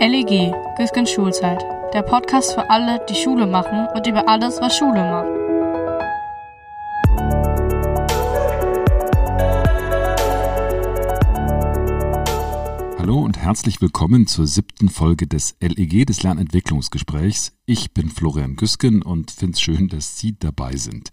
[0.00, 1.60] LEG, Güsken Schulzeit.
[1.92, 5.26] Der Podcast für alle, die Schule machen und über alles, was Schule macht.
[13.00, 17.58] Hallo und herzlich willkommen zur siebten Folge des LEG des Lernentwicklungsgesprächs.
[17.66, 21.10] Ich bin Florian Güsken und finde es schön, dass Sie dabei sind.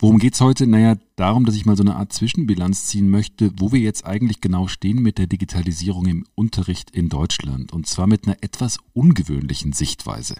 [0.00, 0.68] Worum geht's heute?
[0.68, 4.40] Naja, darum, dass ich mal so eine Art Zwischenbilanz ziehen möchte, wo wir jetzt eigentlich
[4.40, 7.72] genau stehen mit der Digitalisierung im Unterricht in Deutschland.
[7.72, 10.36] Und zwar mit einer etwas ungewöhnlichen Sichtweise.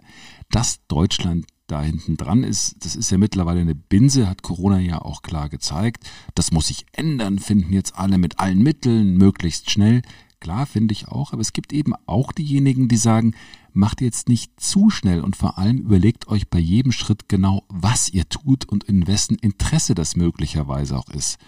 [0.52, 5.02] Dass Deutschland da hinten dran ist, das ist ja mittlerweile eine Binse, hat Corona ja
[5.02, 6.08] auch klar gezeigt.
[6.36, 10.02] Das muss sich ändern, finden jetzt alle mit allen Mitteln, möglichst schnell.
[10.40, 13.34] Klar, finde ich auch, aber es gibt eben auch diejenigen, die sagen,
[13.72, 18.08] macht jetzt nicht zu schnell und vor allem überlegt euch bei jedem Schritt genau, was
[18.08, 21.38] ihr tut und in wessen Interesse das möglicherweise auch ist.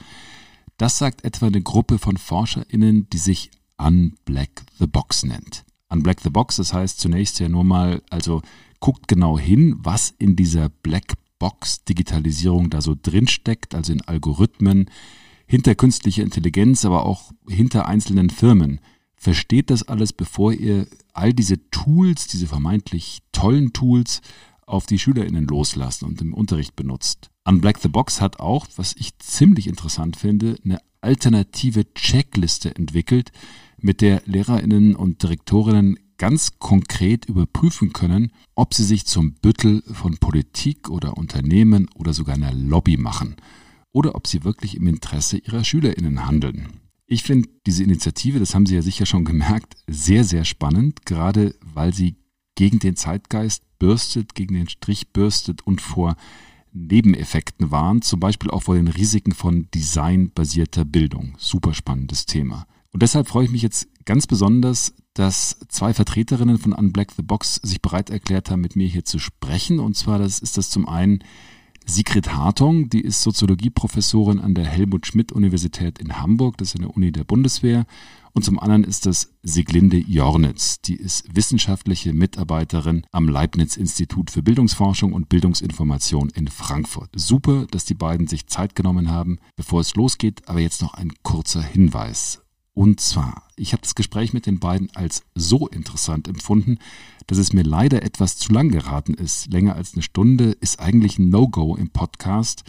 [0.77, 5.65] Das sagt etwa eine Gruppe von ForscherInnen, die sich Unblack the Box nennt.
[5.89, 8.43] Unblack the Box, das heißt zunächst ja nur mal, also
[8.81, 14.91] guckt genau hin, was in dieser Black Box Digitalisierung da so drinsteckt, also in Algorithmen,
[15.51, 18.79] hinter künstlicher Intelligenz, aber auch hinter einzelnen Firmen.
[19.17, 24.21] Versteht das alles, bevor ihr all diese Tools, diese vermeintlich tollen Tools
[24.65, 27.31] auf die SchülerInnen loslasst und im Unterricht benutzt.
[27.45, 33.33] Unblack the Box hat auch, was ich ziemlich interessant finde, eine alternative Checkliste entwickelt,
[33.77, 40.19] mit der LehrerInnen und Direktorinnen ganz konkret überprüfen können, ob sie sich zum Büttel von
[40.19, 43.35] Politik oder Unternehmen oder sogar einer Lobby machen–
[43.93, 46.81] oder ob sie wirklich im Interesse ihrer SchülerInnen handeln.
[47.07, 51.57] Ich finde diese Initiative, das haben Sie ja sicher schon gemerkt, sehr, sehr spannend, gerade
[51.61, 52.17] weil sie
[52.55, 56.15] gegen den Zeitgeist bürstet, gegen den Strich bürstet und vor
[56.73, 61.35] Nebeneffekten warnt, zum Beispiel auch vor den Risiken von designbasierter Bildung.
[61.39, 62.67] Super spannendes Thema.
[62.93, 67.57] Und deshalb freue ich mich jetzt ganz besonders, dass zwei Vertreterinnen von Unblack the Box
[67.57, 69.81] sich bereit erklärt haben, mit mir hier zu sprechen.
[69.81, 71.25] Und zwar das ist das zum einen
[71.87, 76.89] Sigrid Hartong, die ist Soziologieprofessorin an der Helmut Schmidt Universität in Hamburg, das ist eine
[76.89, 77.87] Uni der Bundeswehr.
[78.33, 84.43] Und zum anderen ist das Siglinde Jornitz, die ist wissenschaftliche Mitarbeiterin am Leibniz Institut für
[84.43, 87.11] Bildungsforschung und Bildungsinformation in Frankfurt.
[87.17, 89.39] Super, dass die beiden sich Zeit genommen haben.
[89.57, 92.40] Bevor es losgeht, aber jetzt noch ein kurzer Hinweis.
[92.73, 96.79] Und zwar, ich habe das Gespräch mit den beiden als so interessant empfunden,
[97.27, 99.53] dass es mir leider etwas zu lang geraten ist.
[99.53, 102.65] Länger als eine Stunde ist eigentlich ein No-Go im Podcast.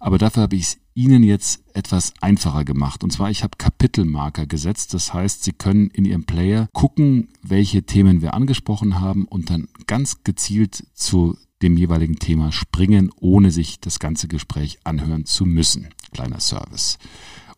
[0.00, 3.04] Aber dafür habe ich es Ihnen jetzt etwas einfacher gemacht.
[3.04, 4.94] Und zwar, ich habe Kapitelmarker gesetzt.
[4.94, 9.68] Das heißt, Sie können in Ihrem Player gucken, welche Themen wir angesprochen haben und dann
[9.86, 15.88] ganz gezielt zu dem jeweiligen Thema springen, ohne sich das ganze Gespräch anhören zu müssen.
[16.12, 16.98] Kleiner Service.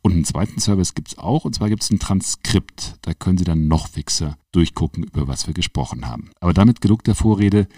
[0.02, 2.94] Und einen zweiten Service gibt es auch, und zwar gibt es ein Transkript.
[3.02, 6.30] Da können Sie dann noch fixer durchgucken, über was wir gesprochen haben.
[6.40, 7.68] Aber damit genug der Vorrede,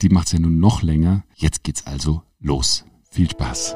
[0.00, 1.24] die macht es ja nun noch länger.
[1.34, 2.84] Jetzt geht's also los.
[3.10, 3.74] Viel Spaß.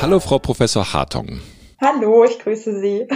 [0.00, 1.40] Hallo, Frau Professor Hartong.
[1.80, 3.08] Hallo, ich grüße Sie.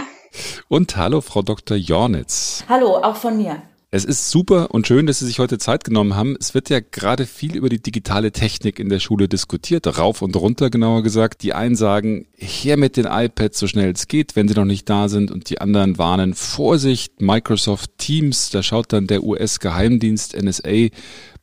[0.67, 1.77] Und hallo, Frau Dr.
[1.77, 2.65] Jornitz.
[2.67, 3.61] Hallo, auch von mir.
[3.97, 6.37] Es ist super und schön, dass Sie sich heute Zeit genommen haben.
[6.39, 10.35] Es wird ja gerade viel über die digitale Technik in der Schule diskutiert, rauf und
[10.35, 11.41] runter genauer gesagt.
[11.41, 14.87] Die einen sagen, her mit den iPads so schnell es geht, wenn sie noch nicht
[14.87, 20.89] da sind und die anderen warnen, Vorsicht, Microsoft Teams, da schaut dann der US-Geheimdienst NSA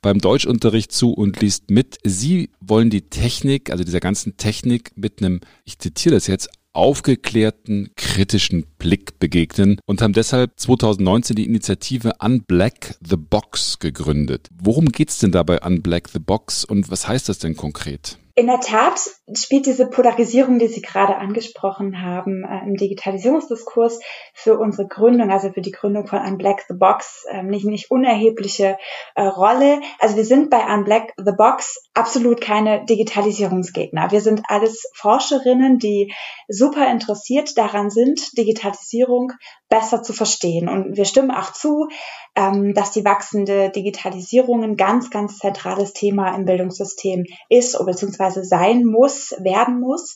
[0.01, 1.99] beim Deutschunterricht zu und liest mit.
[2.05, 7.91] Sie wollen die Technik, also dieser ganzen Technik mit einem, ich zitiere das jetzt, aufgeklärten,
[7.97, 14.49] kritischen Blick begegnen und haben deshalb 2019 die Initiative Unblack the Box gegründet.
[14.63, 18.19] Worum geht's denn dabei Unblack the Box und was heißt das denn konkret?
[18.37, 19.01] In der Tat
[19.33, 24.01] spielt diese Polarisierung, die Sie gerade angesprochen haben, äh, im Digitalisierungsdiskurs
[24.33, 28.77] für unsere Gründung, also für die Gründung von Unblack the Box, äh, nicht, nicht unerhebliche
[29.15, 29.81] äh, Rolle.
[30.01, 34.11] Also wir sind bei Unblack the Box absolut keine Digitalisierungsgegner.
[34.11, 36.13] Wir sind alles Forscherinnen, die
[36.49, 39.33] super interessiert daran sind, Digitalisierung
[39.69, 40.69] besser zu verstehen.
[40.69, 41.93] Und wir stimmen auch zu, ähm,
[42.35, 49.35] dass die wachsende Digitalisierung ein ganz, ganz zentrales Thema im Bildungssystem ist, beziehungsweise sein muss,
[49.39, 50.15] werden muss.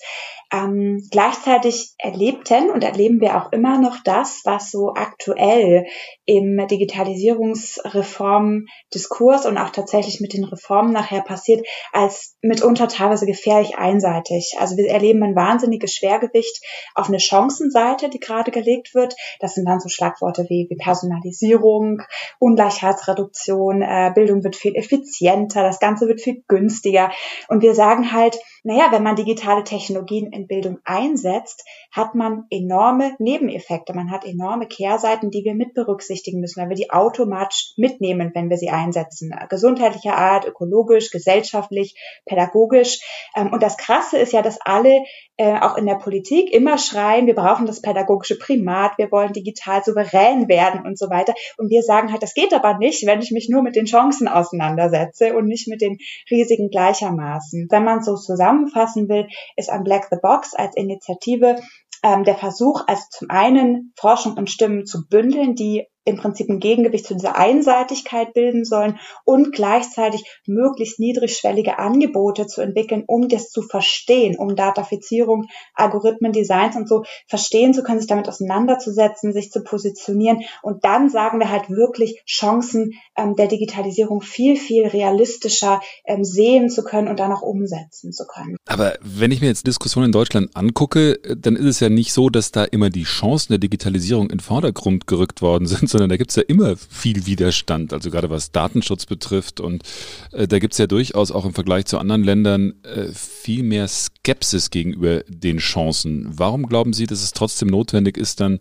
[0.50, 5.84] Ähm, gleichzeitig erlebten und erleben wir auch immer noch das, was so aktuell
[6.24, 14.54] im Digitalisierungsreformdiskurs und auch tatsächlich mit den Reformen nachher passiert, als mitunter teilweise gefährlich einseitig.
[14.58, 19.14] Also wir erleben ein wahnsinniges Schwergewicht auf eine Chancenseite, die gerade gelegt wird.
[19.40, 22.00] Das sind dann so Schlagworte wie, wie Personalisierung,
[22.38, 27.10] Ungleichheitsreduktion, äh, Bildung wird viel effizienter, das Ganze wird viel günstiger.
[27.48, 33.14] Und wir sagen halt, naja, wenn man digitale Technologien in Bildung einsetzt, hat man enorme
[33.18, 33.94] Nebeneffekte.
[33.94, 38.50] Man hat enorme Kehrseiten, die wir mit berücksichtigen müssen, weil wir die automatisch mitnehmen, wenn
[38.50, 39.34] wir sie einsetzen.
[39.48, 41.94] Gesundheitlicher Art, ökologisch, gesellschaftlich,
[42.26, 43.00] pädagogisch.
[43.34, 45.02] Ähm, und das Krasse ist ja, dass alle
[45.38, 49.82] äh, auch in der Politik immer schreien, wir brauchen das pädagogische Primat, wir wollen digital
[49.82, 51.32] souverän werden und so weiter.
[51.56, 54.28] Und wir sagen halt, das geht aber nicht, wenn ich mich nur mit den Chancen
[54.28, 55.98] auseinandersetze und nicht mit den
[56.30, 57.66] Risiken gleichermaßen.
[57.70, 61.56] Wenn man so zusammenfassen will, ist ein Black the Box als Initiative
[62.02, 66.60] ähm, der Versuch, also zum einen Forschung und Stimmen zu bündeln, die im Prinzip ein
[66.60, 73.50] Gegengewicht zu dieser Einseitigkeit bilden sollen und gleichzeitig möglichst niedrigschwellige Angebote zu entwickeln, um das
[73.50, 79.50] zu verstehen, um Datafizierung, Algorithmen, Designs und so verstehen zu können, sich damit auseinanderzusetzen, sich
[79.50, 80.42] zu positionieren.
[80.62, 86.70] Und dann sagen wir halt wirklich Chancen ähm, der Digitalisierung viel, viel realistischer ähm, sehen
[86.70, 88.56] zu können und dann auch umsetzen zu können.
[88.66, 92.30] Aber wenn ich mir jetzt Diskussionen in Deutschland angucke, dann ist es ja nicht so,
[92.30, 96.30] dass da immer die Chancen der Digitalisierung in Vordergrund gerückt worden sind, sondern da gibt
[96.30, 99.58] es ja immer viel Widerstand, also gerade was Datenschutz betrifft.
[99.58, 99.82] Und
[100.30, 103.88] äh, da gibt es ja durchaus auch im Vergleich zu anderen Ländern äh, viel mehr
[103.88, 106.28] Skepsis gegenüber den Chancen.
[106.30, 108.58] Warum glauben Sie, dass es trotzdem notwendig ist, dann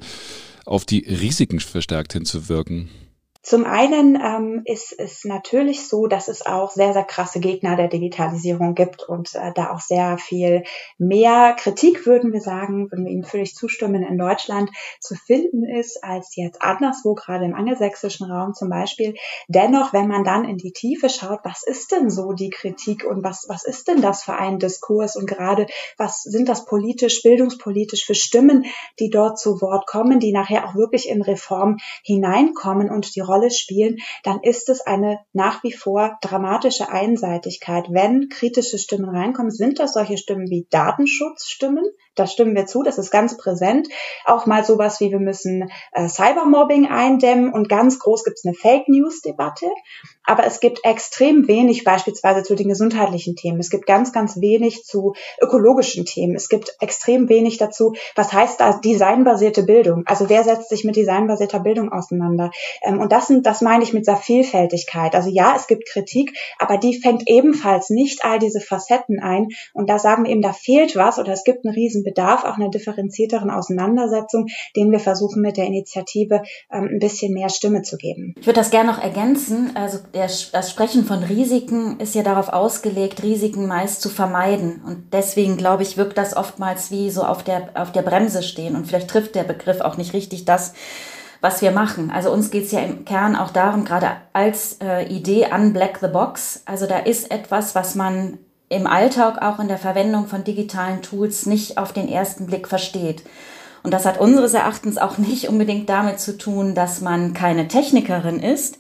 [0.66, 2.90] auf die Risiken verstärkt hinzuwirken?
[3.48, 7.88] Zum einen ähm, ist es natürlich so, dass es auch sehr, sehr krasse Gegner der
[7.88, 10.66] Digitalisierung gibt und äh, da auch sehr viel
[10.98, 16.04] mehr Kritik, würden wir sagen, würden wir Ihnen völlig zustimmen, in Deutschland zu finden ist,
[16.04, 19.16] als jetzt anderswo, gerade im angelsächsischen Raum zum Beispiel.
[19.48, 23.24] Dennoch, wenn man dann in die Tiefe schaut, was ist denn so die Kritik und
[23.24, 28.06] was, was ist denn das für ein Diskurs und gerade was sind das politisch, bildungspolitisch
[28.06, 28.66] für Stimmen,
[29.00, 33.37] die dort zu Wort kommen, die nachher auch wirklich in Reform hineinkommen und die Rolle
[33.38, 37.86] Rolle spielen, dann ist es eine nach wie vor dramatische Einseitigkeit.
[37.90, 41.86] Wenn kritische Stimmen reinkommen, sind das solche Stimmen wie Datenschutzstimmen,
[42.18, 43.88] da stimmen wir zu, das ist ganz präsent.
[44.26, 48.54] Auch mal sowas wie wir müssen äh, Cybermobbing eindämmen und ganz groß gibt es eine
[48.54, 49.68] Fake News Debatte.
[50.24, 53.60] Aber es gibt extrem wenig beispielsweise zu den gesundheitlichen Themen.
[53.60, 56.36] Es gibt ganz, ganz wenig zu ökologischen Themen.
[56.36, 60.04] Es gibt extrem wenig dazu, was heißt da designbasierte Bildung?
[60.06, 62.52] Also wer setzt sich mit designbasierter Bildung auseinander?
[62.82, 65.16] Ähm, und das sind, das meine ich mit dieser Vielfältigkeit.
[65.16, 69.48] Also ja, es gibt Kritik, aber die fängt ebenfalls nicht all diese Facetten ein.
[69.74, 72.56] Und da sagen wir eben, da fehlt was oder es gibt einen riesen bedarf auch
[72.56, 77.98] einer differenzierteren Auseinandersetzung, den wir versuchen mit der Initiative ähm, ein bisschen mehr Stimme zu
[77.98, 78.34] geben.
[78.40, 79.72] Ich würde das gerne noch ergänzen.
[79.76, 84.82] Also der, das Sprechen von Risiken ist ja darauf ausgelegt, Risiken meist zu vermeiden.
[84.86, 88.76] Und deswegen glaube ich, wirkt das oftmals wie so auf der, auf der Bremse stehen.
[88.76, 90.74] Und vielleicht trifft der Begriff auch nicht richtig das,
[91.42, 92.10] was wir machen.
[92.10, 96.00] Also uns geht es ja im Kern auch darum, gerade als äh, Idee an Black
[96.02, 96.64] the Box.
[96.66, 101.46] Also da ist etwas, was man im Alltag auch in der Verwendung von digitalen Tools
[101.46, 103.24] nicht auf den ersten Blick versteht.
[103.84, 108.42] Und das hat unseres Erachtens auch nicht unbedingt damit zu tun, dass man keine Technikerin
[108.42, 108.80] ist,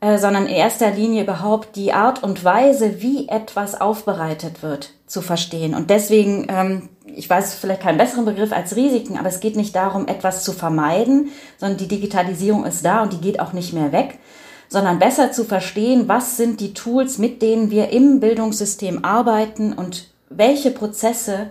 [0.00, 5.22] äh, sondern in erster Linie überhaupt die Art und Weise, wie etwas aufbereitet wird, zu
[5.22, 5.74] verstehen.
[5.74, 9.74] Und deswegen, ähm, ich weiß vielleicht keinen besseren Begriff als Risiken, aber es geht nicht
[9.74, 13.90] darum, etwas zu vermeiden, sondern die Digitalisierung ist da und die geht auch nicht mehr
[13.90, 14.20] weg,
[14.68, 20.10] sondern besser zu verstehen, was sind die Tools, mit denen wir im Bildungssystem arbeiten und
[20.28, 21.50] welche Prozesse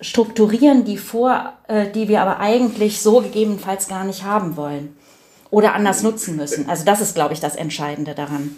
[0.00, 4.96] strukturieren die vor, äh, die wir aber eigentlich so gegebenenfalls gar nicht haben wollen
[5.50, 6.68] oder anders nutzen müssen.
[6.68, 8.56] Also das ist, glaube ich, das Entscheidende daran.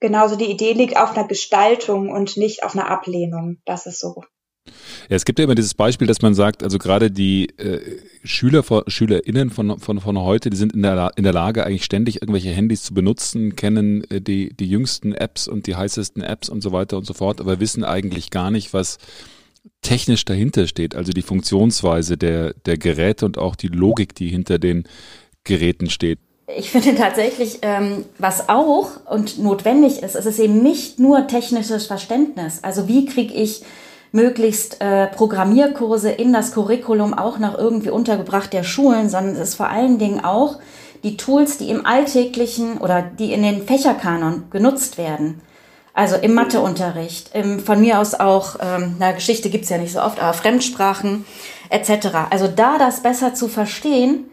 [0.00, 3.58] Genauso die Idee liegt auf einer Gestaltung und nicht auf einer Ablehnung.
[3.64, 4.24] Das ist so.
[5.08, 7.80] Ja, es gibt ja immer dieses Beispiel, dass man sagt, also gerade die äh,
[8.24, 12.22] Schüler, SchülerInnen von, von, von heute, die sind in der, in der Lage, eigentlich ständig
[12.22, 16.62] irgendwelche Handys zu benutzen, kennen äh, die, die jüngsten Apps und die heißesten Apps und
[16.62, 18.98] so weiter und so fort, aber wissen eigentlich gar nicht, was
[19.80, 24.58] technisch dahinter steht, also die Funktionsweise der, der Geräte und auch die Logik, die hinter
[24.58, 24.84] den
[25.44, 26.20] Geräten steht.
[26.56, 31.86] Ich finde tatsächlich, ähm, was auch und notwendig ist, es ist eben nicht nur technisches
[31.86, 32.60] Verständnis.
[32.62, 33.62] Also wie kriege ich
[34.12, 39.54] möglichst äh, Programmierkurse in das Curriculum auch noch irgendwie untergebracht der Schulen, sondern es ist
[39.54, 40.58] vor allen Dingen auch
[41.02, 45.40] die Tools, die im alltäglichen oder die in den Fächerkanon genutzt werden.
[45.94, 50.00] Also im Matheunterricht, im, von mir aus auch, ähm, na Geschichte gibt's ja nicht so
[50.00, 51.26] oft, aber Fremdsprachen
[51.68, 52.08] etc.
[52.30, 54.30] Also da das besser zu verstehen,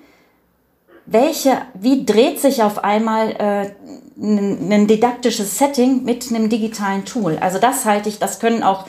[1.05, 3.71] welche, wie dreht sich auf einmal äh,
[4.21, 7.37] ein, ein didaktisches Setting mit einem digitalen Tool?
[7.41, 8.85] Also das halte ich, das können auch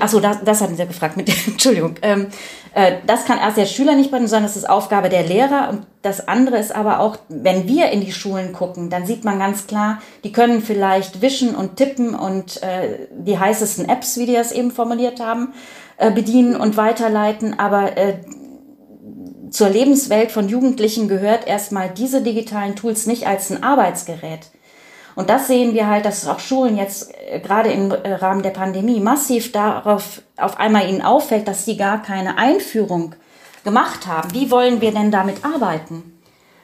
[0.00, 1.94] Achso, das, das hatten Sie gefragt mit Entschuldigung.
[2.02, 2.26] Ähm,
[2.74, 5.68] äh, das kann erst der Schüler nicht bringen, sondern es ist Aufgabe der Lehrer.
[5.70, 9.38] Und das andere ist aber auch, wenn wir in die Schulen gucken, dann sieht man
[9.38, 14.34] ganz klar, die können vielleicht wischen und tippen und äh, die heißesten Apps, wie die
[14.34, 15.54] das eben formuliert haben,
[15.96, 17.58] äh, bedienen und weiterleiten.
[17.58, 18.18] Aber äh,
[19.50, 24.50] zur Lebenswelt von Jugendlichen gehört erstmal diese digitalen Tools nicht als ein Arbeitsgerät
[25.18, 28.50] und das sehen wir halt, dass auch Schulen jetzt äh, gerade im äh, Rahmen der
[28.50, 33.16] Pandemie massiv darauf auf einmal ihnen auffällt, dass sie gar keine Einführung
[33.64, 34.32] gemacht haben.
[34.32, 36.20] Wie wollen wir denn damit arbeiten?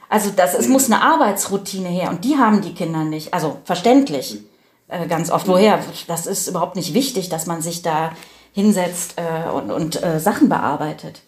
[0.07, 3.33] Also das, es muss eine Arbeitsroutine her und die haben die Kinder nicht.
[3.33, 4.39] Also verständlich
[4.87, 5.49] äh, ganz oft.
[5.49, 5.79] Woher?
[6.07, 8.13] Das ist überhaupt nicht wichtig, dass man sich da
[8.53, 9.15] hinsetzt
[9.53, 11.23] und, und Sachen bearbeitet.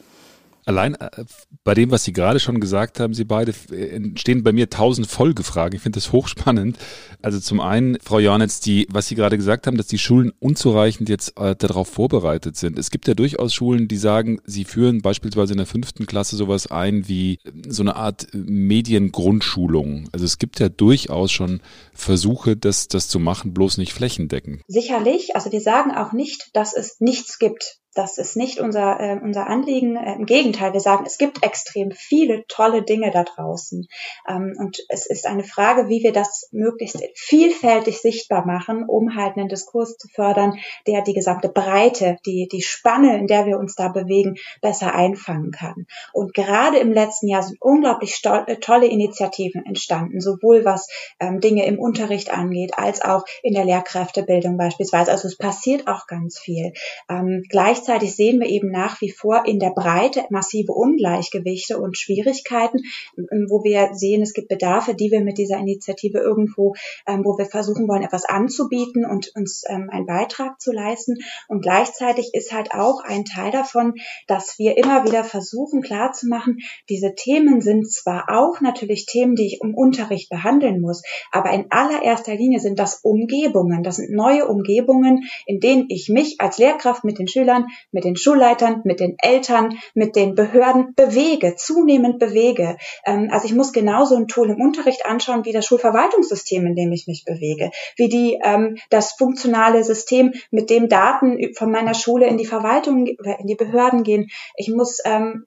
[0.67, 1.23] Allein äh,
[1.63, 5.07] bei dem, was Sie gerade schon gesagt haben, Sie beide, äh, entstehen bei mir tausend
[5.07, 5.77] Folgefragen.
[5.77, 6.77] Ich finde das hochspannend.
[7.21, 11.07] Also zum einen, Frau Jornitz, die, was Sie gerade gesagt haben, dass die Schulen unzureichend
[11.07, 12.77] jetzt äh, darauf vorbereitet sind.
[12.77, 16.67] Es gibt ja durchaus Schulen, die sagen, sie führen beispielsweise in der fünften Klasse sowas
[16.67, 20.09] ein wie äh, so eine Art Mediengrundschulung.
[20.11, 21.61] Also es gibt ja durchaus schon
[21.93, 24.63] Versuche, das, das zu machen, bloß nicht flächendeckend.
[24.67, 25.33] Sicherlich.
[25.33, 27.77] Also wir sagen auch nicht, dass es nichts gibt.
[27.97, 29.95] Das ist nicht unser, äh, unser Anliegen.
[29.95, 33.87] Äh, Im Gegenteil, wir sagen, es gibt extrem viele tolle Dinge da draußen.
[34.29, 39.35] Ähm, und es ist eine Frage, wie wir das möglichst vielfältig sichtbar machen, um halt
[39.35, 43.73] einen Diskurs zu fördern, der die gesamte Breite, die, die Spanne, in der wir uns
[43.73, 45.87] da bewegen, besser einfangen kann.
[46.13, 50.87] Und gerade im letzten Jahr sind unglaublich äh, tolle Initiativen entstanden, sowohl was
[51.19, 55.11] ähm, Dinge im Unterricht angeht, als auch in der Lehrkräftebildung beispielsweise.
[55.11, 56.73] Also es passiert auch ganz viel.
[57.09, 61.97] Ähm, gleichzeitig Gleichzeitig sehen wir eben nach wie vor in der Breite massive Ungleichgewichte und
[61.97, 62.79] Schwierigkeiten,
[63.17, 66.75] ähm, wo wir sehen, es gibt Bedarfe, die wir mit dieser Initiative irgendwo,
[67.07, 71.19] ähm, wo wir versuchen wollen, etwas anzubieten und uns ähm, einen Beitrag zu leisten.
[71.47, 73.93] Und gleichzeitig ist halt auch ein Teil davon,
[74.27, 79.61] dass wir immer wieder versuchen klarzumachen, diese Themen sind zwar auch natürlich Themen, die ich
[79.61, 83.81] im Unterricht behandeln muss, aber in allererster Linie sind das Umgebungen.
[83.83, 88.15] Das sind neue Umgebungen, in denen ich mich als Lehrkraft mit den Schülern mit den
[88.15, 92.77] Schulleitern, mit den Eltern, mit den Behörden bewege, zunehmend bewege.
[93.05, 96.91] Ähm, also ich muss genauso ein Tool im Unterricht anschauen wie das Schulverwaltungssystem, in dem
[96.91, 102.27] ich mich bewege, wie die ähm, das funktionale System, mit dem Daten von meiner Schule
[102.27, 104.29] in die Verwaltung oder in die Behörden gehen.
[104.55, 105.45] Ich muss ähm,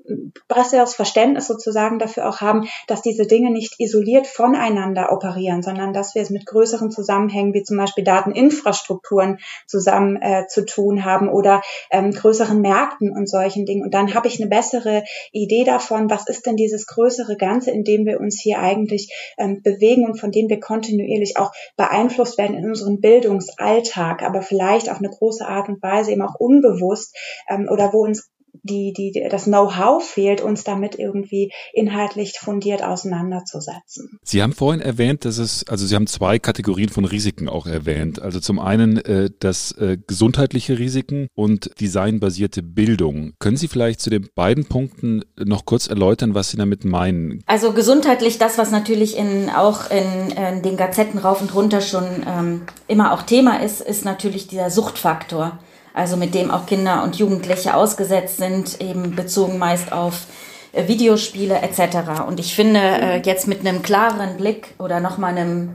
[0.48, 6.14] besseres Verständnis sozusagen dafür auch haben, dass diese Dinge nicht isoliert voneinander operieren, sondern dass
[6.14, 11.62] wir es mit größeren Zusammenhängen wie zum Beispiel Dateninfrastrukturen zusammen äh, zu tun haben oder
[11.90, 13.83] ähm, größeren Märkten und solchen Dingen.
[13.83, 17.85] Und dann habe ich eine bessere Idee davon, was ist denn dieses größere Ganze, in
[17.85, 22.57] dem wir uns hier eigentlich ähm, bewegen und von dem wir kontinuierlich auch beeinflusst werden
[22.57, 27.17] in unserem Bildungsalltag, aber vielleicht auf eine große Art und Weise eben auch unbewusst
[27.49, 28.31] ähm, oder wo uns
[28.62, 34.19] die, die, das Know-how fehlt, uns damit irgendwie inhaltlich fundiert auseinanderzusetzen.
[34.23, 38.21] Sie haben vorhin erwähnt, dass es, also Sie haben zwei Kategorien von Risiken auch erwähnt.
[38.21, 43.35] Also zum einen äh, das äh, gesundheitliche Risiken und designbasierte Bildung.
[43.38, 47.42] Können Sie vielleicht zu den beiden Punkten noch kurz erläutern, was Sie damit meinen?
[47.47, 52.04] Also gesundheitlich, das, was natürlich in, auch in, in den Gazetten rauf und runter schon
[52.26, 55.59] ähm, immer auch Thema ist, ist natürlich dieser Suchtfaktor
[55.94, 60.26] also mit dem auch Kinder und Jugendliche ausgesetzt sind, eben bezogen meist auf
[60.73, 62.23] äh, Videospiele etc.
[62.26, 65.75] Und ich finde äh, jetzt mit einem klareren Blick oder nochmal einem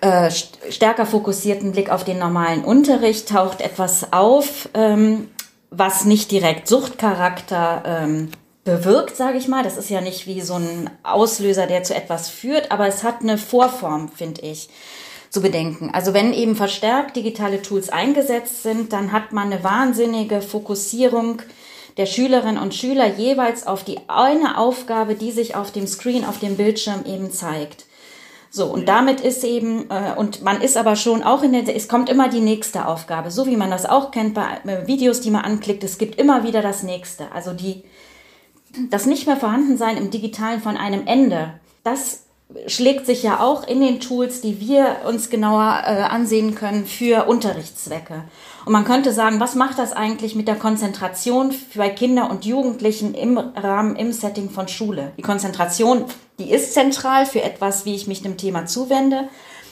[0.00, 5.28] äh, stärker fokussierten Blick auf den normalen Unterricht taucht etwas auf, ähm,
[5.70, 8.30] was nicht direkt Suchtcharakter ähm,
[8.64, 9.64] bewirkt, sage ich mal.
[9.64, 13.22] Das ist ja nicht wie so ein Auslöser, der zu etwas führt, aber es hat
[13.22, 14.68] eine Vorform, finde ich
[15.30, 15.90] zu bedenken.
[15.92, 21.42] Also wenn eben verstärkt digitale Tools eingesetzt sind, dann hat man eine wahnsinnige Fokussierung
[21.96, 26.38] der Schülerinnen und Schüler jeweils auf die eine Aufgabe, die sich auf dem Screen, auf
[26.38, 27.86] dem Bildschirm eben zeigt.
[28.50, 31.88] So, und damit ist eben, äh, und man ist aber schon auch in der, es
[31.88, 35.44] kommt immer die nächste Aufgabe, so wie man das auch kennt bei Videos, die man
[35.44, 37.30] anklickt, es gibt immer wieder das nächste.
[37.32, 37.82] Also die,
[38.90, 42.24] das nicht mehr Vorhandensein im Digitalen von einem Ende, das
[42.66, 47.26] schlägt sich ja auch in den Tools, die wir uns genauer äh, ansehen können, für
[47.26, 48.24] Unterrichtszwecke.
[48.64, 53.14] Und man könnte sagen, was macht das eigentlich mit der Konzentration bei Kindern und Jugendlichen
[53.14, 55.12] im Rahmen, im Setting von Schule?
[55.18, 56.04] Die Konzentration,
[56.38, 59.28] die ist zentral für etwas, wie ich mich dem Thema zuwende.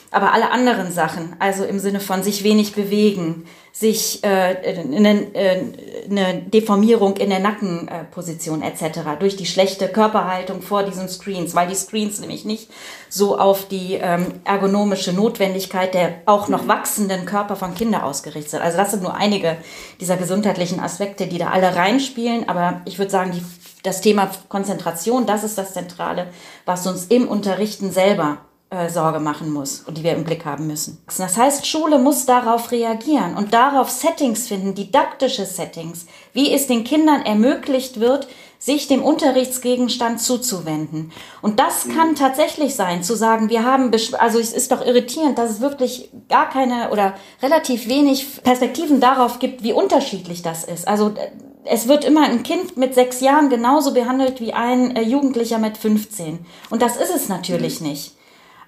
[0.09, 5.61] Aber alle anderen Sachen, also im Sinne von sich wenig bewegen, sich äh, eine, äh,
[6.09, 9.19] eine Deformierung in der Nackenposition etc.
[9.19, 12.69] durch die schlechte Körperhaltung vor diesen Screens, weil die Screens nämlich nicht
[13.09, 18.61] so auf die ähm, ergonomische Notwendigkeit der auch noch wachsenden Körper von Kindern ausgerichtet sind.
[18.61, 19.57] Also das sind nur einige
[20.01, 22.49] dieser gesundheitlichen Aspekte, die da alle reinspielen.
[22.49, 23.43] Aber ich würde sagen, die,
[23.83, 26.27] das Thema Konzentration, das ist das Zentrale,
[26.65, 30.67] was uns im Unterrichten selber äh, Sorge machen muss und die wir im Blick haben
[30.67, 31.01] müssen.
[31.17, 36.83] Das heißt, Schule muss darauf reagieren und darauf Settings finden, didaktische Settings, wie es den
[36.83, 38.27] Kindern ermöglicht wird,
[38.59, 41.11] sich dem Unterrichtsgegenstand zuzuwenden.
[41.41, 45.51] Und das kann tatsächlich sein, zu sagen, wir haben, also es ist doch irritierend, dass
[45.51, 50.87] es wirklich gar keine oder relativ wenig Perspektiven darauf gibt, wie unterschiedlich das ist.
[50.87, 51.29] Also äh,
[51.63, 55.77] es wird immer ein Kind mit sechs Jahren genauso behandelt wie ein äh, Jugendlicher mit
[55.77, 56.39] 15.
[56.69, 57.87] Und das ist es natürlich mhm.
[57.87, 58.16] nicht.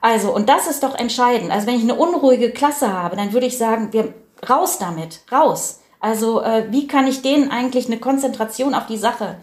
[0.02, 1.52] Also, und das ist doch entscheidend.
[1.52, 4.14] Also, wenn ich eine unruhige Klasse habe, dann würde ich sagen, wir
[4.50, 5.80] raus damit, raus.
[6.00, 9.38] Also, äh, wie kann ich denen eigentlich eine Konzentration auf die Sache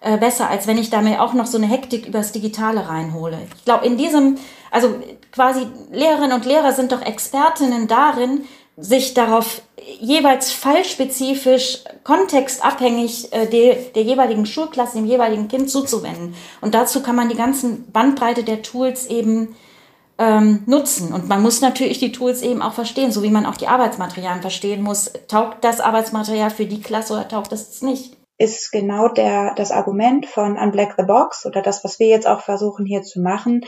[0.00, 3.38] äh, besser, als wenn ich da mir auch noch so eine Hektik übers Digitale reinhole?
[3.56, 4.38] Ich glaube, in diesem,
[4.70, 4.94] also
[5.32, 8.44] quasi Lehrerinnen und Lehrer sind doch Expertinnen darin,
[8.78, 9.60] sich darauf
[10.00, 16.34] jeweils fallspezifisch, kontextabhängig äh, der, der jeweiligen Schulklasse, dem jeweiligen Kind zuzuwenden.
[16.60, 19.56] Und dazu kann man die ganzen Bandbreite der Tools eben
[20.18, 21.12] ähm, nutzen.
[21.12, 24.42] Und man muss natürlich die Tools eben auch verstehen, so wie man auch die Arbeitsmaterialien
[24.42, 25.12] verstehen muss.
[25.28, 28.16] Taugt das Arbeitsmaterial für die Klasse oder taugt es nicht?
[28.36, 32.40] Ist genau der, das Argument von Unblack the Box oder das, was wir jetzt auch
[32.40, 33.62] versuchen hier zu machen,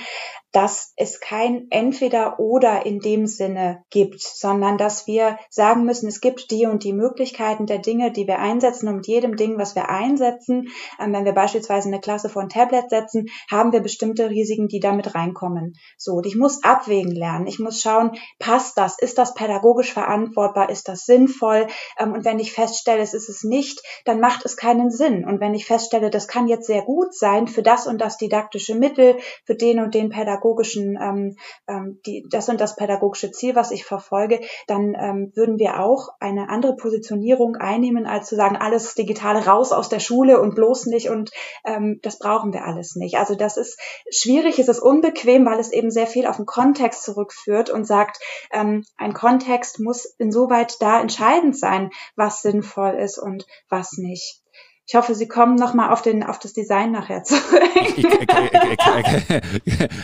[0.52, 6.21] dass es kein entweder oder in dem Sinne gibt, sondern dass wir sagen müssen, es
[6.21, 9.75] gibt die und die Möglichkeiten der Dinge, die wir einsetzen und mit jedem Ding, was
[9.75, 14.28] wir einsetzen, ähm, wenn wir beispielsweise eine Klasse vor ein Tablet setzen, haben wir bestimmte
[14.30, 15.75] Risiken, die damit reinkommen.
[15.97, 17.47] So, ich muss abwägen lernen.
[17.47, 18.99] Ich muss schauen, passt das?
[18.99, 20.71] Ist das pädagogisch verantwortbar?
[20.71, 21.69] Ist das sinnvoll?
[21.99, 25.25] Ähm, und wenn ich feststelle, es ist es nicht, dann macht es keinen Sinn.
[25.25, 28.75] Und wenn ich feststelle, das kann jetzt sehr gut sein für das und das didaktische
[28.75, 31.37] Mittel, für den und den Pädagogen, pädagogischen, ähm,
[31.68, 36.09] ähm, die, das und das pädagogische Ziel, was ich verfolge, dann ähm, würden wir auch
[36.18, 40.87] eine andere Positionierung einnehmen, als zu sagen, alles Digitale raus aus der Schule und bloß
[40.87, 41.30] nicht und
[41.64, 43.16] ähm, das brauchen wir alles nicht.
[43.18, 43.78] Also das ist
[44.11, 48.18] schwierig, es ist unbequem, weil es eben sehr viel auf den Kontext zurückführt und sagt,
[48.52, 54.42] ähm, ein Kontext muss insoweit da entscheidend sein, was sinnvoll ist und was nicht.
[54.90, 57.62] Ich hoffe, Sie kommen nochmal auf, den, auf das Design nachher zurück.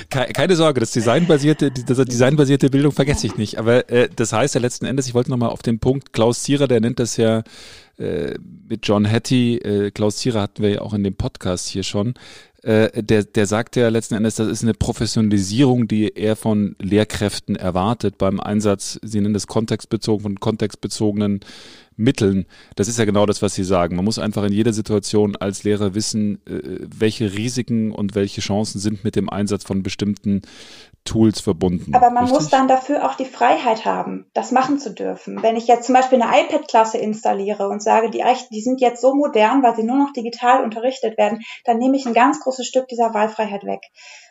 [0.09, 3.59] Keine Sorge, das designbasierte, das designbasierte Bildung vergesse ich nicht.
[3.59, 6.69] Aber äh, das heißt ja letzten Endes, ich wollte nochmal auf den Punkt, Klaus Zierer,
[6.69, 7.43] der nennt das ja
[7.99, 8.35] äh,
[8.69, 12.15] mit John Hattie, äh, Klaus Zierer hatten wir ja auch in dem Podcast hier schon,
[12.63, 17.57] äh, der, der sagt ja letzten Endes, das ist eine Professionalisierung, die er von Lehrkräften
[17.57, 21.41] erwartet beim Einsatz, Sie nennen das kontextbezogen, von kontextbezogenen
[21.97, 22.47] Mitteln.
[22.75, 23.97] Das ist ja genau das, was Sie sagen.
[23.97, 28.81] Man muss einfach in jeder Situation als Lehrer wissen, äh, welche Risiken und welche Chancen
[28.81, 30.43] sind mit dem Einsatz von bestimmten
[31.05, 31.95] Tools verbunden.
[31.95, 32.41] Aber man richtig?
[32.41, 35.43] muss dann dafür auch die Freiheit haben, das machen zu dürfen.
[35.43, 39.15] Wenn ich jetzt zum Beispiel eine iPad-Klasse installiere und sage, die, die sind jetzt so
[39.15, 42.89] modern, weil sie nur noch digital unterrichtet werden, dann nehme ich ein ganz großes Stück
[42.89, 43.81] dieser Wahlfreiheit weg.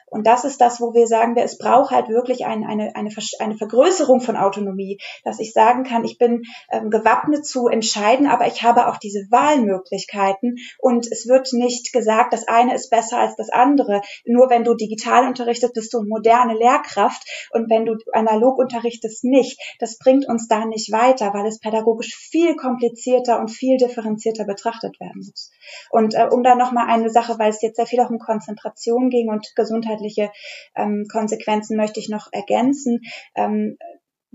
[0.08, 3.58] Und das ist das, wo wir sagen, es braucht halt wirklich ein, eine, eine, eine
[3.58, 8.63] Vergrößerung von Autonomie, dass ich sagen kann, ich bin ähm, gewappnet zu entscheiden, aber ich
[8.63, 13.50] habe auch diese Wahlmöglichkeiten und es wird nicht gesagt, das eine ist besser als das
[13.50, 14.02] andere.
[14.26, 19.60] Nur wenn du digital unterrichtest, bist du moderne Lehrkraft und wenn du analog unterrichtest, nicht.
[19.80, 25.00] Das bringt uns da nicht weiter, weil es pädagogisch viel komplizierter und viel differenzierter betrachtet
[25.00, 25.52] werden muss.
[25.89, 29.10] Und äh, um da nochmal eine Sache, weil es jetzt sehr viel auch um Konzentration
[29.10, 30.32] ging und Gesundheit gesundheitliche
[30.76, 33.02] ähm, Konsequenzen möchte ich noch ergänzen.
[33.36, 33.78] Ähm,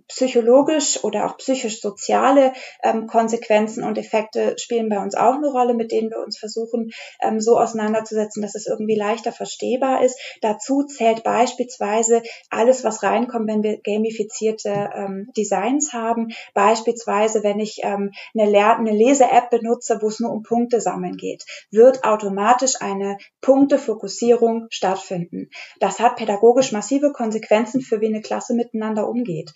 [0.09, 5.93] psychologisch oder auch psychisch-soziale ähm, Konsequenzen und Effekte spielen bei uns auch eine Rolle, mit
[5.93, 6.91] denen wir uns versuchen,
[7.23, 10.19] ähm, so auseinanderzusetzen, dass es irgendwie leichter verstehbar ist.
[10.41, 16.29] Dazu zählt beispielsweise alles, was reinkommt, wenn wir gamifizierte ähm, Designs haben.
[16.55, 21.17] Beispielsweise, wenn ich ähm, eine, Lehr eine Lese-App benutze, wo es nur um Punkte sammeln
[21.17, 25.51] geht, wird automatisch eine Punktefokussierung stattfinden.
[25.79, 29.53] Das hat pädagogisch massive Konsequenzen für wie eine Klasse miteinander umgeht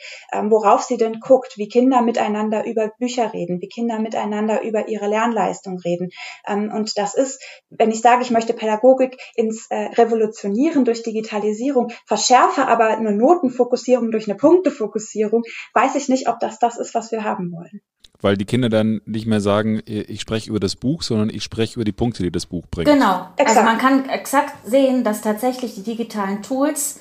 [0.50, 5.06] worauf sie denn guckt, wie Kinder miteinander über Bücher reden, wie Kinder miteinander über ihre
[5.06, 6.10] Lernleistung reden.
[6.46, 11.92] Ähm, und das ist, wenn ich sage, ich möchte Pädagogik ins äh, Revolutionieren durch Digitalisierung,
[12.06, 15.42] verschärfe aber eine Notenfokussierung durch eine Punktefokussierung,
[15.74, 17.80] weiß ich nicht, ob das das ist, was wir haben wollen
[18.24, 21.74] weil die Kinder dann nicht mehr sagen, ich spreche über das Buch, sondern ich spreche
[21.74, 22.88] über die Punkte, die das Buch bringt.
[22.88, 23.12] Genau.
[23.12, 23.58] Also exakt.
[23.58, 27.00] Also man kann exakt sehen, dass tatsächlich die digitalen Tools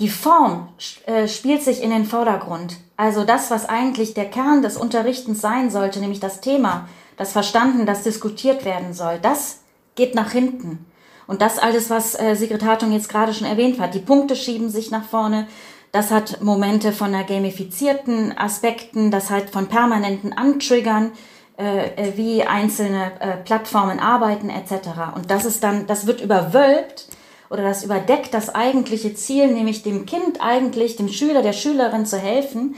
[0.00, 0.68] die Form
[1.06, 2.76] äh, spielt sich in den Vordergrund.
[2.96, 7.86] Also das, was eigentlich der Kern des Unterrichtens sein sollte, nämlich das Thema, das verstanden,
[7.86, 9.60] das diskutiert werden soll, das
[9.96, 10.86] geht nach hinten.
[11.26, 14.70] Und das alles, was äh, Sigrid Hartung jetzt gerade schon erwähnt hat, die Punkte schieben
[14.70, 15.46] sich nach vorne,
[15.92, 21.12] das hat Momente von einer gamifizierten Aspekten, das hat von permanenten Antriggern,
[21.58, 25.16] äh, äh, wie einzelne äh, Plattformen arbeiten etc.
[25.16, 27.07] Und das ist dann, das wird überwölbt
[27.50, 32.18] oder das überdeckt das eigentliche Ziel, nämlich dem Kind eigentlich, dem Schüler, der Schülerin zu
[32.18, 32.76] helfen,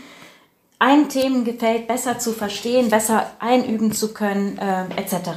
[0.79, 5.31] ein Themengefeld besser zu verstehen, besser einüben zu können, äh, etc.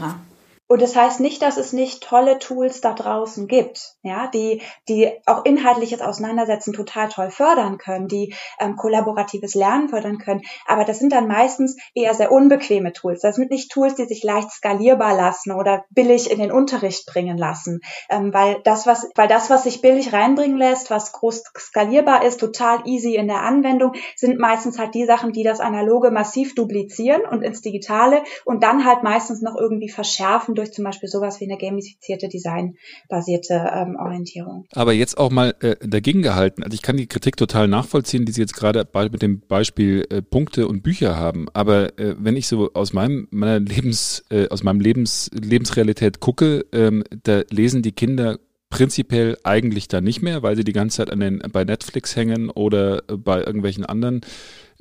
[0.74, 5.08] Und das heißt nicht, dass es nicht tolle Tools da draußen gibt, ja, die, die
[5.28, 10.42] auch inhaltliches Auseinandersetzen total toll fördern können, die ähm, kollaboratives Lernen fördern können.
[10.66, 13.22] Aber das sind dann meistens eher sehr unbequeme Tools.
[13.22, 17.38] Das sind nicht Tools, die sich leicht skalierbar lassen oder billig in den Unterricht bringen
[17.38, 17.82] lassen.
[18.10, 22.40] Ähm, weil das, was, weil das, was sich billig reinbringen lässt, was groß skalierbar ist,
[22.40, 27.22] total easy in der Anwendung, sind meistens halt die Sachen, die das Analoge massiv duplizieren
[27.30, 31.46] und ins Digitale und dann halt meistens noch irgendwie verschärfen durch zum Beispiel sowas wie
[31.46, 34.66] eine gamifizierte, designbasierte ähm, Orientierung.
[34.74, 36.64] Aber jetzt auch mal äh, dagegen gehalten.
[36.64, 40.22] Also ich kann die Kritik total nachvollziehen, die Sie jetzt gerade mit dem Beispiel äh,
[40.22, 41.48] Punkte und Bücher haben.
[41.54, 46.66] Aber äh, wenn ich so aus meinem meiner Lebens äh, aus meinem Lebens Lebensrealität gucke,
[46.72, 51.12] ähm, da lesen die Kinder prinzipiell eigentlich da nicht mehr, weil sie die ganze Zeit
[51.12, 54.22] an den, bei Netflix hängen oder bei irgendwelchen anderen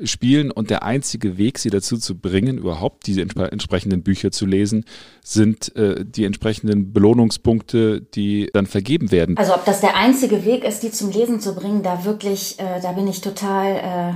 [0.02, 0.50] Spielen.
[0.50, 4.85] Und der einzige Weg, sie dazu zu bringen, überhaupt diese entsprechenden Bücher zu lesen,
[5.22, 9.37] sind äh, die entsprechenden Belohnungspunkte, die dann vergeben werden.
[9.37, 12.81] Also ob das der einzige Weg ist, die zum Lesen zu bringen, da wirklich, äh,
[12.81, 14.14] da bin ich total,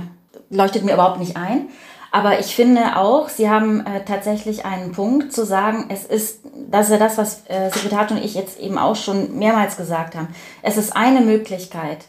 [0.51, 1.69] äh, leuchtet mir überhaupt nicht ein.
[2.11, 6.87] Aber ich finde auch, Sie haben äh, tatsächlich einen Punkt zu sagen, es ist, das
[6.87, 10.29] ist ja das, was äh, Sekretär und ich jetzt eben auch schon mehrmals gesagt haben.
[10.61, 12.05] Es ist eine Möglichkeit,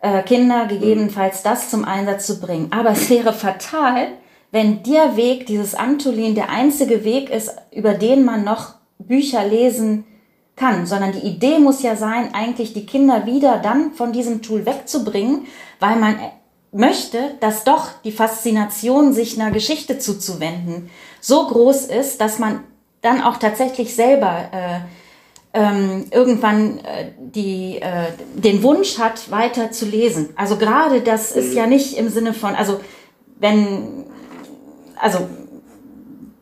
[0.00, 2.72] äh, Kinder gegebenenfalls das zum Einsatz zu bringen.
[2.72, 4.08] Aber es wäre fatal,
[4.50, 10.04] wenn der Weg, dieses Antolin, der einzige Weg ist, über den man noch Bücher lesen
[10.56, 14.66] kann, sondern die Idee muss ja sein, eigentlich die Kinder wieder dann von diesem Tool
[14.66, 15.46] wegzubringen,
[15.78, 16.16] weil man
[16.72, 22.60] möchte, dass doch die Faszination, sich einer Geschichte zuzuwenden, so groß ist, dass man
[23.00, 24.80] dann auch tatsächlich selber äh,
[25.52, 30.30] ähm, irgendwann äh, die, äh, den Wunsch hat, weiter zu lesen.
[30.36, 32.80] Also gerade das ist ja nicht im Sinne von, also
[33.38, 34.04] wenn,
[34.96, 35.28] also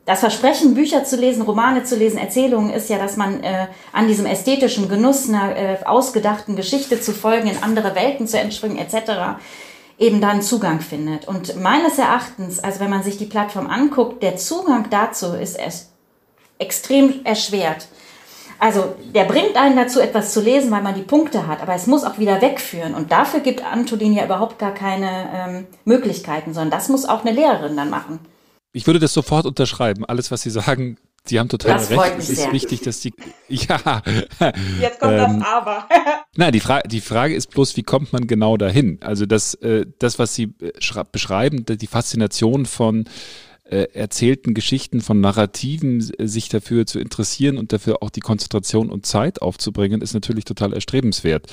[0.05, 4.09] das Versprechen, Bücher zu lesen, Romane zu lesen, Erzählungen ist ja, dass man äh, an
[4.09, 9.39] diesem ästhetischen Genuss einer äh, ausgedachten Geschichte zu folgen, in andere Welten zu entspringen etc
[9.99, 11.27] eben dann Zugang findet.
[11.27, 15.59] Und meines Erachtens, also wenn man sich die Plattform anguckt, der Zugang dazu ist
[16.59, 17.89] extrem erschwert.
[18.59, 21.87] Also der bringt einen dazu, etwas zu lesen, weil man die Punkte hat, aber es
[21.87, 22.95] muss auch wieder wegführen.
[22.95, 27.33] Und dafür gibt Antolin ja überhaupt gar keine ähm, Möglichkeiten, sondern das muss auch eine
[27.33, 28.19] Lehrerin dann machen.
[28.73, 30.05] Ich würde das sofort unterschreiben.
[30.05, 32.15] Alles, was Sie sagen, Sie haben total das recht.
[32.19, 32.53] Es ist sehr.
[32.53, 33.13] wichtig, dass die.
[33.49, 34.03] Ja.
[34.81, 35.89] Jetzt kommt ähm, das Aber.
[36.37, 38.99] Nein, die Frage, die Frage ist bloß, wie kommt man genau dahin?
[39.03, 43.05] Also das, äh, das, was Sie äh, beschreiben, die Faszination von
[43.71, 49.07] äh, erzählten Geschichten, von Narrativen, sich dafür zu interessieren und dafür auch die Konzentration und
[49.07, 51.47] Zeit aufzubringen, ist natürlich total erstrebenswert.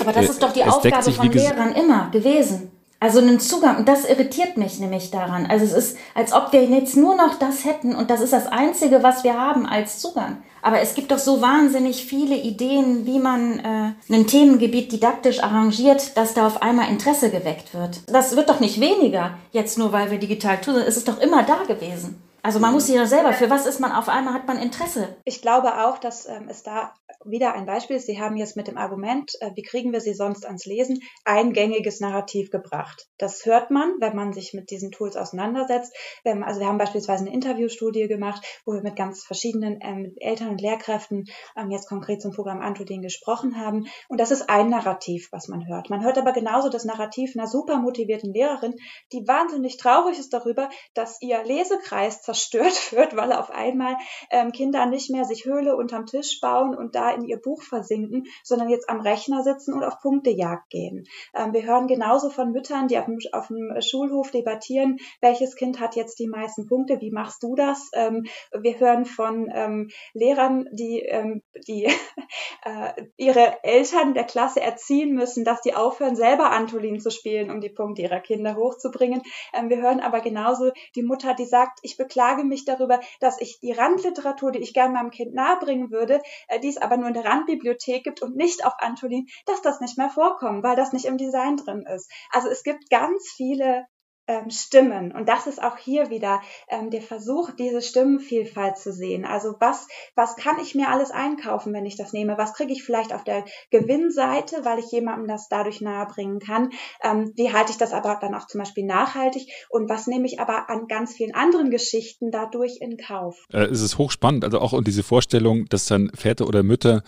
[0.00, 2.70] Aber das ist doch die Aufgabe sich, von Lehrern immer gewesen.
[2.98, 3.78] Also einen Zugang.
[3.78, 5.46] Und das irritiert mich nämlich daran.
[5.46, 8.46] Also es ist, als ob wir jetzt nur noch das hätten und das ist das
[8.46, 10.42] Einzige, was wir haben als Zugang.
[10.62, 16.16] Aber es gibt doch so wahnsinnig viele Ideen, wie man äh, ein Themengebiet didaktisch arrangiert,
[16.16, 18.00] dass da auf einmal Interesse geweckt wird.
[18.06, 20.76] Das wird doch nicht weniger, jetzt nur weil wir digital tun.
[20.76, 22.22] Es ist doch immer da gewesen.
[22.42, 25.16] Also man muss sich ja selber, für was ist man auf einmal, hat man Interesse?
[25.24, 28.06] Ich glaube auch, dass ähm, es da wieder ein Beispiel ist.
[28.06, 31.52] Sie haben jetzt mit dem Argument, äh, wie kriegen wir sie sonst ans Lesen, ein
[31.52, 33.08] gängiges Narrativ gebracht.
[33.18, 35.94] Das hört man, wenn man sich mit diesen Tools auseinandersetzt.
[36.24, 40.48] Ähm, also wir haben beispielsweise eine Interviewstudie gemacht, wo wir mit ganz verschiedenen ähm, Eltern
[40.48, 41.26] und Lehrkräften
[41.56, 43.86] ähm, jetzt konkret zum Programm Antodin gesprochen haben.
[44.08, 45.90] Und das ist ein Narrativ, was man hört.
[45.90, 48.74] Man hört aber genauso das Narrativ einer super motivierten Lehrerin,
[49.12, 53.96] die wahnsinnig traurig ist darüber, dass ihr Lesekreis zerstört wird, weil auf einmal
[54.30, 58.26] ähm, Kinder nicht mehr sich Höhle unterm Tisch bauen und da in ihr Buch versinken,
[58.44, 61.06] sondern jetzt am Rechner sitzen und auf Punktejagd gehen.
[61.34, 65.80] Ähm, wir hören genauso von Müttern, die auf dem, auf dem, Schulhof debattieren, welches Kind
[65.80, 67.90] hat jetzt die meisten Punkte, wie machst du das?
[67.94, 71.84] Ähm, wir hören von ähm, Lehrern, die, ähm, die
[72.64, 77.60] äh, ihre Eltern der Klasse erziehen müssen, dass die aufhören, selber Antolin zu spielen, um
[77.60, 79.22] die Punkte ihrer Kinder hochzubringen.
[79.52, 83.40] Ähm, wir hören aber genauso die Mutter, die sagt, ich beklage beklage mich darüber, dass
[83.40, 87.08] ich die Randliteratur, die ich gerne meinem Kind nahebringen würde, äh, die es aber nur
[87.08, 90.92] in der Randbibliothek gibt und nicht auf Antolin, dass das nicht mehr vorkommt, weil das
[90.92, 92.10] nicht im Design drin ist.
[92.30, 93.86] Also es gibt ganz viele
[94.30, 95.10] ähm, Stimmen.
[95.10, 99.24] Und das ist auch hier wieder ähm, der Versuch, diese Stimmenvielfalt zu sehen.
[99.24, 102.38] Also was, was kann ich mir alles einkaufen, wenn ich das nehme?
[102.38, 106.70] Was kriege ich vielleicht auf der Gewinnseite, weil ich jemandem das dadurch nahebringen kann?
[107.02, 109.50] Ähm, wie halte ich das aber dann auch zum Beispiel nachhaltig?
[109.68, 113.46] Und was nehme ich aber an ganz vielen anderen Geschichten dadurch in Kauf?
[113.52, 117.02] Äh, es ist hochspannend, also auch und diese Vorstellung, dass dann Väter oder Mütter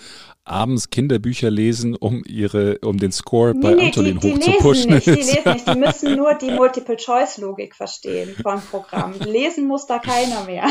[0.44, 4.90] abends Kinderbücher lesen, um ihre, um den Score bei nee, die, die hochzupushen.
[4.90, 9.14] Lesen nicht, die lesen nicht, die müssen nur die Multiple-Choice-Logik verstehen von Programm.
[9.20, 10.66] Lesen muss da keiner mehr.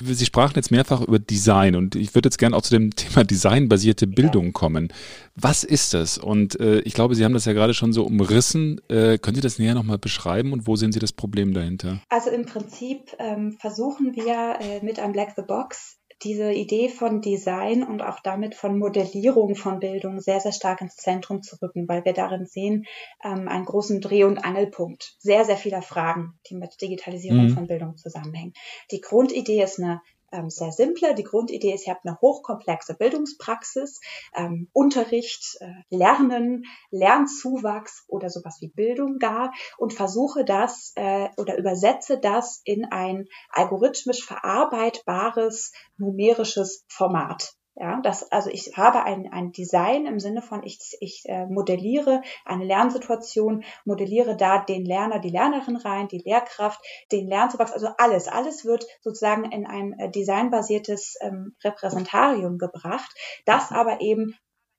[0.00, 3.24] Sie sprachen jetzt mehrfach über Design und ich würde jetzt gerne auch zu dem Thema
[3.24, 4.92] designbasierte Bildung kommen.
[5.34, 6.18] Was ist das?
[6.18, 8.80] Und äh, ich glaube, Sie haben das ja gerade schon so umrissen.
[8.88, 12.00] Äh, können Sie das näher nochmal beschreiben und wo sehen Sie das Problem dahinter?
[12.08, 17.20] Also im Prinzip ähm, versuchen wir äh, mit einem Black the Box diese Idee von
[17.20, 21.88] Design und auch damit von Modellierung von Bildung sehr, sehr stark ins Zentrum zu rücken,
[21.88, 22.86] weil wir darin sehen
[23.22, 27.54] ähm, einen großen Dreh- und Angelpunkt sehr, sehr vieler Fragen, die mit Digitalisierung mhm.
[27.54, 28.54] von Bildung zusammenhängen.
[28.90, 30.00] Die Grundidee ist eine
[30.48, 31.14] sehr simple.
[31.14, 34.00] Die Grundidee ist, ihr habt eine hochkomplexe Bildungspraxis,
[34.34, 41.56] ähm, Unterricht, äh, Lernen, Lernzuwachs oder sowas wie Bildung gar und versuche das äh, oder
[41.58, 47.56] übersetze das in ein algorithmisch verarbeitbares numerisches Format.
[47.78, 52.22] Ja, das, also ich habe ein, ein Design im Sinne von, ich, ich äh, modelliere
[52.46, 56.80] eine Lernsituation, modelliere da den Lerner, die Lernerin rein, die Lehrkraft,
[57.12, 63.70] den Lernzuwachs, also alles, alles wird sozusagen in ein äh, designbasiertes ähm, Repräsentarium gebracht, das
[63.72, 64.34] aber eben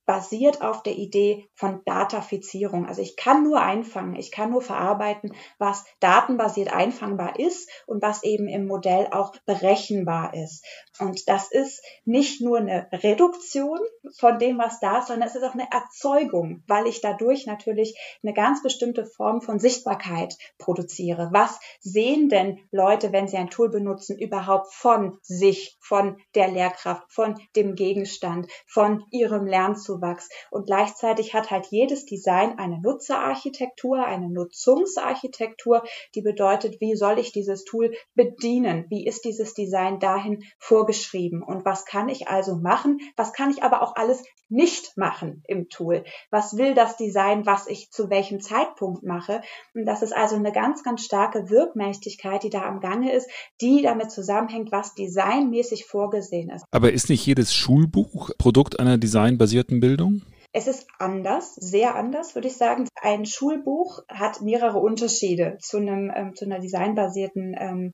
[0.08, 2.88] basiert auf der Idee von Datafizierung.
[2.88, 8.24] Also ich kann nur einfangen, ich kann nur verarbeiten, was datenbasiert einfangbar ist und was
[8.24, 10.66] eben im Modell auch berechenbar ist.
[10.98, 13.80] Und das ist nicht nur eine Reduktion
[14.18, 18.00] von dem, was da ist, sondern es ist auch eine Erzeugung, weil ich dadurch natürlich
[18.24, 21.30] eine ganz bestimmte Form von Sichtbarkeit produziere.
[21.34, 27.12] Was sehen denn Leute, wenn sie ein Tool benutzen, überhaupt von sich, von der Lehrkraft,
[27.12, 29.97] von dem Gegenstand, von ihrem Lernzugang?
[29.98, 30.30] Zuwachs.
[30.52, 35.84] Und gleichzeitig hat halt jedes Design eine Nutzerarchitektur, eine Nutzungsarchitektur,
[36.16, 38.86] die bedeutet, wie soll ich dieses Tool bedienen?
[38.90, 41.44] Wie ist dieses Design dahin vorgeschrieben?
[41.44, 43.00] Und was kann ich also machen?
[43.16, 46.06] Was kann ich aber auch alles nicht machen im Tool?
[46.32, 49.42] Was will das Design, was ich zu welchem Zeitpunkt mache?
[49.74, 53.30] Und das ist also eine ganz, ganz starke Wirkmächtigkeit, die da am Gange ist,
[53.62, 56.66] die damit zusammenhängt, was designmäßig vorgesehen ist.
[56.72, 60.22] Aber ist nicht jedes Schulbuch Produkt einer designbasierten Bildung?
[60.52, 62.88] Es ist anders, sehr anders, würde ich sagen.
[63.02, 67.94] Ein Schulbuch hat mehrere Unterschiede zu einem ähm, zu einer designbasierten ähm,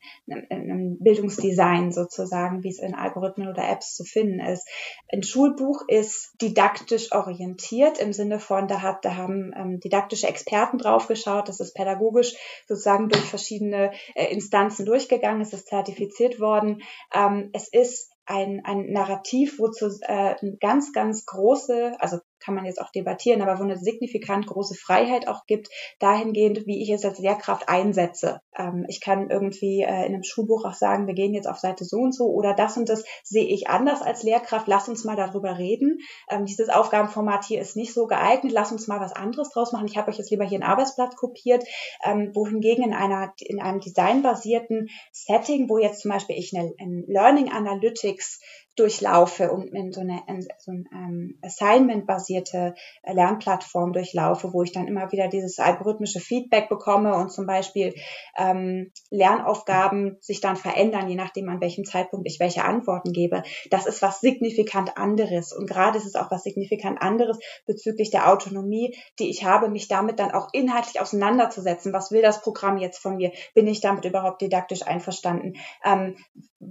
[0.49, 4.67] einem Bildungsdesign sozusagen, wie es in Algorithmen oder Apps zu finden ist.
[5.11, 10.77] Ein Schulbuch ist didaktisch orientiert im Sinne von, da hat, da haben ähm, didaktische Experten
[10.77, 12.33] drauf geschaut, das ist pädagogisch
[12.67, 16.81] sozusagen durch verschiedene äh, Instanzen durchgegangen, es ist zertifiziert worden.
[17.13, 22.81] Ähm, es ist ein, ein Narrativ, wozu äh, ganz, ganz große, also kann man jetzt
[22.81, 27.19] auch debattieren, aber wo eine signifikant große Freiheit auch gibt, dahingehend, wie ich es als
[27.19, 28.41] Lehrkraft einsetze.
[28.55, 31.85] Ähm, ich kann irgendwie äh, in einem Schulbuch auch sagen, wir gehen jetzt auf Seite
[31.85, 35.15] so und so oder das und das sehe ich anders als Lehrkraft, lass uns mal
[35.15, 35.99] darüber reden.
[36.29, 39.87] Ähm, dieses Aufgabenformat hier ist nicht so geeignet, lass uns mal was anderes draus machen.
[39.87, 41.63] Ich habe euch jetzt lieber hier ein Arbeitsblatt kopiert,
[42.03, 47.03] ähm, wohingegen in einer in einem designbasierten Setting, wo jetzt zum Beispiel ich eine, ein
[47.07, 48.41] Learning Analytics
[48.75, 54.71] durchlaufe und in so eine in so ein ähm, Assignment-basierte äh, Lernplattform durchlaufe, wo ich
[54.71, 57.93] dann immer wieder dieses algorithmische Feedback bekomme und zum Beispiel
[58.37, 63.43] ähm, Lernaufgaben sich dann verändern, je nachdem an welchem Zeitpunkt ich welche Antworten gebe.
[63.69, 68.31] Das ist was signifikant anderes und gerade ist es auch was signifikant anderes bezüglich der
[68.31, 71.93] Autonomie, die ich habe, mich damit dann auch inhaltlich auseinanderzusetzen.
[71.93, 73.31] Was will das Programm jetzt von mir?
[73.53, 75.53] Bin ich damit überhaupt didaktisch einverstanden?
[75.85, 76.15] Ähm,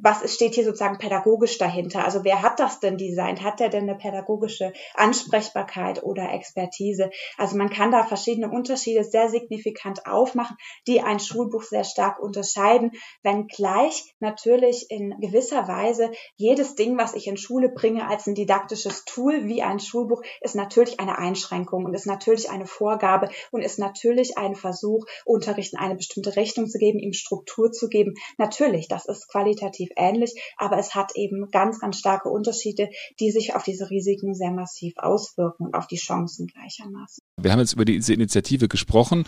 [0.01, 2.05] was steht hier sozusagen pädagogisch dahinter?
[2.05, 3.43] Also wer hat das denn designt?
[3.43, 7.11] Hat der denn eine pädagogische Ansprechbarkeit oder Expertise?
[7.37, 12.93] Also man kann da verschiedene Unterschiede sehr signifikant aufmachen, die ein Schulbuch sehr stark unterscheiden,
[13.23, 19.05] wenngleich natürlich in gewisser Weise jedes Ding, was ich in Schule bringe als ein didaktisches
[19.05, 23.79] Tool wie ein Schulbuch, ist natürlich eine Einschränkung und ist natürlich eine Vorgabe und ist
[23.79, 28.15] natürlich ein Versuch, Unterricht in eine bestimmte Richtung zu geben, ihm Struktur zu geben.
[28.39, 32.89] Natürlich, das ist qualitativ relativ ähnlich, aber es hat eben ganz, ganz starke Unterschiede,
[33.21, 37.23] die sich auf diese Risiken sehr massiv auswirken und auf die Chancen gleichermaßen.
[37.41, 39.25] Wir haben jetzt über diese Initiative gesprochen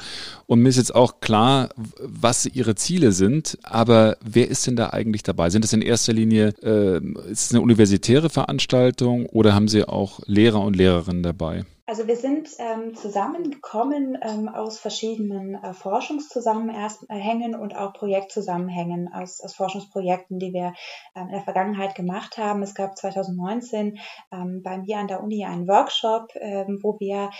[0.47, 4.90] und mir ist jetzt auch klar, was Ihre Ziele sind, aber wer ist denn da
[4.90, 5.51] eigentlich dabei?
[5.51, 6.99] Sind es in erster Linie, äh,
[7.31, 11.64] ist es eine universitäre Veranstaltung oder haben Sie auch Lehrer und Lehrerinnen dabei?
[11.87, 19.55] Also wir sind ähm, zusammengekommen ähm, aus verschiedenen äh, Forschungszusammenhängen und auch Projektzusammenhängen aus, aus
[19.55, 20.73] Forschungsprojekten, die wir
[21.14, 22.62] ähm, in der Vergangenheit gemacht haben.
[22.62, 23.99] Es gab 2019
[24.33, 27.31] ähm, bei mir an der Uni einen Workshop, ähm, wo wir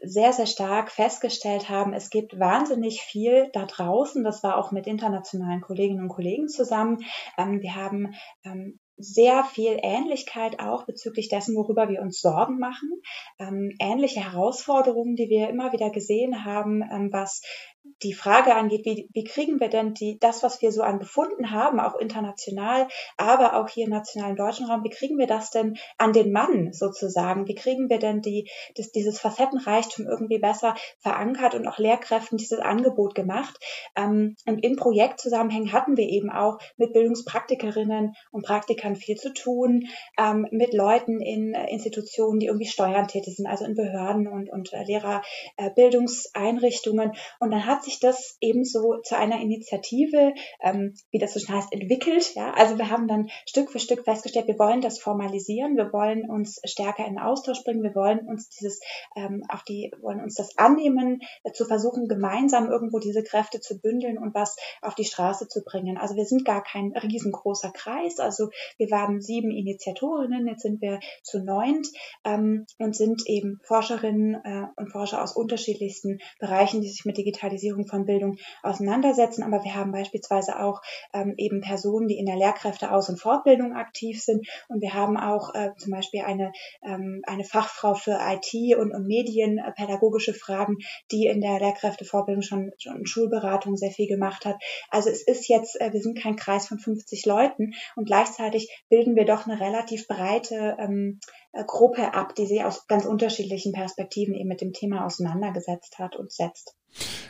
[0.00, 4.22] sehr, sehr stark festgestellt haben, es gibt wahnsinnig viel da draußen.
[4.22, 6.98] Das war auch mit internationalen Kolleginnen und Kollegen zusammen.
[7.36, 8.14] Ähm, wir haben
[8.98, 12.90] sehr viel Ähnlichkeit auch bezüglich dessen, worüber wir uns Sorgen machen.
[13.38, 17.42] Ähm, ähnliche Herausforderungen, die wir immer wieder gesehen haben, ähm, was
[18.02, 21.50] die Frage angeht, wie, wie kriegen wir denn die, das, was wir so an Befunden
[21.50, 25.76] haben, auch international, aber auch hier im nationalen deutschen Raum, wie kriegen wir das denn
[25.96, 27.48] an den Mann sozusagen?
[27.48, 32.60] Wie kriegen wir denn die, das, dieses Facettenreichtum irgendwie besser verankert und auch Lehrkräften dieses
[32.60, 33.58] Angebot gemacht?
[33.96, 39.88] Ähm, und in Projektzusammenhängen hatten wir eben auch mit Bildungspraktikerinnen und Praktikern viel zu tun,
[40.18, 44.50] ähm, mit Leuten in äh, Institutionen, die irgendwie steuern tätig sind, also in Behörden und,
[44.50, 47.12] und äh, Lehrerbildungseinrichtungen.
[47.40, 51.72] und dann hat sich das ebenso zu einer Initiative, ähm, wie das so schön heißt,
[51.72, 52.34] entwickelt.
[52.34, 52.52] Ja?
[52.52, 56.60] Also wir haben dann Stück für Stück festgestellt, wir wollen das formalisieren, wir wollen uns
[56.64, 58.80] stärker in Austausch bringen, wir wollen uns dieses
[59.16, 63.80] ähm, auf die, wollen uns das annehmen, äh, zu versuchen, gemeinsam irgendwo diese Kräfte zu
[63.80, 65.98] bündeln und was auf die Straße zu bringen.
[65.98, 68.18] Also wir sind gar kein riesengroßer Kreis.
[68.18, 71.88] Also wir waren sieben Initiatorinnen, jetzt sind wir zu neunt
[72.24, 77.67] ähm, und sind eben Forscherinnen äh, und Forscher aus unterschiedlichsten Bereichen, die sich mit Digitalisierung
[77.68, 79.42] Digitalisierung von Bildung auseinandersetzen.
[79.42, 80.80] Aber wir haben beispielsweise auch
[81.12, 84.46] ähm, eben Personen, die in der Lehrkräfteaus- und Fortbildung aktiv sind.
[84.68, 86.52] Und wir haben auch äh, zum Beispiel eine,
[86.82, 90.76] ähm, eine Fachfrau für IT und, und medienpädagogische Fragen,
[91.10, 94.56] die in der Lehrkräftefortbildung schon, schon Schulberatung sehr viel gemacht hat.
[94.90, 99.16] Also es ist jetzt, äh, wir sind kein Kreis von 50 Leuten und gleichzeitig bilden
[99.16, 104.34] wir doch eine relativ breite ähm, äh, Gruppe ab, die sich aus ganz unterschiedlichen Perspektiven
[104.34, 106.74] eben mit dem Thema auseinandergesetzt hat und setzt.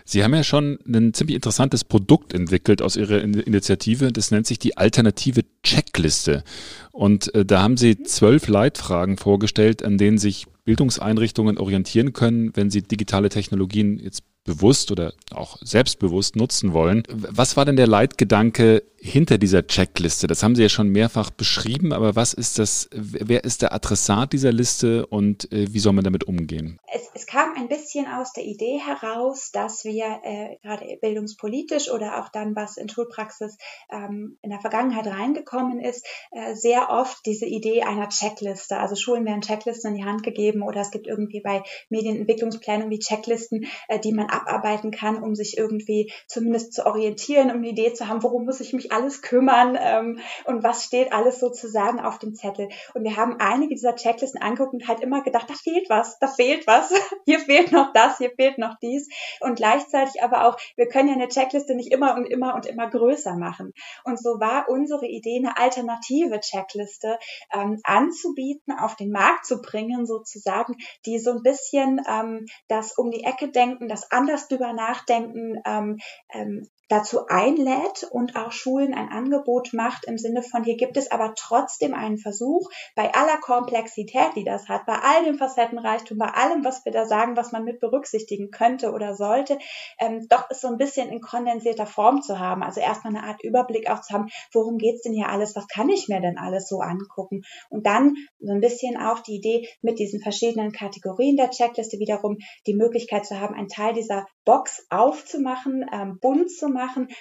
[0.04, 4.12] Sie haben ja schon ein ziemlich interessantes Produkt entwickelt aus Ihrer Initiative.
[4.12, 6.44] Das nennt sich die alternative Checkliste.
[6.92, 12.68] Und äh, da haben Sie zwölf Leitfragen vorgestellt, an denen sich Bildungseinrichtungen orientieren können, wenn
[12.68, 17.04] sie digitale Technologien jetzt bewusst oder auch selbstbewusst nutzen wollen.
[17.09, 20.26] Was war denn der Leitgedanke hinter dieser Checkliste?
[20.26, 24.32] Das haben Sie ja schon mehrfach beschrieben, aber was ist das, wer ist der Adressat
[24.32, 26.78] dieser Liste und äh, wie soll man damit umgehen?
[26.92, 32.22] Es, es, kam ein bisschen aus der Idee heraus, dass wir äh, gerade bildungspolitisch oder
[32.22, 33.56] auch dann, was in Schulpraxis
[33.90, 38.78] ähm, in der Vergangenheit reingekommen ist, äh, sehr oft diese Idee einer Checkliste.
[38.78, 42.98] Also Schulen werden Checklisten in die Hand gegeben oder es gibt irgendwie bei Medienentwicklungsplänen wie
[42.98, 47.92] Checklisten, äh, die man abarbeiten kann, um sich irgendwie zumindest zu orientieren, um eine Idee
[47.92, 52.18] zu haben, worum muss ich mich alles kümmern ähm, und was steht alles sozusagen auf
[52.18, 52.68] dem Zettel.
[52.94, 56.27] Und wir haben einige dieser Checklisten angeguckt und halt immer gedacht, da fehlt was, da
[56.27, 56.92] fehlt was,
[57.24, 59.09] hier fehlt noch das, hier fehlt noch dies.
[59.40, 62.88] Und gleichzeitig aber auch, wir können ja eine Checkliste nicht immer und immer und immer
[62.88, 63.72] größer machen.
[64.05, 67.18] Und so war unsere Idee, eine alternative Checkliste
[67.53, 73.11] ähm, anzubieten, auf den Markt zu bringen, sozusagen, die so ein bisschen ähm, das um
[73.11, 75.98] die Ecke denken, das anders drüber nachdenken, ähm,
[76.33, 81.11] ähm, dazu einlädt und auch Schulen ein Angebot macht im Sinne von, hier gibt es
[81.11, 86.29] aber trotzdem einen Versuch, bei aller Komplexität, die das hat, bei all dem Facettenreichtum, bei
[86.29, 89.59] allem, was wir da sagen, was man mit berücksichtigen könnte oder sollte,
[89.98, 92.62] ähm, doch es so ein bisschen in kondensierter Form zu haben.
[92.62, 95.88] Also erstmal eine Art Überblick auch zu haben, worum geht's denn hier alles, was kann
[95.88, 97.42] ich mir denn alles so angucken?
[97.68, 102.38] Und dann so ein bisschen auch die Idee, mit diesen verschiedenen Kategorien der Checkliste wiederum
[102.66, 106.77] die Möglichkeit zu haben, einen Teil dieser Box aufzumachen, ähm, bunt zu machen,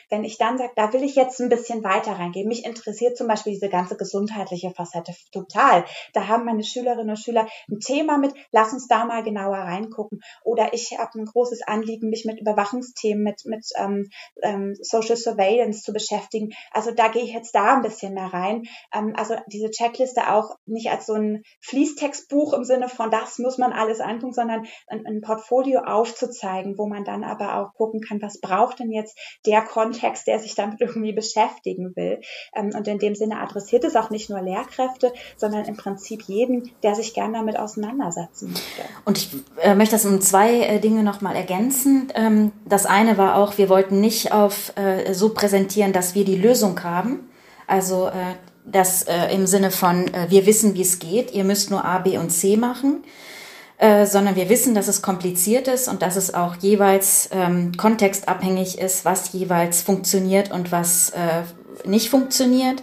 [0.10, 2.48] wenn ich dann sage, da will ich jetzt ein bisschen weiter reingehen.
[2.48, 5.86] Mich interessiert zum Beispiel diese ganze gesundheitliche Facette total.
[6.14, 10.22] Da haben meine Schülerinnen und Schüler ein Thema mit, lass uns da mal genauer reingucken.
[10.44, 14.10] Oder ich habe ein großes Anliegen, mich mit Überwachungsthemen, mit, mit ähm,
[14.42, 16.54] ähm, Social Surveillance zu beschäftigen.
[16.72, 18.64] Also da gehe ich jetzt da ein bisschen mehr rein.
[18.94, 23.58] Ähm, also diese Checkliste auch nicht als so ein Fließtextbuch im Sinne von, das muss
[23.58, 28.22] man alles angucken, sondern ein, ein Portfolio aufzuzeigen, wo man dann aber auch gucken kann,
[28.22, 29.18] was braucht denn jetzt
[29.48, 32.22] der Kontext, der sich damit irgendwie beschäftigen will.
[32.54, 36.72] Ähm, und in dem Sinne adressiert es auch nicht nur Lehrkräfte, sondern im Prinzip jeden,
[36.84, 38.94] der sich gerne damit auseinandersetzen möchte.
[39.06, 39.30] Und ich
[39.62, 42.12] äh, möchte das um zwei äh, Dinge nochmal ergänzen.
[42.14, 46.36] Ähm, das eine war auch, wir wollten nicht auf äh, so präsentieren, dass wir die
[46.36, 47.30] Lösung haben,
[47.68, 51.72] Also äh, das äh, im Sinne von, äh, wir wissen, wie es geht, ihr müsst
[51.72, 53.04] nur A, B und C machen.
[53.80, 58.80] Äh, sondern wir wissen, dass es kompliziert ist und dass es auch jeweils ähm, kontextabhängig
[58.80, 61.44] ist, was jeweils funktioniert und was äh,
[61.88, 62.82] nicht funktioniert.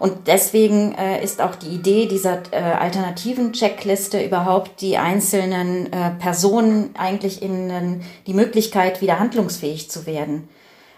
[0.00, 6.10] Und deswegen äh, ist auch die Idee dieser äh, alternativen Checkliste überhaupt die einzelnen äh,
[6.18, 10.48] Personen eigentlich in äh, die Möglichkeit, wieder handlungsfähig zu werden.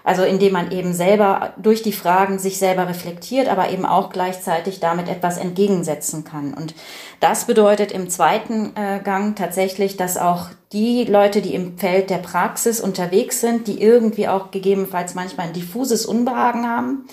[0.07, 4.79] Also indem man eben selber durch die Fragen sich selber reflektiert, aber eben auch gleichzeitig
[4.79, 6.53] damit etwas entgegensetzen kann.
[6.53, 6.75] Und
[7.21, 12.19] das bedeutet im zweiten äh, Gang tatsächlich, dass auch die Leute, die im Feld der
[12.19, 17.07] Praxis unterwegs sind, die irgendwie auch gegebenenfalls manchmal ein diffuses Unbehagen haben,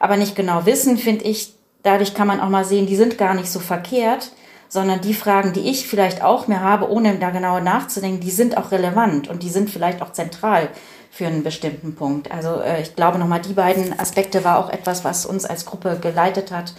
[0.00, 3.34] aber nicht genau wissen, finde ich, dadurch kann man auch mal sehen, die sind gar
[3.34, 4.32] nicht so verkehrt,
[4.68, 8.56] sondern die Fragen, die ich vielleicht auch mehr habe, ohne da genauer nachzudenken, die sind
[8.56, 10.70] auch relevant und die sind vielleicht auch zentral
[11.12, 12.32] für einen bestimmten Punkt.
[12.32, 15.98] Also äh, ich glaube nochmal, die beiden Aspekte war auch etwas, was uns als Gruppe
[16.00, 16.72] geleitet hat.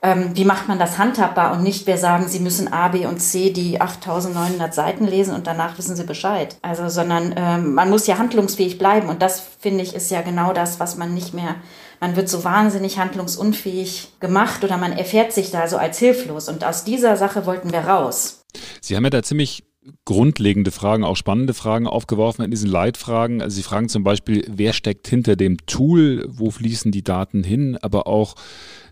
[0.00, 3.18] Ähm, wie macht man das handhabbar und nicht, wir sagen, Sie müssen A, B und
[3.18, 6.56] C die 8900 Seiten lesen und danach wissen Sie Bescheid.
[6.62, 10.54] Also, sondern ähm, man muss ja handlungsfähig bleiben und das, finde ich, ist ja genau
[10.54, 11.56] das, was man nicht mehr
[12.00, 16.48] man wird so wahnsinnig handlungsunfähig gemacht oder man erfährt sich da so als hilflos.
[16.48, 18.44] Und aus dieser Sache wollten wir raus.
[18.80, 19.64] Sie haben ja da ziemlich
[20.04, 23.42] grundlegende Fragen, auch spannende Fragen aufgeworfen in diesen Leitfragen.
[23.42, 27.76] Also Sie fragen zum Beispiel, wer steckt hinter dem Tool, wo fließen die Daten hin,
[27.80, 28.34] aber auch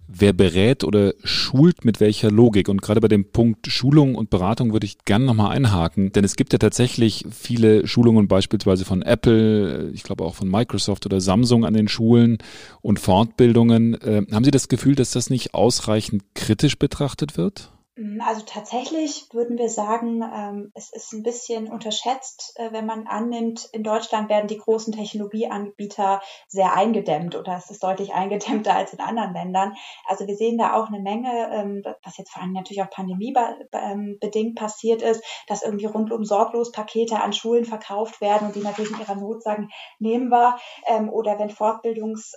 [0.07, 2.69] wer berät oder schult mit welcher Logik.
[2.69, 6.37] Und gerade bei dem Punkt Schulung und Beratung würde ich gerne nochmal einhaken, denn es
[6.37, 11.65] gibt ja tatsächlich viele Schulungen beispielsweise von Apple, ich glaube auch von Microsoft oder Samsung
[11.65, 12.39] an den Schulen
[12.83, 13.95] und Fortbildungen.
[13.95, 17.74] Äh, haben Sie das Gefühl, dass das nicht ausreichend kritisch betrachtet wird?
[17.97, 23.07] Mm, also tatsächlich würden wir sagen, ähm, es ist ein bisschen unterschätzt, äh, wenn man
[23.07, 28.93] annimmt, in Deutschland werden die großen Technologieanbieter sehr eingedämmt oder es ist deutlich eingedämmter als
[28.93, 29.75] in anderen Ländern.
[30.07, 34.57] Also wir sehen da auch eine Menge, ähm, was jetzt vor allem natürlich auch pandemiebedingt
[34.57, 39.01] passiert ist, dass irgendwie rundum sorglos Pakete an Schulen verkauft werden und die natürlich in
[39.01, 39.69] ihrer Not sagen,
[40.01, 40.57] nehmen wir.
[40.87, 42.33] Ähm, oder wenn Fortbildungs,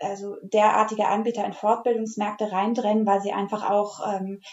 [0.00, 4.00] also derartige Anbieter in Fortbildungsmärkte reindrennen, weil sie einfach auch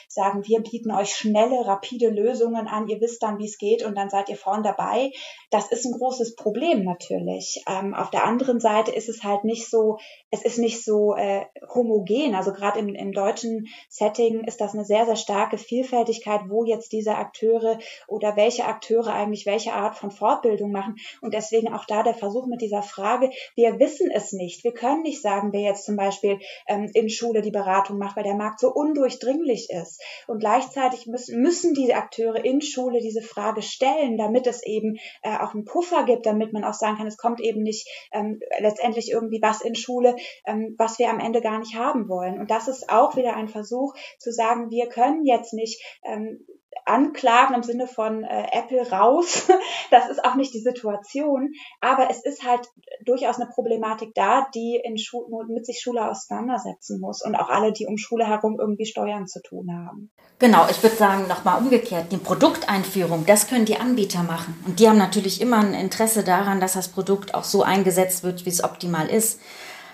[0.08, 3.84] sagen, sagen, wir bieten euch schnelle, rapide Lösungen an, ihr wisst dann, wie es geht
[3.84, 5.12] und dann seid ihr vorn dabei.
[5.52, 7.64] Das ist ein großes Problem natürlich.
[7.68, 9.98] Ähm, auf der anderen Seite ist es halt nicht so,
[10.32, 12.36] es ist nicht so äh, homogen.
[12.36, 16.92] Also gerade im, im deutschen Setting ist das eine sehr, sehr starke Vielfältigkeit, wo jetzt
[16.92, 20.96] diese Akteure oder welche Akteure eigentlich welche Art von Fortbildung machen.
[21.22, 24.64] Und deswegen auch da der Versuch mit dieser Frage, wir wissen es nicht.
[24.64, 28.24] Wir können nicht sagen, wer jetzt zum Beispiel ähm, in Schule die Beratung macht, weil
[28.24, 30.02] der Markt so undurchdringlich ist.
[30.28, 35.38] Und gleichzeitig müssen, müssen diese Akteure in Schule diese Frage stellen, damit es eben äh,
[35.38, 39.12] auch einen Puffer gibt, damit man auch sagen kann, es kommt eben nicht ähm, letztendlich
[39.12, 40.16] irgendwie was in Schule,
[40.46, 42.40] ähm, was wir am Ende gar nicht haben wollen.
[42.40, 46.46] Und das ist auch wieder ein Versuch zu sagen, wir können jetzt nicht ähm,
[46.86, 49.48] anklagen im Sinne von äh, Apple raus.
[49.92, 51.54] das ist auch nicht die Situation.
[51.82, 52.68] Aber es ist halt
[53.04, 57.74] durchaus eine Problematik da, die in Schu mit sich Schule auseinandersetzen muss und auch alle,
[57.74, 60.12] die um Schule herum irgendwie Steuern zu tun haben.
[60.40, 64.62] Genau, ich würde sagen, nochmal umgekehrt, die Produkteinführung, das können die Anbieter machen.
[64.66, 68.46] Und die haben natürlich immer ein Interesse daran, dass das Produkt auch so eingesetzt wird,
[68.46, 69.40] wie es optimal ist.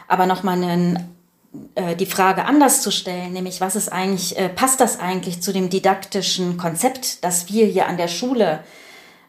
[0.07, 1.20] Aber nochmal einen
[1.53, 5.69] die Frage anders zu stellen, nämlich was ist eigentlich, äh, passt das eigentlich zu dem
[5.69, 8.63] didaktischen Konzept, das wir hier an der Schule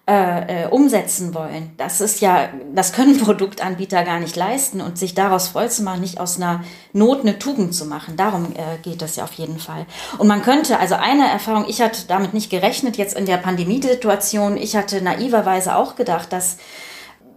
[0.08, 1.72] äh, äh, umsetzen wollen?
[1.78, 6.00] Das ist ja, das können Produktanbieter gar nicht leisten und sich daraus voll zu machen,
[6.00, 6.62] nicht aus einer
[6.92, 8.16] Not eine Tugend zu machen.
[8.16, 9.86] Darum äh, geht es ja auf jeden Fall.
[10.18, 14.56] Und man könnte, also eine Erfahrung, ich hatte damit nicht gerechnet, jetzt in der Pandemiesituation,
[14.56, 16.58] ich hatte naiverweise auch gedacht, dass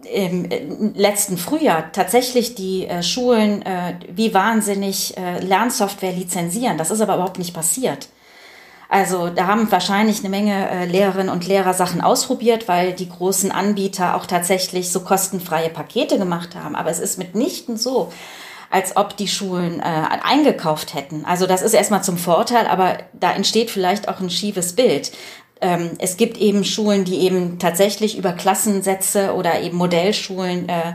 [0.06, 0.62] im äh,
[0.94, 6.78] letzten Frühjahr tatsächlich die äh, Schulen äh, wie wahnsinnig äh, Lernsoftware lizenzieren.
[6.78, 8.10] Das ist aber überhaupt nicht passiert.
[8.88, 13.52] Also da haben wahrscheinlich eine Menge äh, Lehrerinnen und Lehrer Sachen ausprobiert, weil die großen
[13.52, 16.76] Anbieter auch tatsächlich so kostenfreie Pakete gemacht haben.
[16.76, 18.12] Aber es ist mitnichten so,
[18.70, 21.26] als ob die Schulen äh, eingekauft hätten.
[21.26, 25.12] Also das ist erstmal zum Vorteil, aber da entsteht vielleicht auch ein schiefes Bild
[25.62, 30.94] ähm, es gibt eben Schulen, die eben tatsächlich über Klassensätze oder eben Modellschulen äh,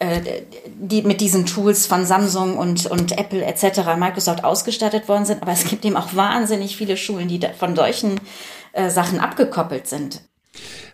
[0.00, 5.40] äh, die mit diesen Tools von Samsung und, und Apple etc., Microsoft ausgestattet worden sind.
[5.40, 8.20] Aber es gibt eben auch wahnsinnig viele Schulen, die von solchen
[8.72, 10.22] äh, Sachen abgekoppelt sind.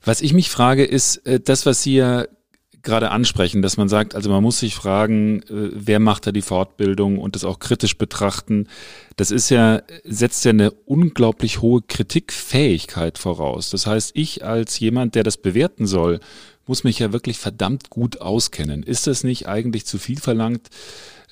[0.04, 2.26] Was ich mich frage, ist äh, das, was Sie ja
[2.82, 6.42] gerade ansprechen, dass man sagt, also man muss sich fragen, äh, wer macht da die
[6.42, 8.68] Fortbildung und das auch kritisch betrachten.
[9.16, 13.70] Das ist ja, setzt ja eine unglaublich hohe Kritikfähigkeit voraus.
[13.70, 16.20] Das heißt, ich als jemand, der das bewerten soll,
[16.66, 18.82] muss mich ja wirklich verdammt gut auskennen.
[18.82, 20.68] Ist das nicht eigentlich zu viel verlangt,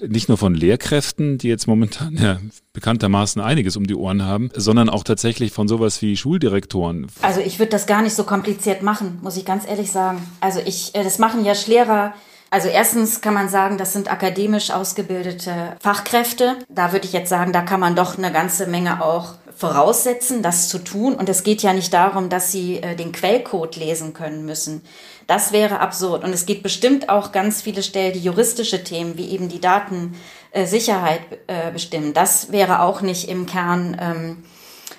[0.01, 2.38] nicht nur von Lehrkräften, die jetzt momentan ja
[2.72, 7.07] bekanntermaßen einiges um die Ohren haben, sondern auch tatsächlich von sowas wie Schuldirektoren.
[7.22, 10.20] Also ich würde das gar nicht so kompliziert machen, muss ich ganz ehrlich sagen.
[10.40, 12.14] Also ich, äh, das machen ja Lehrer
[12.51, 16.57] also erstens kann man sagen, das sind akademisch ausgebildete Fachkräfte.
[16.68, 20.69] Da würde ich jetzt sagen, da kann man doch eine ganze Menge auch voraussetzen, das
[20.69, 21.15] zu tun.
[21.15, 24.83] Und es geht ja nicht darum, dass sie äh, den Quellcode lesen können müssen.
[25.27, 26.23] Das wäre absurd.
[26.23, 31.23] Und es gibt bestimmt auch ganz viele Stellen, die juristische Themen, wie eben die Datensicherheit
[31.49, 32.15] äh, bestimmen.
[32.15, 34.45] Das wäre auch nicht im Kern ähm,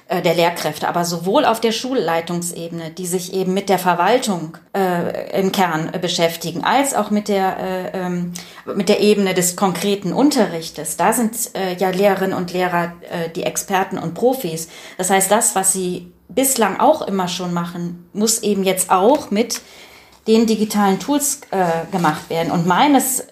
[0.09, 5.39] äh, der Lehrkräfte, aber sowohl auf der Schulleitungsebene, die sich eben mit der Verwaltung äh,
[5.39, 8.33] im Kern äh, beschäftigen, als auch mit der, äh, ähm,
[8.75, 10.97] mit der Ebene des konkreten Unterrichtes.
[10.97, 14.69] Da sind äh, ja Lehrerinnen und Lehrer äh, die Experten und Profis.
[14.97, 19.61] Das heißt, das, was sie bislang auch immer schon machen, muss eben jetzt auch mit
[20.27, 22.51] den digitalen Tools äh, gemacht werden.
[22.51, 23.27] Und meines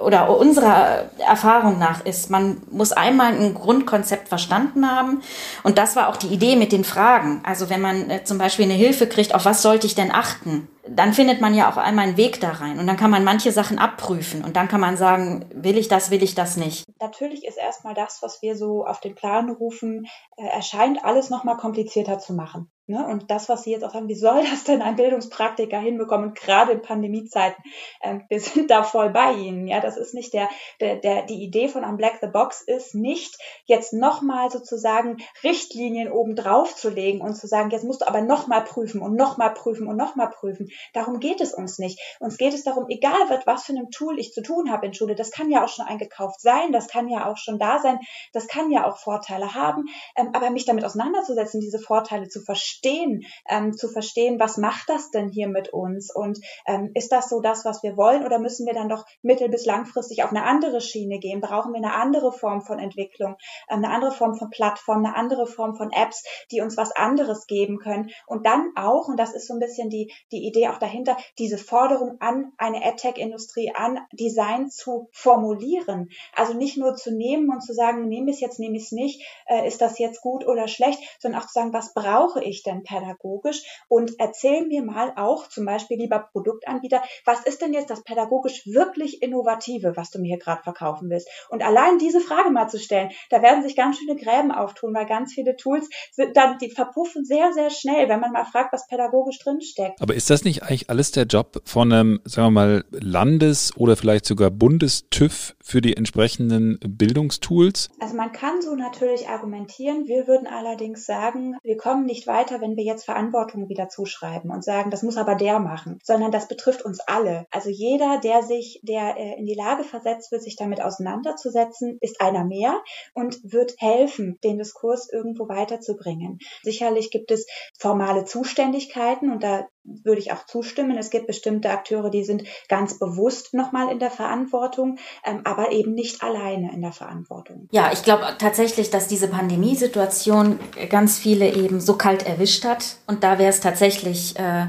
[0.00, 5.22] oder unserer Erfahrung nach ist, man muss einmal ein Grundkonzept verstanden haben.
[5.62, 7.40] Und das war auch die Idee mit den Fragen.
[7.44, 10.68] Also wenn man äh, zum Beispiel eine Hilfe kriegt, auf was sollte ich denn achten?
[10.88, 12.78] Dann findet man ja auch einmal einen Weg da rein.
[12.78, 14.44] Und dann kann man manche Sachen abprüfen.
[14.44, 16.84] Und dann kann man sagen, will ich das, will ich das nicht.
[17.00, 21.56] Natürlich ist erstmal das, was wir so auf den Plan rufen, äh, erscheint alles nochmal
[21.56, 22.70] komplizierter zu machen.
[22.88, 23.06] Ne?
[23.06, 26.34] Und das, was Sie jetzt auch sagen, wie soll das denn ein Bildungspraktiker hinbekommen?
[26.34, 27.62] Gerade in Pandemiezeiten,
[28.00, 29.68] äh, wir sind da voll bei Ihnen.
[29.68, 30.48] Ja, das ist nicht der,
[30.80, 36.34] der, der, die Idee von Unblack the Box ist nicht, jetzt nochmal sozusagen Richtlinien oben
[36.34, 39.86] drauf zu legen und zu sagen, jetzt musst du aber nochmal prüfen und nochmal prüfen
[39.86, 40.68] und nochmal prüfen.
[40.92, 42.00] Darum geht es uns nicht.
[42.18, 44.94] Uns geht es darum, egal wird, was für einem Tool ich zu tun habe in
[44.94, 48.00] Schule, das kann ja auch schon eingekauft sein, das kann ja auch schon da sein,
[48.32, 49.84] das kann ja auch Vorteile haben,
[50.16, 54.88] ähm, aber mich damit auseinanderzusetzen, diese Vorteile zu verstehen, verstehen, ähm, zu verstehen, was macht
[54.88, 58.38] das denn hier mit uns und ähm, ist das so das, was wir wollen oder
[58.38, 61.40] müssen wir dann doch mittel- bis langfristig auf eine andere Schiene gehen?
[61.40, 63.36] Brauchen wir eine andere Form von Entwicklung,
[63.68, 67.46] äh, eine andere Form von Plattform, eine andere Form von Apps, die uns was anderes
[67.46, 70.78] geben können und dann auch, und das ist so ein bisschen die, die Idee auch
[70.78, 76.08] dahinter, diese Forderung an eine AdTech-Industrie, an Design zu formulieren.
[76.34, 78.92] Also nicht nur zu nehmen und zu sagen, nehme ich es jetzt, nehme ich es
[78.92, 82.61] nicht, äh, ist das jetzt gut oder schlecht, sondern auch zu sagen, was brauche ich
[82.62, 83.62] denn pädagogisch?
[83.88, 88.66] Und erzähl mir mal auch, zum Beispiel lieber Produktanbieter, was ist denn jetzt das pädagogisch
[88.66, 91.28] wirklich Innovative, was du mir hier gerade verkaufen willst?
[91.48, 95.06] Und allein diese Frage mal zu stellen, da werden sich ganz schöne Gräben auftun, weil
[95.06, 98.86] ganz viele Tools sind dann, die verpuffen sehr, sehr schnell, wenn man mal fragt, was
[98.86, 100.00] pädagogisch drinsteckt.
[100.00, 103.96] Aber ist das nicht eigentlich alles der Job von einem, sagen wir mal, Landes- oder
[103.96, 107.90] vielleicht sogar Bundestüv für die entsprechenden Bildungstools?
[108.00, 110.06] Also man kann so natürlich argumentieren.
[110.06, 114.50] Wir würden allerdings sagen, wir kommen nicht weiter weiter, wenn wir jetzt Verantwortung wieder zuschreiben
[114.50, 117.46] und sagen, das muss aber der machen, sondern das betrifft uns alle.
[117.50, 122.20] Also jeder, der sich, der äh, in die Lage versetzt wird, sich damit auseinanderzusetzen, ist
[122.20, 122.82] einer mehr
[123.14, 126.38] und wird helfen, den Diskurs irgendwo weiterzubringen.
[126.62, 127.46] Sicherlich gibt es
[127.78, 130.96] formale Zuständigkeiten und da würde ich auch zustimmen.
[130.96, 135.94] Es gibt bestimmte Akteure, die sind ganz bewusst nochmal in der Verantwortung, ähm, aber eben
[135.94, 137.68] nicht alleine in der Verantwortung.
[137.72, 140.58] Ja, ich glaube tatsächlich, dass diese Pandemiesituation
[140.88, 142.96] ganz viele eben so kalt erwischt hat.
[143.06, 144.66] Und da wäre es tatsächlich äh,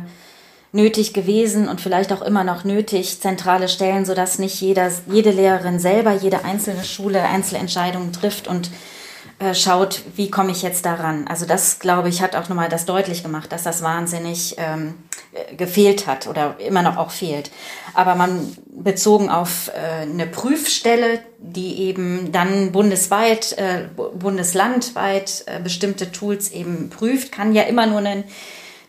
[0.71, 5.79] nötig gewesen und vielleicht auch immer noch nötig, zentrale Stellen, sodass nicht jeder, jede Lehrerin
[5.79, 8.71] selber, jede einzelne Schule Einzelentscheidungen trifft und
[9.39, 11.27] äh, schaut, wie komme ich jetzt daran.
[11.27, 14.95] Also das, glaube ich, hat auch nochmal das deutlich gemacht, dass das wahnsinnig ähm,
[15.31, 17.51] äh, gefehlt hat oder immer noch auch fehlt.
[17.93, 26.11] Aber man bezogen auf äh, eine Prüfstelle, die eben dann bundesweit, äh, bundeslandweit äh, bestimmte
[26.11, 28.23] Tools eben prüft, kann ja immer nur ein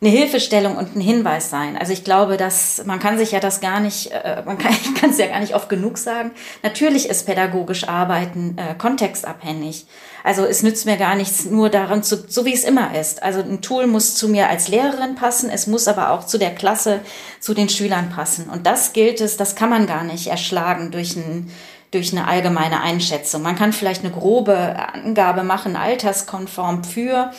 [0.05, 1.79] eine Hilfestellung und ein Hinweis sein.
[1.79, 4.75] Also ich glaube, dass man kann sich ja das gar nicht, äh, man kann
[5.11, 6.33] es ja gar nicht oft genug sagen.
[6.63, 9.87] Natürlich ist pädagogisch Arbeiten äh, kontextabhängig.
[10.25, 13.23] Also es nützt mir gar nichts nur daran zu, so wie es immer ist.
[13.23, 16.55] Also ein Tool muss zu mir als Lehrerin passen, es muss aber auch zu der
[16.55, 17.01] Klasse,
[17.41, 18.49] zu den Schülern passen.
[18.49, 21.53] Und das gilt es, das kann man gar nicht erschlagen durch ein
[21.91, 23.43] durch eine allgemeine Einschätzung.
[23.43, 27.31] Man kann vielleicht eine grobe Angabe machen, alterskonform für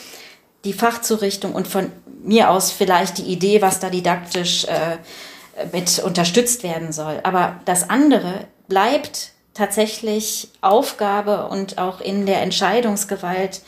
[0.64, 4.96] die Fachzurichtung und von mir aus vielleicht die Idee, was da didaktisch äh,
[5.72, 7.20] mit unterstützt werden soll.
[7.22, 13.62] Aber das andere bleibt tatsächlich Aufgabe und auch in der Entscheidungsgewalt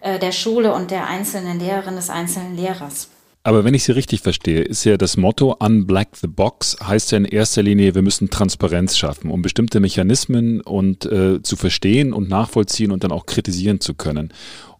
[0.00, 3.08] äh, der Schule und der einzelnen Lehrerin, des einzelnen Lehrers.
[3.46, 7.18] Aber wenn ich Sie richtig verstehe, ist ja das Motto Unblack the Box heißt ja
[7.18, 12.30] in erster Linie, wir müssen Transparenz schaffen, um bestimmte Mechanismen und äh, zu verstehen und
[12.30, 14.32] nachvollziehen und dann auch kritisieren zu können.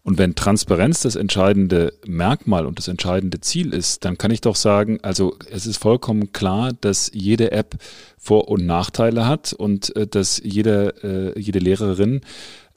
[0.05, 4.55] Und wenn Transparenz das entscheidende Merkmal und das entscheidende Ziel ist, dann kann ich doch
[4.55, 7.75] sagen, also es ist vollkommen klar, dass jede App
[8.15, 12.21] Vor- und Nachteile hat und äh, dass jede, äh, jede Lehrerin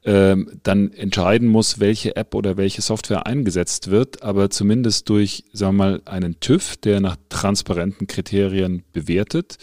[0.05, 5.76] ähm, dann entscheiden muss, welche App oder welche Software eingesetzt wird, aber zumindest durch, sagen
[5.76, 9.59] wir mal, einen TÜV, der nach transparenten Kriterien bewertet,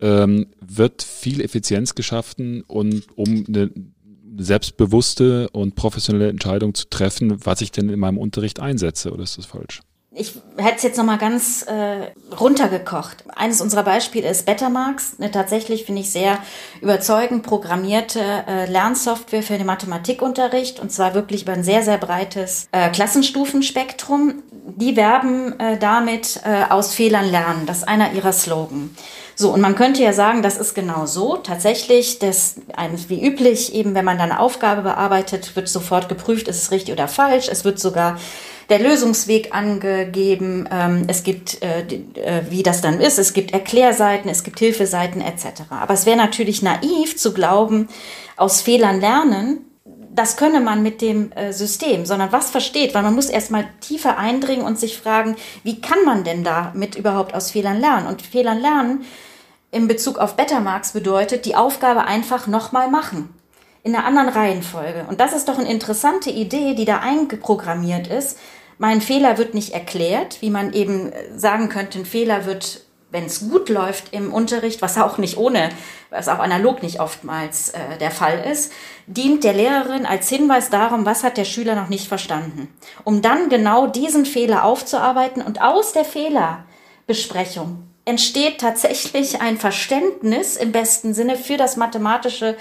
[0.00, 3.70] ähm, wird viel Effizienz geschaffen und um eine
[4.38, 9.38] selbstbewusste und professionelle Entscheidung zu treffen, was ich denn in meinem Unterricht einsetze, oder ist
[9.38, 9.80] das falsch?
[10.16, 13.24] Ich hätte es jetzt nochmal ganz äh, runtergekocht.
[13.34, 16.38] Eines unserer Beispiele ist Bettermarks, eine tatsächlich, finde ich, sehr
[16.80, 22.68] überzeugend programmierte äh, Lernsoftware für den Mathematikunterricht und zwar wirklich über ein sehr, sehr breites
[22.70, 24.44] äh, Klassenstufenspektrum.
[24.76, 27.66] Die werben äh, damit äh, aus Fehlern lernen.
[27.66, 28.90] Das ist einer ihrer Slogan.
[29.36, 31.36] So, und man könnte ja sagen, das ist genau so.
[31.36, 32.56] Tatsächlich, das,
[33.08, 36.94] wie üblich, eben wenn man dann eine Aufgabe bearbeitet, wird sofort geprüft, ist es richtig
[36.94, 37.48] oder falsch.
[37.48, 38.18] Es wird sogar
[38.68, 40.68] der Lösungsweg angegeben.
[40.70, 45.20] Ähm, es gibt, äh, äh, wie das dann ist, es gibt Erklärseiten, es gibt Hilfeseiten
[45.20, 45.62] etc.
[45.70, 47.88] Aber es wäre natürlich naiv zu glauben,
[48.36, 49.58] aus Fehlern lernen,
[50.14, 54.16] das könne man mit dem äh, System, sondern was versteht, weil man muss erstmal tiefer
[54.16, 58.06] eindringen und sich fragen, wie kann man denn damit überhaupt aus Fehlern lernen?
[58.06, 59.04] Und Fehlern lernen
[59.72, 63.34] in Bezug auf Bettermarks bedeutet, die Aufgabe einfach nochmal machen.
[63.82, 65.04] In einer anderen Reihenfolge.
[65.08, 68.38] Und das ist doch eine interessante Idee, die da eingeprogrammiert ist.
[68.78, 72.83] Mein Fehler wird nicht erklärt, wie man eben sagen könnte, ein Fehler wird
[73.14, 75.70] wenn es gut läuft im Unterricht, was auch nicht ohne,
[76.10, 78.72] was auch analog nicht oftmals äh, der Fall ist,
[79.06, 82.68] dient der Lehrerin als Hinweis darum, was hat der Schüler noch nicht verstanden,
[83.04, 90.72] um dann genau diesen Fehler aufzuarbeiten und aus der Fehlerbesprechung entsteht tatsächlich ein Verständnis im
[90.72, 92.56] besten Sinne für das mathematische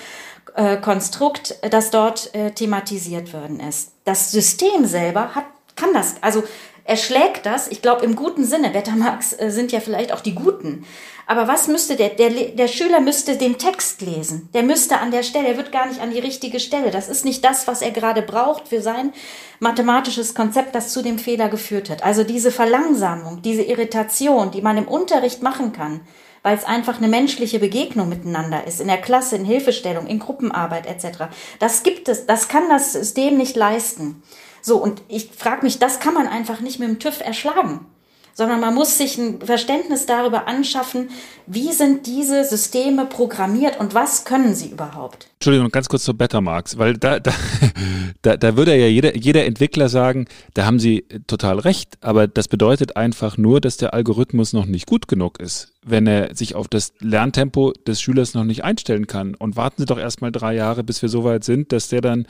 [0.55, 3.91] äh, Konstrukt, das dort äh, thematisiert worden ist.
[4.05, 5.45] Das System selber hat
[5.75, 6.43] kann das, also
[6.85, 10.85] erschlägt das, ich glaube im guten Sinne, Betamax äh, sind ja vielleicht auch die Guten.
[11.25, 14.49] Aber was müsste der, der, der Schüler müsste den Text lesen.
[14.53, 16.91] Der müsste an der Stelle, er wird gar nicht an die richtige Stelle.
[16.91, 19.13] Das ist nicht das, was er gerade braucht für sein
[19.59, 22.03] mathematisches Konzept, das zu dem Fehler geführt hat.
[22.03, 26.01] Also diese Verlangsamung, diese Irritation, die man im Unterricht machen kann,
[26.41, 30.85] weil es einfach eine menschliche Begegnung miteinander ist, in der Klasse, in Hilfestellung, in Gruppenarbeit
[30.85, 31.29] etc.
[31.59, 34.21] Das gibt es, das kann das System nicht leisten.
[34.63, 37.85] So, und ich frage mich, das kann man einfach nicht mit dem TÜV erschlagen
[38.33, 41.09] sondern man muss sich ein Verständnis darüber anschaffen,
[41.45, 45.27] wie sind diese Systeme programmiert und was können sie überhaupt.
[45.35, 47.31] Entschuldigung, ganz kurz zu Bettermarks, weil da, da,
[48.21, 52.47] da, da würde ja jeder, jeder Entwickler sagen, da haben sie total recht, aber das
[52.47, 56.67] bedeutet einfach nur, dass der Algorithmus noch nicht gut genug ist, wenn er sich auf
[56.67, 59.35] das Lerntempo des Schülers noch nicht einstellen kann.
[59.35, 62.25] Und warten Sie doch erstmal drei Jahre, bis wir so weit sind, dass der dann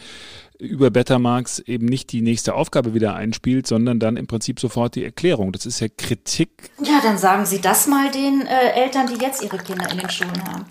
[0.63, 5.03] über Bettermarks eben nicht die nächste Aufgabe wieder einspielt, sondern dann im Prinzip sofort die
[5.03, 5.51] Erklärung.
[5.51, 6.71] Das ist ja Kritik.
[6.83, 10.09] Ja, dann sagen Sie das mal den äh, Eltern, die jetzt ihre Kinder in den
[10.09, 10.65] Schulen haben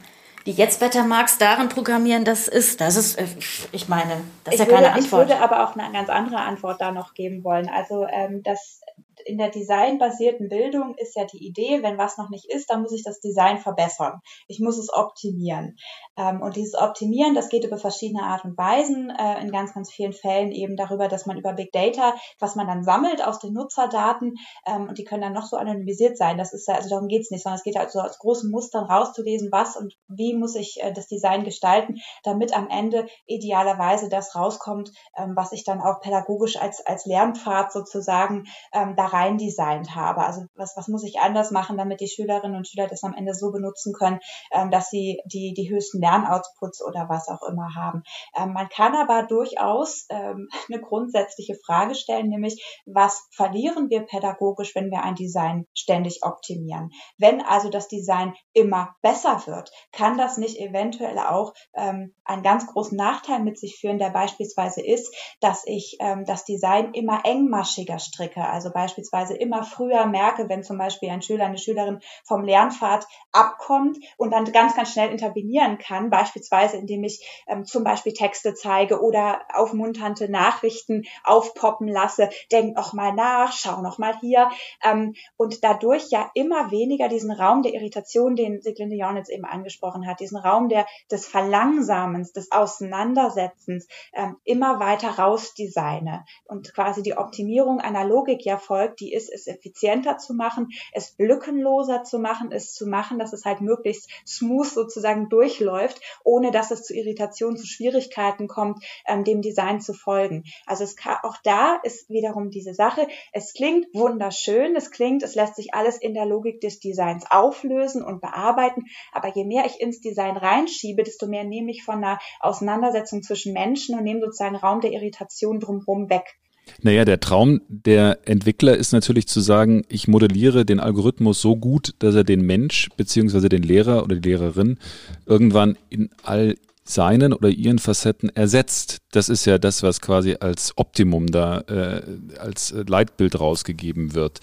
[0.46, 3.26] die jetzt Bettermarks darin programmieren, das ist, das ist, äh,
[3.70, 5.24] ich meine, das ist ich ja keine Antwort.
[5.24, 7.68] Ich würde aber auch eine ganz andere Antwort da noch geben wollen.
[7.68, 8.81] Also, ähm, das
[9.26, 12.92] in der designbasierten Bildung ist ja die Idee, wenn was noch nicht ist, dann muss
[12.92, 14.20] ich das Design verbessern.
[14.48, 15.76] Ich muss es optimieren.
[16.16, 19.10] Ähm, und dieses Optimieren, das geht über verschiedene Art und Weisen.
[19.10, 22.66] Äh, in ganz, ganz vielen Fällen eben darüber, dass man über Big Data, was man
[22.66, 24.34] dann sammelt aus den Nutzerdaten,
[24.66, 26.38] ähm, und die können dann noch so anonymisiert sein.
[26.38, 28.84] Das ist ja, also darum geht's nicht, sondern es geht halt so aus großen Mustern
[28.84, 34.34] rauszulesen, was und wie muss ich äh, das Design gestalten, damit am Ende idealerweise das
[34.34, 40.24] rauskommt, ähm, was ich dann auch pädagogisch als, als Lernpfad sozusagen da rein designt habe.
[40.24, 43.34] Also was, was muss ich anders machen, damit die Schülerinnen und Schüler das am Ende
[43.34, 48.02] so benutzen können, ähm, dass sie die, die höchsten Lernoutputs oder was auch immer haben.
[48.36, 54.74] Ähm, man kann aber durchaus ähm, eine grundsätzliche Frage stellen, nämlich was verlieren wir pädagogisch,
[54.74, 56.90] wenn wir ein Design ständig optimieren?
[57.18, 62.66] Wenn also das Design immer besser wird, kann das nicht eventuell auch ähm, einen ganz
[62.66, 67.98] großen Nachteil mit sich führen, der beispielsweise ist, dass ich ähm, das Design immer engmaschiger
[67.98, 68.44] stricke.
[68.44, 73.06] Also beispielsweise beispielsweise immer früher merke, wenn zum Beispiel ein Schüler, eine Schülerin vom Lernpfad
[73.32, 78.54] abkommt und dann ganz, ganz schnell intervenieren kann, beispielsweise indem ich ähm, zum Beispiel Texte
[78.54, 84.50] zeige oder aufmunternde Nachrichten aufpoppen lasse, denk noch mal nach, schau noch mal hier.
[84.84, 90.06] Ähm, und dadurch ja immer weniger diesen Raum der Irritation, den Siglinde Jornitz eben angesprochen
[90.06, 97.16] hat, diesen Raum der, des Verlangsamens, des Auseinandersetzens ähm, immer weiter rausdesigne und quasi die
[97.16, 102.52] Optimierung einer Logik ja folgt, die ist, es effizienter zu machen, es lückenloser zu machen,
[102.52, 107.56] es zu machen, dass es halt möglichst smooth sozusagen durchläuft, ohne dass es zu Irritationen,
[107.56, 110.44] zu Schwierigkeiten kommt, ähm, dem Design zu folgen.
[110.66, 115.34] Also es kann, auch da ist wiederum diese Sache, es klingt wunderschön, es klingt, es
[115.34, 119.80] lässt sich alles in der Logik des Designs auflösen und bearbeiten, aber je mehr ich
[119.80, 124.56] ins Design reinschiebe, desto mehr nehme ich von einer Auseinandersetzung zwischen Menschen und nehme sozusagen
[124.56, 126.38] Raum der Irritation drumherum weg.
[126.80, 131.94] Naja, der Traum der Entwickler ist natürlich zu sagen, ich modelliere den Algorithmus so gut,
[131.98, 134.78] dass er den Mensch beziehungsweise den Lehrer oder die Lehrerin
[135.26, 138.98] irgendwann in all seinen oder ihren Facetten ersetzt.
[139.12, 142.02] Das ist ja das, was quasi als Optimum da äh,
[142.38, 144.40] als Leitbild rausgegeben wird.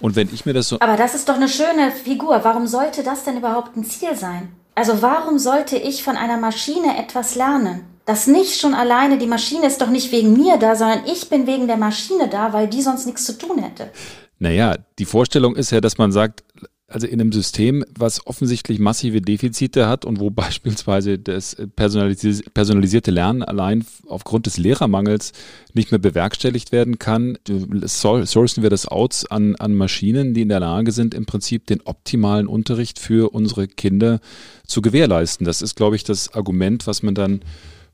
[0.00, 0.80] Und wenn ich mir das so.
[0.80, 2.40] Aber das ist doch eine schöne Figur.
[2.42, 4.50] Warum sollte das denn überhaupt ein Ziel sein?
[4.74, 7.80] Also warum sollte ich von einer Maschine etwas lernen?
[8.08, 11.46] Das nicht schon alleine, die Maschine ist doch nicht wegen mir da, sondern ich bin
[11.46, 13.90] wegen der Maschine da, weil die sonst nichts zu tun hätte.
[14.38, 16.42] Naja, die Vorstellung ist ja, dass man sagt,
[16.86, 23.42] also in einem System, was offensichtlich massive Defizite hat und wo beispielsweise das personalisierte Lernen
[23.42, 25.32] allein aufgrund des Lehrermangels
[25.74, 27.36] nicht mehr bewerkstelligt werden kann,
[27.84, 31.82] sourcen wir das aus an, an Maschinen, die in der Lage sind, im Prinzip den
[31.82, 34.20] optimalen Unterricht für unsere Kinder
[34.66, 35.44] zu gewährleisten.
[35.44, 37.42] Das ist, glaube ich, das Argument, was man dann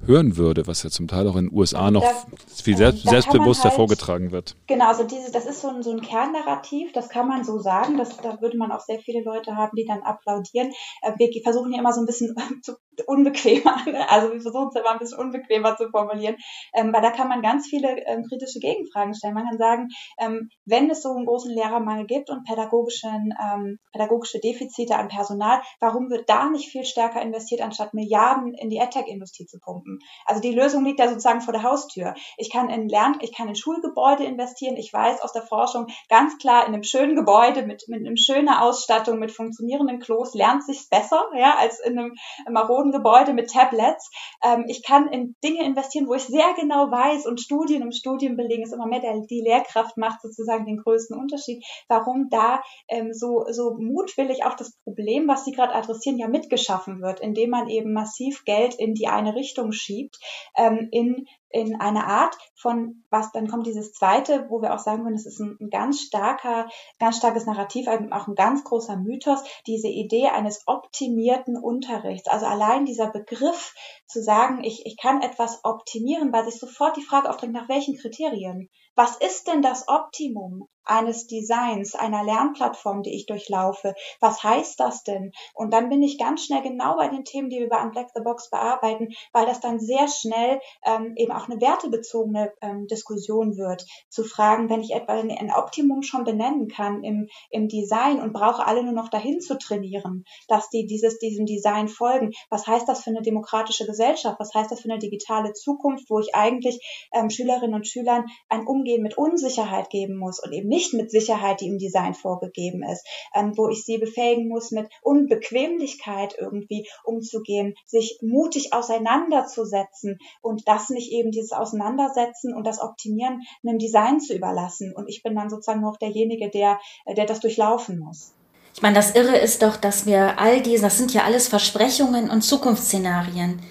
[0.06, 3.70] hören würde, was ja zum Teil auch in den USA noch das, viel selbst, selbstbewusster
[3.70, 4.56] halt, vorgetragen wird.
[4.66, 7.96] Genau, also diese, das ist so ein, so ein Kernnarrativ, das kann man so sagen,
[7.96, 10.72] das, da würde man auch sehr viele Leute haben, die dann applaudieren.
[11.02, 12.74] Äh, wir versuchen ja immer so ein bisschen zu,
[13.06, 13.76] unbequemer,
[14.08, 16.36] also wir versuchen es immer ein bisschen unbequemer zu formulieren,
[16.74, 19.34] ähm, weil da kann man ganz viele ähm, kritische Gegenfragen stellen.
[19.34, 19.88] Man kann sagen,
[20.18, 25.60] ähm, wenn es so einen großen Lehrermangel gibt und pädagogischen, ähm, pädagogische Defizite an Personal,
[25.80, 29.83] warum wird da nicht viel stärker investiert, anstatt Milliarden in die AdTech-Industrie zu pumpen?
[30.24, 32.14] Also die Lösung liegt ja sozusagen vor der Haustür.
[32.36, 34.76] Ich kann in Lern, ich kann in Schulgebäude investieren.
[34.76, 38.48] Ich weiß aus der Forschung ganz klar, in einem schönen Gebäude mit, mit einer schönen
[38.48, 42.14] Ausstattung, mit funktionierenden Klos lernt sich's besser, ja, als in einem
[42.50, 44.10] maroden Gebäude mit Tablets.
[44.42, 48.36] Ähm, ich kann in Dinge investieren, wo ich sehr genau weiß und Studien um Studien
[48.36, 51.64] belegen ist immer mehr, der, die Lehrkraft macht sozusagen den größten Unterschied.
[51.88, 57.00] Warum da ähm, so, so mutwillig auch das Problem, was Sie gerade adressieren, ja mitgeschaffen
[57.00, 60.18] wird, indem man eben massiv Geld in die eine Richtung schiebt,
[60.56, 65.04] ähm, in in eine Art von, was dann kommt dieses zweite, wo wir auch sagen
[65.04, 66.68] würden, es ist ein, ein, ganz starker,
[66.98, 72.28] ganz starkes Narrativ, auch ein ganz großer Mythos, diese Idee eines optimierten Unterrichts.
[72.28, 73.72] Also allein dieser Begriff
[74.08, 77.96] zu sagen, ich, ich kann etwas optimieren, weil sich sofort die Frage aufdrängt, nach welchen
[77.96, 78.68] Kriterien?
[78.96, 83.94] Was ist denn das Optimum eines Designs, einer Lernplattform, die ich durchlaufe?
[84.20, 85.32] Was heißt das denn?
[85.54, 88.22] Und dann bin ich ganz schnell genau bei den Themen, die wir bei Unblack the
[88.22, 93.84] Box bearbeiten, weil das dann sehr schnell ähm, eben auch eine wertebezogene ähm, Diskussion wird.
[94.08, 98.66] Zu fragen, wenn ich etwa ein Optimum schon benennen kann im, im Design und brauche
[98.66, 102.32] alle nur noch dahin zu trainieren, dass die dieses, diesem Design folgen.
[102.50, 104.38] Was heißt das für eine demokratische Gesellschaft?
[104.38, 108.66] Was heißt das für eine digitale Zukunft, wo ich eigentlich ähm, Schülerinnen und Schülern ein
[108.66, 112.82] um Umgehen mit Unsicherheit geben muss und eben nicht mit Sicherheit, die im Design vorgegeben
[112.82, 113.02] ist,
[113.34, 120.90] ähm, wo ich sie befähigen muss, mit Unbequemlichkeit irgendwie umzugehen, sich mutig auseinanderzusetzen und das
[120.90, 124.92] nicht eben dieses Auseinandersetzen und das Optimieren einem Design zu überlassen.
[124.94, 128.34] Und ich bin dann sozusagen noch derjenige, der, äh, der das durchlaufen muss.
[128.74, 132.28] Ich meine, das Irre ist doch, dass wir all diese, das sind ja alles Versprechungen
[132.28, 133.62] und Zukunftsszenarien.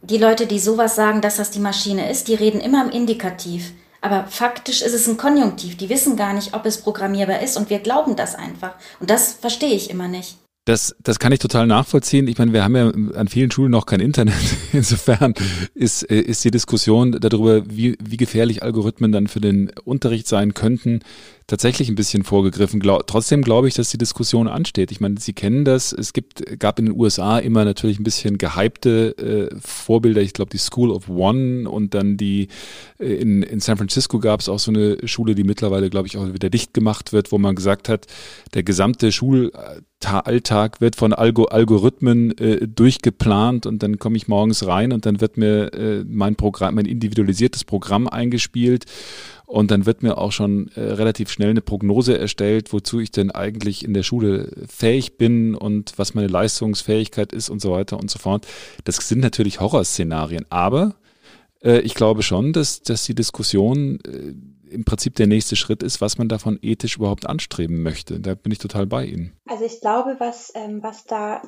[0.00, 3.74] Die Leute, die sowas sagen, dass das die Maschine ist, die reden immer im Indikativ.
[4.02, 5.76] Aber faktisch ist es ein Konjunktiv.
[5.76, 8.74] Die wissen gar nicht, ob es programmierbar ist und wir glauben das einfach.
[9.00, 10.36] Und das verstehe ich immer nicht.
[10.64, 12.28] Das, das kann ich total nachvollziehen.
[12.28, 14.34] Ich meine, wir haben ja an vielen Schulen noch kein Internet.
[14.72, 15.34] Insofern
[15.74, 20.54] ist, äh, ist die Diskussion darüber, wie, wie gefährlich Algorithmen dann für den Unterricht sein
[20.54, 21.00] könnten,
[21.52, 22.80] tatsächlich ein bisschen vorgegriffen.
[22.80, 24.90] Glaub, trotzdem glaube ich, dass die Diskussion ansteht.
[24.90, 25.92] Ich meine, Sie kennen das.
[25.92, 30.22] Es gibt, gab in den USA immer natürlich ein bisschen gehypte äh, Vorbilder.
[30.22, 32.48] Ich glaube, die School of One und dann die
[32.98, 36.16] äh, in, in San Francisco gab es auch so eine Schule, die mittlerweile, glaube ich,
[36.16, 38.06] auch wieder dicht gemacht wird, wo man gesagt hat,
[38.54, 39.52] der gesamte Schul
[40.04, 45.20] Alltag wird von Algo Algorithmen äh, durchgeplant und dann komme ich morgens rein und dann
[45.20, 48.86] wird mir äh, mein Programm, mein individualisiertes Programm eingespielt
[49.52, 53.30] und dann wird mir auch schon äh, relativ schnell eine Prognose erstellt, wozu ich denn
[53.30, 58.10] eigentlich in der Schule fähig bin und was meine Leistungsfähigkeit ist und so weiter und
[58.10, 58.46] so fort.
[58.84, 60.94] Das sind natürlich Horrorszenarien, aber
[61.62, 66.00] äh, ich glaube schon, dass, dass die Diskussion äh, im Prinzip der nächste Schritt ist,
[66.00, 68.20] was man davon ethisch überhaupt anstreben möchte.
[68.20, 69.32] Da bin ich total bei Ihnen.
[69.46, 71.42] Also ich glaube, was, ähm, was da.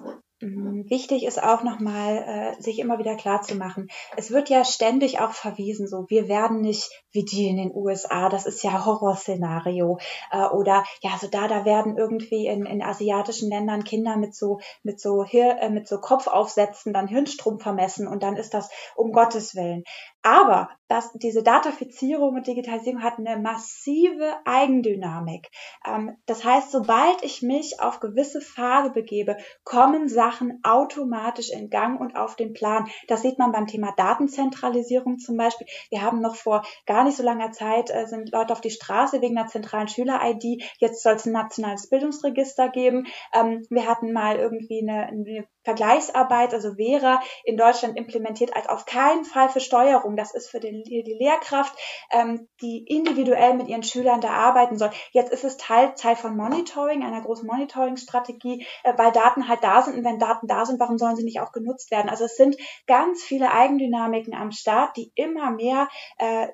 [0.88, 3.88] Wichtig ist auch nochmal, äh, sich immer wieder klar zu machen.
[4.16, 8.28] Es wird ja ständig auch verwiesen, so, wir werden nicht wie die in den USA,
[8.28, 9.98] das ist ja Horrorszenario.
[10.30, 14.60] Äh, oder ja, so da, da werden irgendwie in, in asiatischen Ländern Kinder mit so,
[14.82, 19.12] mit so Hir äh, mit so Kopfaufsätzen dann Hirnstrom vermessen und dann ist das um
[19.12, 19.84] Gottes Willen.
[20.26, 25.50] Aber das, diese Datafizierung und Digitalisierung hat eine massive Eigendynamik.
[25.86, 32.00] Ähm, das heißt, sobald ich mich auf gewisse Pfade begebe, kommen Sachen automatisch in Gang
[32.00, 32.88] und auf den Plan.
[33.06, 35.66] Das sieht man beim Thema Datenzentralisierung zum Beispiel.
[35.90, 39.20] Wir haben noch vor gar nicht so langer Zeit äh, sind Leute auf die Straße
[39.20, 40.64] wegen einer zentralen Schüler-ID.
[40.78, 43.06] Jetzt soll es ein nationales Bildungsregister geben.
[43.34, 48.86] Ähm, wir hatten mal irgendwie eine, eine Vergleichsarbeit, also Vera in Deutschland implementiert als auf
[48.86, 50.16] keinen Fall für Steuerung.
[50.16, 51.74] Das ist für den, die Lehrkraft,
[52.12, 54.90] ähm, die individuell mit ihren Schülern da arbeiten soll.
[55.12, 59.82] Jetzt ist es Teil, Teil von Monitoring, einer großen Monitoring-Strategie, äh, weil Daten halt da
[59.82, 59.96] sind.
[59.96, 62.08] Und wenn Daten da sind, warum sollen sie nicht auch genutzt werden?
[62.08, 62.56] Also es sind
[62.86, 65.88] ganz viele Eigendynamiken am Start, die immer mehr
[66.18, 66.48] äh,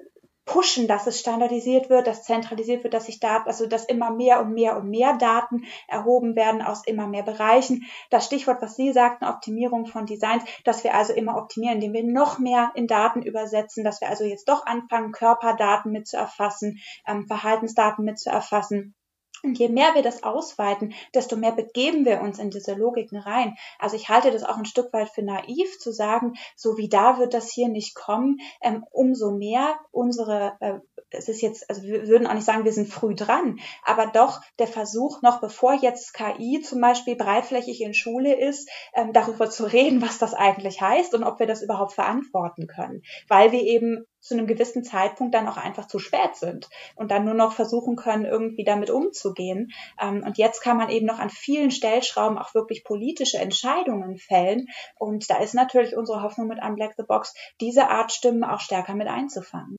[0.50, 4.40] pushen, dass es standardisiert wird, dass zentralisiert wird, dass sich Daten, also dass immer mehr
[4.40, 7.86] und mehr und mehr Daten erhoben werden aus immer mehr Bereichen.
[8.10, 12.04] Das Stichwort, was Sie sagten, Optimierung von Designs, dass wir also immer optimieren, indem wir
[12.04, 16.80] noch mehr in Daten übersetzen, dass wir also jetzt doch anfangen, Körperdaten mit zu erfassen,
[17.06, 18.96] ähm, Verhaltensdaten mit zu erfassen
[19.42, 23.56] und je mehr wir das ausweiten, desto mehr begeben wir uns in diese Logiken rein.
[23.78, 27.18] Also ich halte das auch ein Stück weit für naiv zu sagen, so wie da
[27.18, 30.78] wird das hier nicht kommen, ähm, umso mehr unsere, äh,
[31.10, 34.40] es ist jetzt, also wir würden auch nicht sagen, wir sind früh dran, aber doch
[34.58, 39.64] der Versuch, noch bevor jetzt KI zum Beispiel breitflächig in Schule ist, ähm, darüber zu
[39.64, 44.06] reden, was das eigentlich heißt und ob wir das überhaupt verantworten können, weil wir eben
[44.20, 47.96] zu einem gewissen Zeitpunkt dann auch einfach zu spät sind und dann nur noch versuchen
[47.96, 49.72] können, irgendwie damit umzugehen.
[50.00, 54.66] Ähm, und jetzt kann man eben noch an vielen Stellschrauben auch wirklich politische Entscheidungen fällen.
[54.96, 58.60] Und da ist natürlich unsere Hoffnung mit einem Black the Box, diese Art Stimmen auch
[58.60, 59.76] stärker mit einzufangen.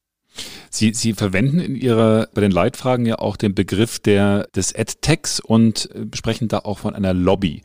[0.70, 5.42] Sie, Sie verwenden in Ihrer, bei den Leitfragen ja auch den Begriff der, des AdTechs
[5.42, 7.62] und äh, sprechen da auch von einer Lobby.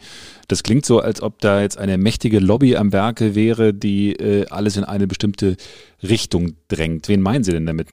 [0.49, 4.47] Das klingt so, als ob da jetzt eine mächtige Lobby am Werke wäre, die äh,
[4.49, 5.57] alles in eine bestimmte
[6.03, 7.09] Richtung drängt.
[7.09, 7.89] Wen meinen Sie denn damit?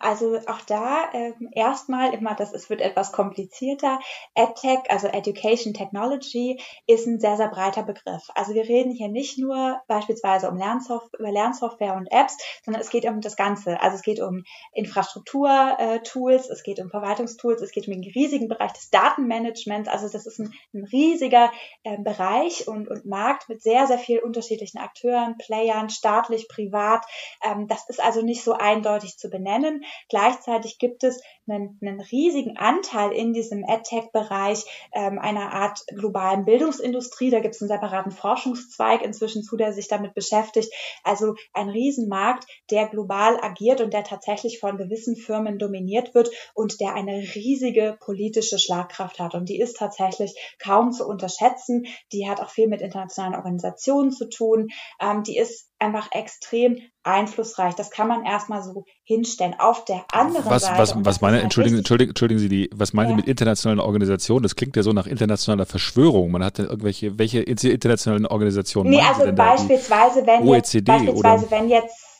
[0.00, 4.00] Also auch da ähm, erstmal immer, das es wird etwas komplizierter.
[4.34, 8.28] EdTech, also Education Technology, ist ein sehr, sehr breiter Begriff.
[8.34, 12.90] Also wir reden hier nicht nur beispielsweise um Lernsoft über Lernsoftware und Apps, sondern es
[12.90, 13.80] geht um das Ganze.
[13.80, 14.42] Also es geht um
[14.72, 19.88] Infrastruktur-Tools, es geht um Verwaltungstools, es geht um den riesigen Bereich des Datenmanagements.
[19.88, 21.52] Also das ist ein, ein riesiger
[21.84, 27.04] äh, Bereich und, und Markt mit sehr, sehr vielen unterschiedlichen Akteuren, Playern, staatlich, privat.
[27.42, 29.84] Ähm, das ist also nicht so eindeutig zu benennen.
[30.08, 37.30] Gleichzeitig gibt es einen, einen riesigen Anteil in diesem EdTech-Bereich ähm, einer Art globalen Bildungsindustrie.
[37.30, 40.72] Da gibt es einen separaten Forschungszweig inzwischen zu, der sich damit beschäftigt.
[41.02, 46.80] Also ein Riesenmarkt, der global agiert und der tatsächlich von gewissen Firmen dominiert wird und
[46.80, 49.34] der eine riesige politische Schlagkraft hat.
[49.34, 51.86] Und die ist tatsächlich kaum zu unterschätzen.
[52.12, 54.68] Die hat auch viel mit internationalen Organisationen zu tun.
[55.00, 57.74] Ähm, die ist einfach extrem einflussreich.
[57.74, 59.54] Das kann man erstmal so hinstellen.
[59.58, 60.78] Auf der anderen was, Seite.
[60.78, 63.10] Was, was meine, entschuldigen, entschuldigen, entschuldigen Sie die, was meinen ja.
[63.10, 64.42] Sie mit internationalen Organisationen?
[64.42, 66.30] Das klingt ja so nach internationaler Verschwörung.
[66.30, 68.90] Man hat irgendwelche, welche internationalen Organisationen?
[68.90, 71.50] Nee, also beispielsweise, wenn OECD jetzt, beispielsweise, oder?
[71.50, 72.11] wenn jetzt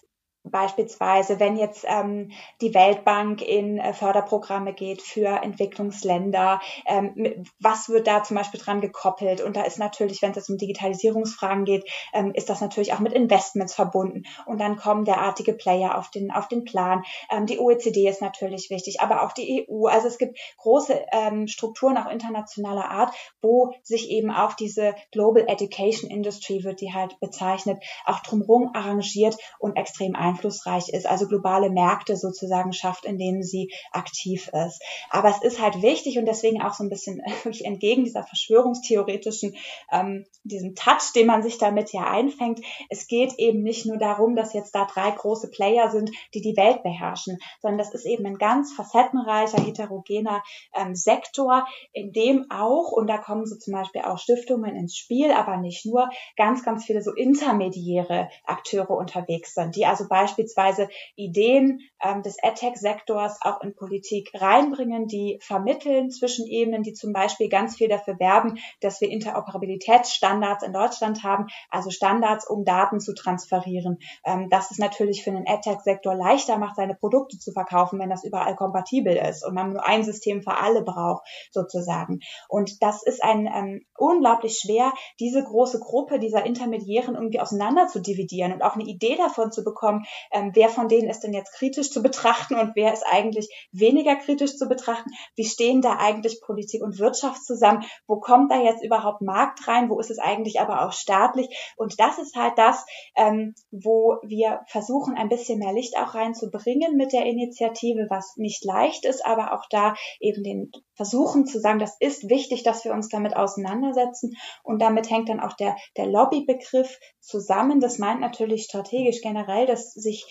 [0.45, 8.09] Beispielsweise, wenn jetzt ähm, die Weltbank in äh, Förderprogramme geht für Entwicklungsländer, ähm, was wird
[8.09, 9.41] da zum Beispiel dran gekoppelt?
[9.41, 12.99] Und da ist natürlich, wenn es jetzt um Digitalisierungsfragen geht, ähm, ist das natürlich auch
[12.99, 14.25] mit Investments verbunden.
[14.45, 17.05] Und dann kommen derartige Player auf den, auf den Plan.
[17.31, 19.87] Ähm, die OECD ist natürlich wichtig, aber auch die EU.
[19.87, 25.45] Also es gibt große ähm, Strukturen auch internationaler Art, wo sich eben auch diese Global
[25.47, 31.29] Education Industry, wird die halt bezeichnet, auch drumherum arrangiert und extrem ein einflussreich ist, also
[31.29, 34.83] globale Märkte sozusagen schafft, in denen sie aktiv ist.
[35.11, 37.21] Aber es ist halt wichtig und deswegen auch so ein bisschen
[37.65, 39.55] entgegen dieser verschwörungstheoretischen,
[39.91, 42.61] ähm, diesem Touch, den man sich damit ja einfängt.
[42.89, 46.57] Es geht eben nicht nur darum, dass jetzt da drei große Player sind, die die
[46.57, 50.43] Welt beherrschen, sondern das ist eben ein ganz facettenreicher, heterogener
[50.75, 55.33] ähm, Sektor, in dem auch, und da kommen so zum Beispiel auch Stiftungen ins Spiel,
[55.33, 60.89] aber nicht nur, ganz, ganz viele so intermediäre Akteure unterwegs sind, die also bei beispielsweise
[61.17, 67.49] Ideen ähm, des AdTech-Sektors auch in Politik reinbringen, die vermitteln zwischen Ebenen, die zum Beispiel
[67.49, 73.15] ganz viel dafür werben, dass wir Interoperabilitätsstandards in Deutschland haben, also Standards, um Daten zu
[73.15, 73.99] transferieren.
[74.25, 78.25] Ähm, das ist natürlich für den AdTech-Sektor leichter macht, seine Produkte zu verkaufen, wenn das
[78.25, 82.21] überall kompatibel ist und man nur ein System für alle braucht, sozusagen.
[82.49, 88.01] Und das ist ein ähm, unglaublich schwer, diese große Gruppe dieser Intermediären irgendwie auseinander zu
[88.01, 91.53] dividieren und auch eine Idee davon zu bekommen, ähm, wer von denen ist denn jetzt
[91.55, 95.11] kritisch zu betrachten und wer ist eigentlich weniger kritisch zu betrachten.
[95.37, 97.85] Wie stehen da eigentlich Politik und Wirtschaft zusammen?
[98.07, 99.91] Wo kommt da jetzt überhaupt Markt rein?
[99.91, 101.49] Wo ist es eigentlich aber auch staatlich?
[101.77, 102.85] Und das ist halt das,
[103.17, 108.65] ähm, wo wir versuchen, ein bisschen mehr Licht auch reinzubringen mit der Initiative, was nicht
[108.65, 112.93] leicht ist, aber auch da eben den versuchen zu sagen, das ist wichtig, dass wir
[112.93, 114.37] uns damit auseinandersetzen.
[114.63, 117.81] Und damit hängt dann auch der, der Lobbybegriff zusammen.
[117.81, 120.27] Das meint natürlich strategisch generell, dass sich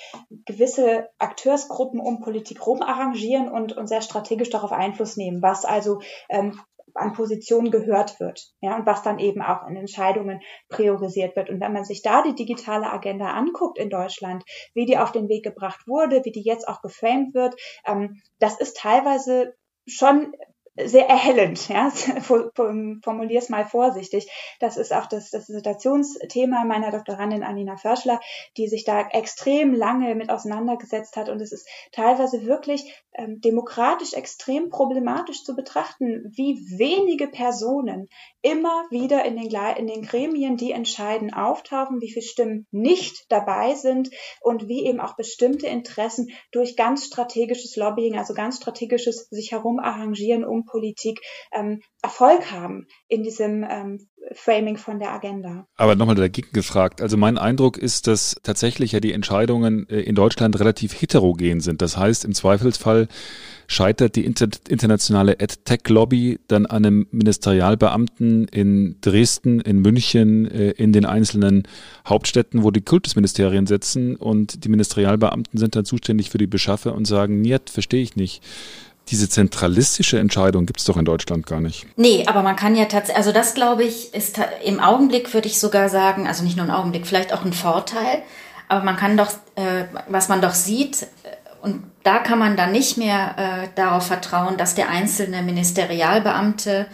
[0.45, 6.01] gewisse Akteursgruppen um Politik rum arrangieren und, und sehr strategisch darauf Einfluss nehmen, was also
[6.29, 6.59] ähm,
[6.93, 11.49] an Positionen gehört wird, ja, und was dann eben auch in Entscheidungen priorisiert wird.
[11.49, 14.43] Und wenn man sich da die digitale Agenda anguckt in Deutschland,
[14.73, 17.55] wie die auf den Weg gebracht wurde, wie die jetzt auch geframed wird,
[17.85, 19.55] ähm, das ist teilweise
[19.87, 20.33] schon
[20.75, 21.91] sehr erhellend, ja,
[22.23, 24.29] formuliere es mal vorsichtig.
[24.59, 28.19] Das ist auch das, das Situationsthema meiner Doktorandin Anina Förschler,
[28.57, 34.13] die sich da extrem lange mit auseinandergesetzt hat und es ist teilweise wirklich ähm, demokratisch
[34.13, 38.07] extrem problematisch zu betrachten, wie wenige Personen
[38.41, 43.75] immer wieder in den, in den Gremien, die entscheiden, auftauchen, wie viele Stimmen nicht dabei
[43.75, 44.09] sind
[44.41, 49.79] und wie eben auch bestimmte Interessen durch ganz strategisches Lobbying, also ganz strategisches sich herum
[49.79, 51.21] arrangieren um Politik
[51.51, 55.67] ähm, Erfolg haben in diesem ähm, Framing von der Agenda.
[55.75, 57.01] Aber nochmal dagegen gefragt.
[57.01, 61.81] Also mein Eindruck ist, dass tatsächlich ja die Entscheidungen äh, in Deutschland relativ heterogen sind.
[61.81, 63.07] Das heißt, im Zweifelsfall
[63.71, 70.91] scheitert die inter internationale AdTech-Lobby dann an einem Ministerialbeamten in Dresden, in München, äh, in
[70.91, 71.63] den einzelnen
[72.05, 77.05] Hauptstädten, wo die Kultusministerien sitzen und die Ministerialbeamten sind dann zuständig für die Beschaffe und
[77.05, 78.43] sagen, niet, verstehe ich nicht
[79.07, 81.85] diese zentralistische Entscheidung gibt es doch in Deutschland gar nicht.
[81.97, 85.59] Nee, aber man kann ja tatsächlich, also das glaube ich, ist im Augenblick, würde ich
[85.59, 88.21] sogar sagen, also nicht nur im Augenblick, vielleicht auch ein Vorteil,
[88.69, 91.07] aber man kann doch, äh, was man doch sieht,
[91.61, 96.87] und da kann man dann nicht mehr äh, darauf vertrauen, dass der einzelne Ministerialbeamte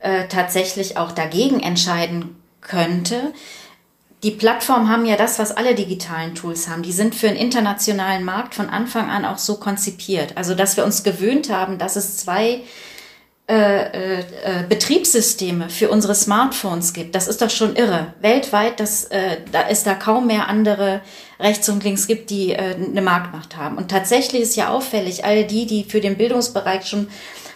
[0.00, 3.32] äh, tatsächlich auch dagegen entscheiden könnte,
[4.22, 6.82] die Plattformen haben ja das, was alle digitalen Tools haben.
[6.82, 10.36] Die sind für einen internationalen Markt von Anfang an auch so konzipiert.
[10.36, 12.60] Also, dass wir uns gewöhnt haben, dass es zwei
[13.50, 14.22] äh, äh,
[14.68, 17.16] Betriebssysteme für unsere Smartphones gibt.
[17.16, 18.14] Das ist doch schon irre.
[18.20, 21.00] Weltweit, das, äh, da ist da kaum mehr andere
[21.40, 23.76] rechts und links gibt, die äh, eine Marktmacht haben.
[23.76, 27.08] Und tatsächlich ist ja auffällig, alle die, die für den Bildungsbereich schon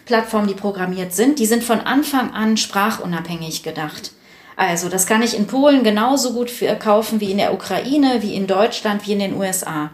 [0.04, 4.10] Plattformen, die programmiert sind, die sind von Anfang an sprachunabhängig gedacht.
[4.56, 8.48] Also, das kann ich in Polen genauso gut kaufen wie in der Ukraine, wie in
[8.48, 9.90] Deutschland, wie in den USA.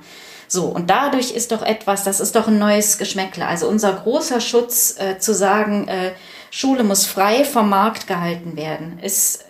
[0.53, 3.47] So, und dadurch ist doch etwas, das ist doch ein neues Geschmäckle.
[3.47, 6.11] Also unser großer Schutz äh, zu sagen, äh,
[6.51, 9.45] Schule muss frei vom Markt gehalten werden, ist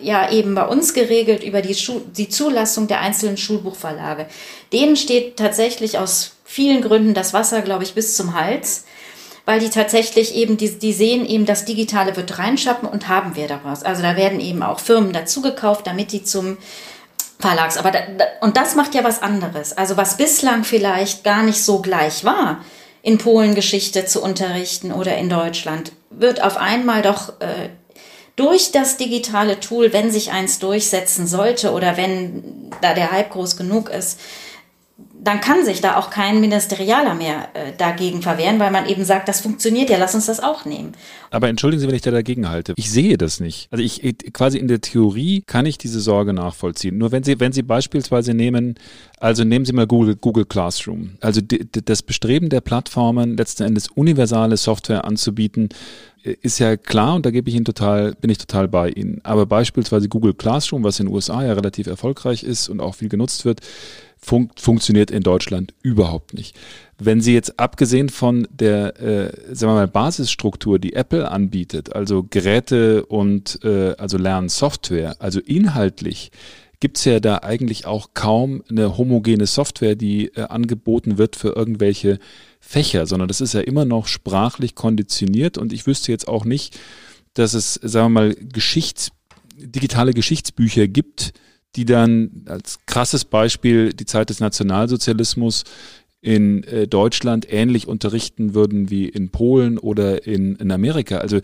[0.00, 4.26] ja eben bei uns geregelt über die, Schu die Zulassung der einzelnen Schulbuchverlage.
[4.72, 8.84] Denen steht tatsächlich aus vielen Gründen das Wasser, glaube ich, bis zum Hals
[9.48, 13.46] weil die tatsächlich eben, die, die sehen eben, das Digitale wird reinschappen und haben wir
[13.46, 13.84] daraus.
[13.84, 16.58] Also da werden eben auch Firmen dazugekauft, damit die zum
[17.38, 17.76] Verlags.
[17.76, 18.00] Aber da,
[18.40, 19.76] und das macht ja was anderes.
[19.76, 22.64] Also was bislang vielleicht gar nicht so gleich war,
[23.02, 27.68] in Polen Geschichte zu unterrichten oder in Deutschland, wird auf einmal doch äh,
[28.36, 33.56] durch das digitale Tool, wenn sich eins durchsetzen sollte oder wenn da der Hype groß
[33.56, 34.18] genug ist,
[35.26, 39.28] dann kann sich da auch kein Ministerialer mehr äh, dagegen verwehren, weil man eben sagt,
[39.28, 40.92] das funktioniert ja, lass uns das auch nehmen.
[41.30, 42.74] Aber entschuldigen Sie, wenn ich da dagegen halte.
[42.76, 43.68] Ich sehe das nicht.
[43.70, 44.00] Also ich
[44.32, 46.96] quasi in der Theorie kann ich diese Sorge nachvollziehen.
[46.98, 48.76] Nur wenn Sie, wenn Sie beispielsweise nehmen,
[49.18, 51.16] also nehmen Sie mal Google, Google Classroom.
[51.20, 55.70] Also die, das Bestreben der Plattformen, letzten Endes universale Software anzubieten,
[56.22, 59.20] äh, ist ja klar und da gebe ich Ihnen total, bin ich total bei Ihnen.
[59.24, 63.08] Aber beispielsweise Google Classroom, was in den USA ja relativ erfolgreich ist und auch viel
[63.08, 63.60] genutzt wird,
[64.18, 66.56] fun funktioniert in Deutschland überhaupt nicht.
[66.98, 72.24] Wenn Sie jetzt abgesehen von der, äh, sagen wir mal, Basisstruktur, die Apple anbietet, also
[72.28, 76.30] Geräte und äh, also Lernsoftware, also inhaltlich,
[76.80, 81.48] gibt es ja da eigentlich auch kaum eine homogene Software, die äh, angeboten wird für
[81.56, 82.18] irgendwelche
[82.60, 86.78] Fächer, sondern das ist ja immer noch sprachlich konditioniert und ich wüsste jetzt auch nicht,
[87.34, 89.10] dass es, sagen wir mal, Geschichts,
[89.56, 91.32] digitale Geschichtsbücher gibt,
[91.76, 95.64] die dann als krasses Beispiel die Zeit des Nationalsozialismus
[96.22, 101.18] in äh, Deutschland ähnlich unterrichten würden wie in Polen oder in, in Amerika.
[101.18, 101.38] Also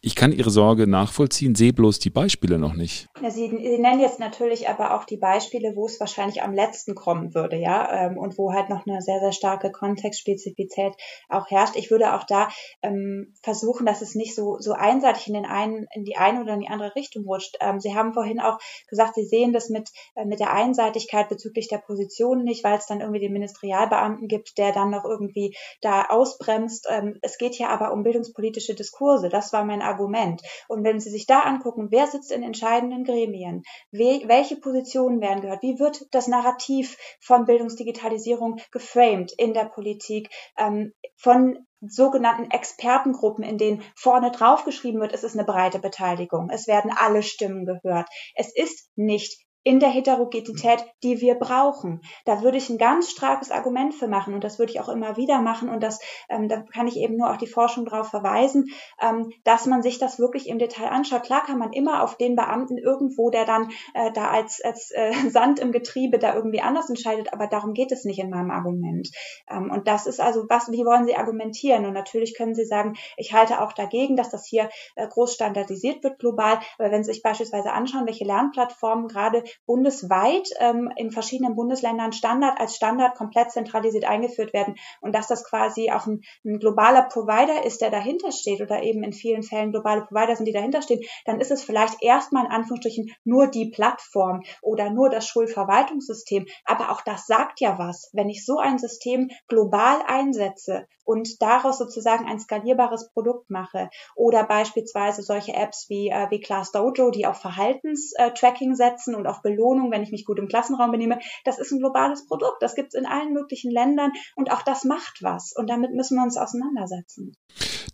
[0.00, 3.08] ich kann Ihre Sorge nachvollziehen, sehe bloß die Beispiele noch nicht.
[3.22, 6.94] Ja, Sie, Sie, nennen jetzt natürlich aber auch die Beispiele, wo es wahrscheinlich am letzten
[6.94, 10.94] kommen würde, ja, ähm, und wo halt noch eine sehr, sehr starke Kontextspezifität
[11.28, 11.76] auch herrscht.
[11.76, 12.48] Ich würde auch da
[12.82, 16.54] ähm, versuchen, dass es nicht so, so einseitig in den einen, in die eine oder
[16.54, 17.56] in die andere Richtung rutscht.
[17.60, 21.68] Ähm, Sie haben vorhin auch gesagt, Sie sehen das mit, äh, mit der Einseitigkeit bezüglich
[21.68, 26.04] der Positionen nicht, weil es dann irgendwie den Ministerialbeamten gibt, der dann noch irgendwie da
[26.04, 26.86] ausbremst.
[26.90, 29.28] Ähm, es geht hier aber um bildungspolitische Diskurse.
[29.28, 30.42] Das war mein Argument.
[30.68, 35.62] Und wenn Sie sich da angucken, wer sitzt in entscheidenden Gremien, welche Positionen werden gehört,
[35.62, 43.58] wie wird das Narrativ von Bildungsdigitalisierung geframed in der Politik, ähm, von sogenannten Expertengruppen, in
[43.58, 46.50] denen vorne draufgeschrieben wird, es ist eine breite Beteiligung.
[46.50, 48.08] Es werden alle Stimmen gehört.
[48.34, 52.00] Es ist nicht in der Heterogenität, die wir brauchen.
[52.24, 55.16] Da würde ich ein ganz starkes Argument für machen und das würde ich auch immer
[55.16, 58.66] wieder machen und das, ähm, da kann ich eben nur auch die Forschung darauf verweisen,
[59.00, 61.24] ähm, dass man sich das wirklich im Detail anschaut.
[61.24, 65.12] Klar kann man immer auf den Beamten irgendwo, der dann äh, da als, als äh,
[65.28, 69.10] Sand im Getriebe da irgendwie anders entscheidet, aber darum geht es nicht in meinem Argument.
[69.50, 71.84] Ähm, und das ist also, was, wie wollen Sie argumentieren?
[71.84, 76.02] Und natürlich können Sie sagen, ich halte auch dagegen, dass das hier äh, groß standardisiert
[76.04, 81.54] wird global, aber wenn Sie sich beispielsweise anschauen, welche Lernplattformen gerade bundesweit ähm, in verschiedenen
[81.54, 86.58] Bundesländern Standard als Standard komplett zentralisiert eingeführt werden und dass das quasi auch ein, ein
[86.58, 90.52] globaler Provider ist, der dahinter steht oder eben in vielen Fällen globale Provider sind, die
[90.52, 95.26] dahinter stehen, dann ist es vielleicht erstmal in Anführungsstrichen nur die Plattform oder nur das
[95.26, 96.46] Schulverwaltungssystem.
[96.64, 98.10] Aber auch das sagt ja was.
[98.12, 104.44] Wenn ich so ein System global einsetze und daraus sozusagen ein skalierbares Produkt mache oder
[104.44, 109.90] beispielsweise solche Apps wie, äh, wie Class Dojo, die auf Verhaltenstracking setzen und auf Belohnung,
[109.90, 112.62] wenn ich mich gut im Klassenraum benehme, das ist ein globales Produkt.
[112.62, 115.52] Das gibt es in allen möglichen Ländern und auch das macht was.
[115.56, 117.36] Und damit müssen wir uns auseinandersetzen.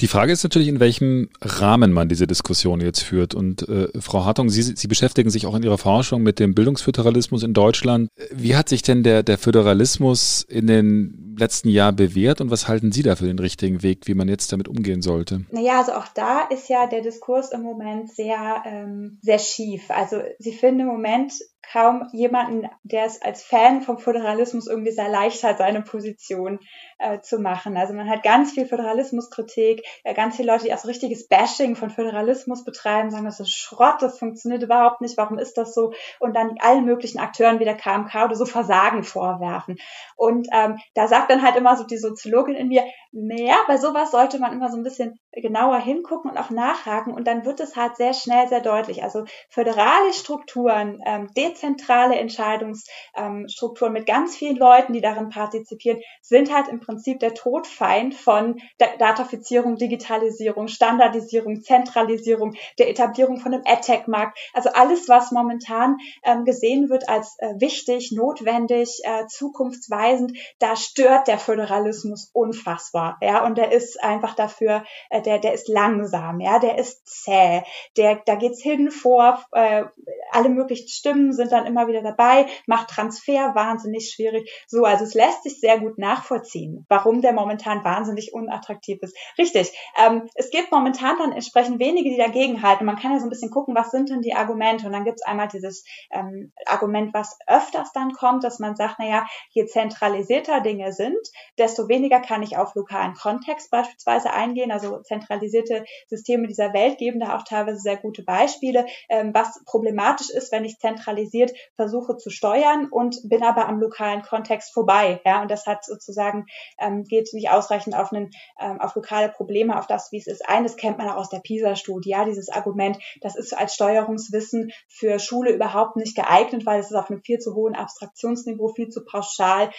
[0.00, 3.34] Die Frage ist natürlich, in welchem Rahmen man diese Diskussion jetzt führt.
[3.34, 7.42] Und äh, Frau Hartung, Sie, Sie beschäftigen sich auch in Ihrer Forschung mit dem Bildungsföderalismus
[7.42, 8.08] in Deutschland.
[8.30, 12.92] Wie hat sich denn der, der Föderalismus in den letzten Jahren bewährt und was halten
[12.92, 15.44] Sie da für den richtigen Weg, wie man jetzt damit umgehen sollte?
[15.50, 19.90] Naja, also auch da ist ja der Diskurs im Moment sehr, ähm, sehr schief.
[19.90, 21.32] Also Sie finden im Moment
[21.72, 26.60] kaum jemanden, der es als Fan vom Föderalismus irgendwie sehr leicht hat, seine Position
[26.98, 27.76] äh, zu machen.
[27.76, 31.76] Also man hat ganz viel Föderalismuskritik, äh, ganz viele Leute, die auch so richtiges Bashing
[31.76, 35.92] von Föderalismus betreiben, sagen, das ist Schrott, das funktioniert überhaupt nicht, warum ist das so?
[36.20, 39.76] Und dann allen möglichen Akteuren wie der KMK oder so Versagen vorwerfen.
[40.16, 44.10] Und ähm, da sagt dann halt immer so die Soziologin in mir, naja, bei sowas
[44.10, 47.76] sollte man immer so ein bisschen genauer hingucken und auch nachhaken und dann wird es
[47.76, 49.02] halt sehr schnell sehr deutlich.
[49.02, 56.54] Also föderale Strukturen, ähm, dezentrale Entscheidungsstrukturen ähm, mit ganz vielen Leuten, die darin partizipieren, sind
[56.54, 63.64] halt im Prinzip der Todfeind von der Datafizierung, Digitalisierung, Standardisierung, Zentralisierung, der Etablierung von einem
[63.66, 64.38] AdTech-Markt.
[64.52, 71.28] Also alles, was momentan ähm, gesehen wird als äh, wichtig, notwendig, äh, zukunftsweisend, da stört
[71.28, 73.18] der Föderalismus unfassbar.
[73.20, 77.62] Ja, und der ist einfach dafür, äh, der, der ist langsam, ja, der ist zäh,
[77.96, 79.84] der, da geht's hin vor, äh,
[80.30, 84.50] alle möglichen Stimmen sind dann immer wieder dabei, macht Transfer wahnsinnig schwierig.
[84.66, 89.16] So, also es lässt sich sehr gut nachvollziehen, warum der momentan wahnsinnig unattraktiv ist.
[89.38, 92.84] Richtig, ähm, es gibt momentan dann entsprechend wenige, die dagegen halten.
[92.84, 94.86] Man kann ja so ein bisschen gucken, was sind denn die Argumente?
[94.86, 99.26] Und dann gibt's einmal dieses ähm, Argument, was öfters dann kommt, dass man sagt, naja,
[99.50, 101.18] je zentralisierter Dinge sind,
[101.58, 104.72] desto weniger kann ich auf lokalen Kontext beispielsweise eingehen.
[104.72, 110.30] Also zentralisierte Systeme dieser Welt geben da auch teilweise sehr gute Beispiele, ähm, was problematisch
[110.30, 115.20] ist, wenn ich zentralisiert versuche zu steuern und bin aber am lokalen Kontext vorbei.
[115.24, 116.46] Ja, und das hat sozusagen
[116.78, 120.48] ähm, geht nicht ausreichend auf einen ähm, auf lokale Probleme, auf das, wie es ist.
[120.48, 125.18] Eines kennt man auch aus der PISA-Studie, ja, dieses Argument, das ist als Steuerungswissen für
[125.18, 129.04] Schule überhaupt nicht geeignet, weil es ist auf einem viel zu hohen Abstraktionsniveau, viel zu
[129.04, 129.70] pauschal,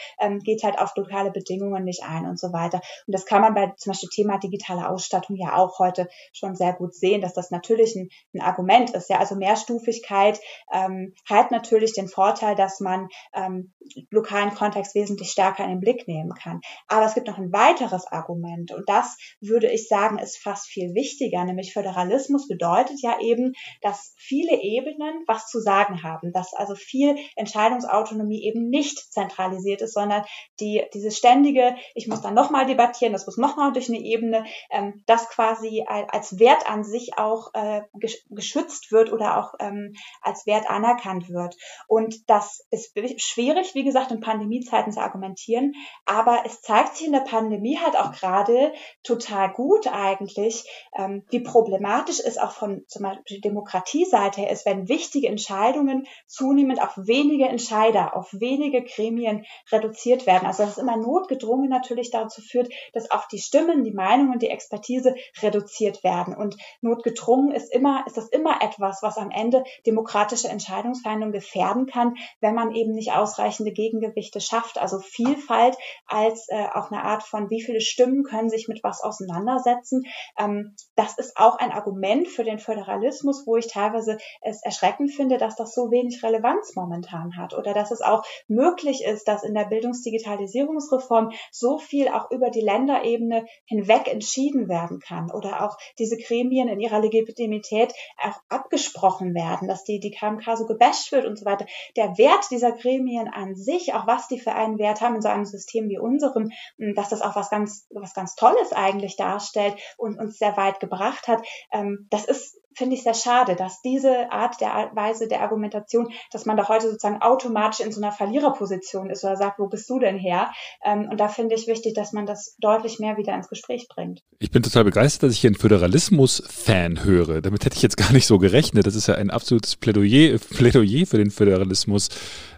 [0.43, 2.81] geht halt auf lokale Bedingungen nicht ein und so weiter.
[3.07, 6.73] Und das kann man bei zum Beispiel Thema digitale Ausstattung ja auch heute schon sehr
[6.73, 9.09] gut sehen, dass das natürlich ein, ein Argument ist.
[9.09, 10.39] Ja, also Mehrstufigkeit
[10.71, 13.73] ähm, hat natürlich den Vorteil, dass man ähm,
[14.11, 16.61] lokalen Kontext wesentlich stärker in den Blick nehmen kann.
[16.87, 20.93] Aber es gibt noch ein weiteres Argument und das würde ich sagen, ist fast viel
[20.93, 26.75] wichtiger, nämlich Föderalismus bedeutet ja eben, dass viele Ebenen was zu sagen haben, dass also
[26.75, 30.23] viel Entscheidungsautonomie eben nicht zentralisiert ist, sondern
[30.59, 35.03] die, diese ständige, ich muss dann nochmal debattieren, das muss nochmal durch eine Ebene, ähm,
[35.15, 37.81] das das quasi als Wert an sich auch äh,
[38.29, 41.55] geschützt wird oder auch ähm, als Wert anerkannt wird.
[41.87, 45.73] Und das ist schwierig, wie gesagt, in Pandemiezeiten zu argumentieren,
[46.05, 50.63] aber es zeigt sich in der Pandemie halt auch gerade total gut eigentlich,
[50.97, 56.81] ähm, wie problematisch es auch von zum Beispiel Demokratieseite her ist, wenn wichtige Entscheidungen zunehmend
[56.81, 60.45] auf wenige Entscheider, auf wenige Gremien reduziert werden.
[60.45, 64.49] Also dass es immer notgedrungen natürlich dazu führt, dass auch die Stimmen, die Meinungen, die
[64.49, 65.04] Expertise
[65.41, 66.35] reduziert werden.
[66.35, 72.15] Und notgedrungen ist immer, ist das immer etwas, was am Ende demokratische Entscheidungsfindung gefährden kann,
[72.39, 74.77] wenn man eben nicht ausreichende Gegengewichte schafft.
[74.79, 75.77] Also Vielfalt
[76.07, 80.03] als äh, auch eine Art von, wie viele Stimmen können sich mit was auseinandersetzen.
[80.37, 85.37] Ähm, das ist auch ein Argument für den Föderalismus, wo ich teilweise es erschreckend finde,
[85.37, 89.53] dass das so wenig Relevanz momentan hat oder dass es auch möglich ist, dass in
[89.53, 96.17] der Bildungsdigitalisierungsreform so viel auch über die Länderebene hinweg entschieden werden kann oder auch diese
[96.17, 101.37] Gremien in ihrer Legitimität auch abgesprochen werden, dass die, die KMK so gebasht wird und
[101.37, 101.65] so weiter.
[101.95, 105.29] Der Wert dieser Gremien an sich, auch was die für einen Wert haben in so
[105.29, 106.51] einem System wie unserem,
[106.95, 111.27] dass das auch was ganz, was ganz Tolles eigentlich darstellt und uns sehr weit gebracht
[111.27, 116.11] hat, ähm, das ist finde ich sehr schade, dass diese Art der Weise der Argumentation,
[116.31, 119.89] dass man da heute sozusagen automatisch in so einer Verliererposition ist oder sagt, wo bist
[119.89, 120.51] du denn her?
[120.83, 124.21] Ähm, und da finde ich wichtig, dass man das deutlich mehr wieder ins Gespräch bringt.
[124.39, 127.41] Ich bin total begeistert, dass ich hier einen Föderalismus-Fan höre.
[127.41, 128.85] Damit hätte ich jetzt gar nicht so gerechnet.
[128.85, 132.09] Das ist ja ein absolutes Plädoyer, Plädoyer für den Föderalismus.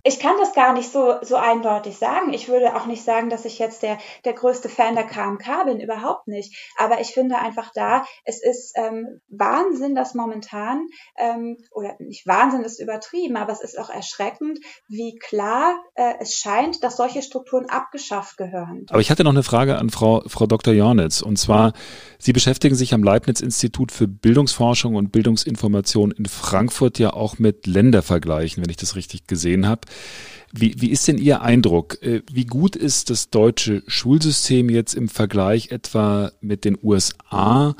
[0.07, 2.31] Ich kann das gar nicht so, so eindeutig sagen.
[2.33, 5.81] Ich würde auch nicht sagen, dass ich jetzt der, der größte Fan der KMK bin,
[5.81, 6.55] überhaupt nicht.
[6.77, 10.87] Aber ich finde einfach da, es ist ähm, Wahnsinn, dass momentan,
[11.17, 16.35] ähm, oder nicht Wahnsinn ist übertrieben, aber es ist auch erschreckend, wie klar äh, es
[16.35, 18.85] scheint, dass solche Strukturen abgeschafft gehören.
[18.89, 20.73] Aber ich hatte noch eine Frage an Frau, Frau Dr.
[20.73, 21.21] Jornitz.
[21.21, 21.73] Und zwar,
[22.19, 28.63] Sie beschäftigen sich am Leibniz-Institut für Bildungsforschung und Bildungsinformation in Frankfurt ja auch mit Ländervergleichen,
[28.63, 29.81] wenn ich das richtig gesehen habe.
[30.51, 32.01] Wie, wie ist denn Ihr Eindruck?
[32.01, 37.75] Äh, wie gut ist das deutsche Schulsystem jetzt im Vergleich etwa mit den USA,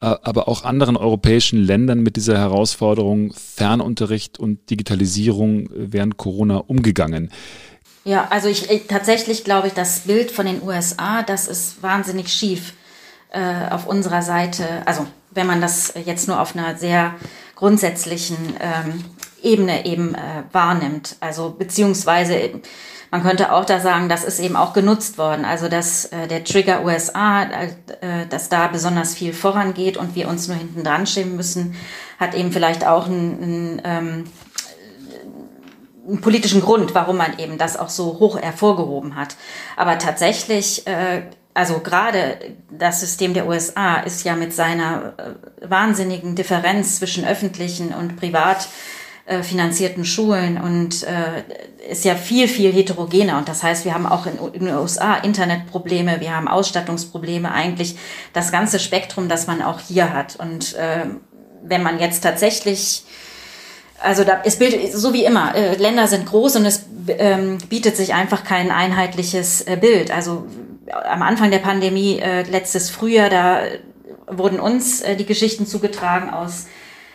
[0.00, 7.30] äh, aber auch anderen europäischen Ländern mit dieser Herausforderung Fernunterricht und Digitalisierung während Corona umgegangen?
[8.04, 12.32] Ja, also ich, ich tatsächlich glaube ich, das Bild von den USA, das ist wahnsinnig
[12.32, 12.72] schief
[13.30, 14.64] äh, auf unserer Seite.
[14.86, 17.14] Also wenn man das jetzt nur auf einer sehr
[17.54, 19.04] grundsätzlichen ähm,
[19.42, 21.16] Ebene eben äh, wahrnimmt.
[21.20, 22.60] Also beziehungsweise
[23.10, 25.44] man könnte auch da sagen, das ist eben auch genutzt worden.
[25.44, 30.48] Also dass äh, der Trigger USA, äh, dass da besonders viel vorangeht und wir uns
[30.48, 31.76] nur hinten dran schieben müssen,
[32.18, 34.24] hat eben vielleicht auch einen, einen, ähm,
[36.08, 39.36] einen politischen Grund, warum man eben das auch so hoch hervorgehoben hat.
[39.76, 41.22] Aber tatsächlich äh,
[41.56, 42.36] also gerade
[42.70, 48.68] das System der USA ist ja mit seiner äh, wahnsinnigen Differenz zwischen öffentlichen und privat
[49.24, 53.38] äh, finanzierten Schulen und äh, ist ja viel, viel heterogener.
[53.38, 57.96] Und das heißt, wir haben auch in, in, den USA Internetprobleme, wir haben Ausstattungsprobleme, eigentlich
[58.34, 60.36] das ganze Spektrum, das man auch hier hat.
[60.36, 61.06] Und äh,
[61.62, 63.02] wenn man jetzt tatsächlich
[63.98, 67.96] also da, es bildet, so wie immer, äh, Länder sind groß und es ähm, bietet
[67.96, 70.10] sich einfach kein einheitliches äh, Bild.
[70.10, 70.44] Also
[70.92, 73.60] am Anfang der Pandemie, äh, letztes Frühjahr, da
[74.26, 76.66] wurden uns äh, die Geschichten zugetragen aus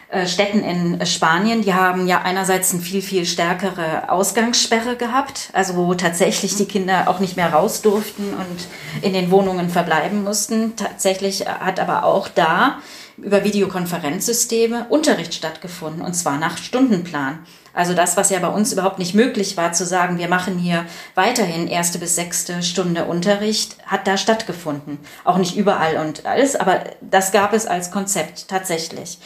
[0.10, 5.76] äh, Städten in Spanien, die haben ja einerseits eine viel, viel stärkere Ausgangssperre gehabt, also
[5.76, 10.76] wo tatsächlich die Kinder auch nicht mehr raus durften und in den Wohnungen verbleiben mussten.
[10.76, 12.80] Tatsächlich hat aber auch da
[13.18, 17.40] über Videokonferenzsysteme Unterricht stattgefunden und zwar nach Stundenplan.
[17.74, 20.86] Also das, was ja bei uns überhaupt nicht möglich war, zu sagen, wir machen hier
[21.16, 25.00] weiterhin erste bis sechste Stunde Unterricht, hat da stattgefunden.
[25.24, 29.20] Auch nicht überall und alles, aber das gab es als Konzept tatsächlich.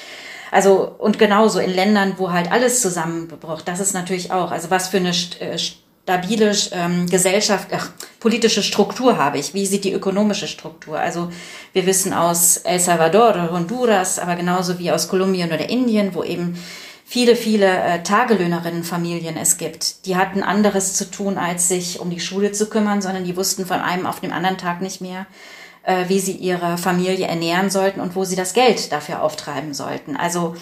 [0.51, 4.51] Also und genauso in Ländern, wo halt alles zusammenbricht, das ist natürlich auch.
[4.51, 7.89] Also was für eine äh, stabile ähm, Gesellschaft, ach,
[8.19, 9.55] politische Struktur habe ich?
[9.55, 10.99] Wie sieht die ökonomische Struktur?
[10.99, 11.31] Also
[11.73, 16.23] wir wissen aus El Salvador oder Honduras, aber genauso wie aus Kolumbien oder Indien, wo
[16.23, 16.57] eben
[17.05, 20.05] viele, viele äh, Tagelöhnerinnenfamilien es gibt.
[20.07, 23.65] Die hatten anderes zu tun, als sich um die Schule zu kümmern, sondern die wussten
[23.65, 25.27] von einem auf den anderen Tag nicht mehr,
[25.83, 30.17] äh, wie sie ihre Familie ernähren sollten und wo sie das Geld dafür auftreiben sollten.
[30.17, 30.55] Also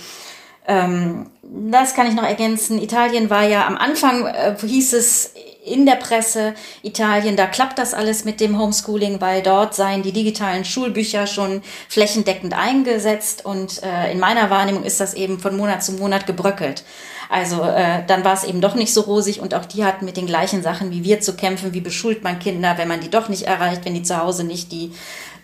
[0.68, 2.82] ähm, das kann ich noch ergänzen.
[2.82, 5.34] Italien war ja am Anfang, äh, hieß es
[5.66, 10.12] in der Presse, Italien, da klappt das alles mit dem Homeschooling, weil dort seien die
[10.12, 15.84] digitalen Schulbücher schon flächendeckend eingesetzt und äh, in meiner Wahrnehmung ist das eben von Monat
[15.84, 16.84] zu Monat gebröckelt.
[17.30, 20.18] Also äh, dann war es eben doch nicht so rosig und auch die hatten mit
[20.18, 21.74] den gleichen Sachen wie wir zu kämpfen.
[21.74, 24.72] Wie beschult man Kinder, wenn man die doch nicht erreicht, wenn die zu Hause nicht
[24.72, 24.92] die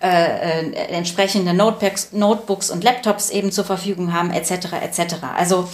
[0.02, 4.74] äh, äh, entsprechende Notebooks, Notebooks und Laptops eben zur Verfügung haben, etc.
[4.82, 5.16] etc.
[5.36, 5.68] Also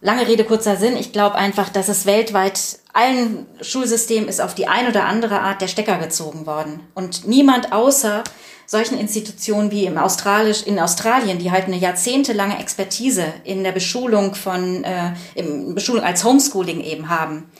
[0.00, 0.96] lange Rede, kurzer Sinn.
[0.96, 2.58] Ich glaube einfach, dass es weltweit
[2.94, 6.80] allen Schulsystemen ist auf die ein oder andere Art der Stecker gezogen worden.
[6.94, 8.24] Und niemand außer
[8.66, 14.34] solchen Institutionen wie im Australisch, in Australien, die halt eine jahrzehntelange Expertise in der Beschulung
[14.34, 17.50] von, äh, im Beschulung als Homeschooling eben haben,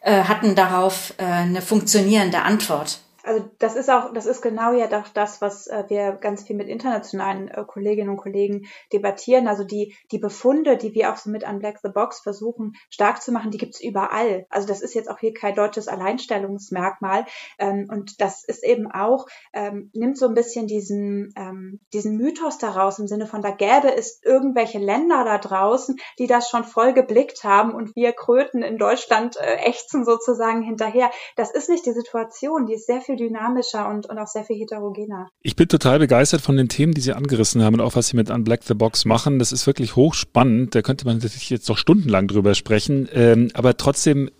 [0.00, 2.98] äh, hatten darauf äh, eine funktionierende Antwort
[3.28, 6.56] also das ist auch, das ist genau ja doch das, was äh, wir ganz viel
[6.56, 9.48] mit internationalen äh, Kolleginnen und Kollegen debattieren.
[9.48, 13.20] Also die, die Befunde, die wir auch so mit an Black the Box versuchen stark
[13.20, 14.46] zu machen, die gibt's überall.
[14.48, 17.26] Also das ist jetzt auch hier kein deutsches Alleinstellungsmerkmal.
[17.58, 22.56] Ähm, und das ist eben auch, ähm, nimmt so ein bisschen diesen, ähm, diesen Mythos
[22.56, 26.94] daraus im Sinne von, da gäbe es irgendwelche Länder da draußen, die das schon voll
[26.94, 31.10] geblickt haben und wir Kröten in Deutschland äh, ächzen sozusagen hinterher.
[31.36, 34.56] Das ist nicht die Situation, die ist sehr viel dynamischer und, und auch sehr viel
[34.56, 35.28] heterogener.
[35.42, 38.16] Ich bin total begeistert von den Themen, die Sie angerissen haben und auch was Sie
[38.16, 39.38] mit Unblack the Box machen.
[39.38, 40.74] Das ist wirklich hochspannend.
[40.74, 43.08] Da könnte man natürlich jetzt noch stundenlang drüber sprechen.
[43.12, 44.30] Ähm, aber trotzdem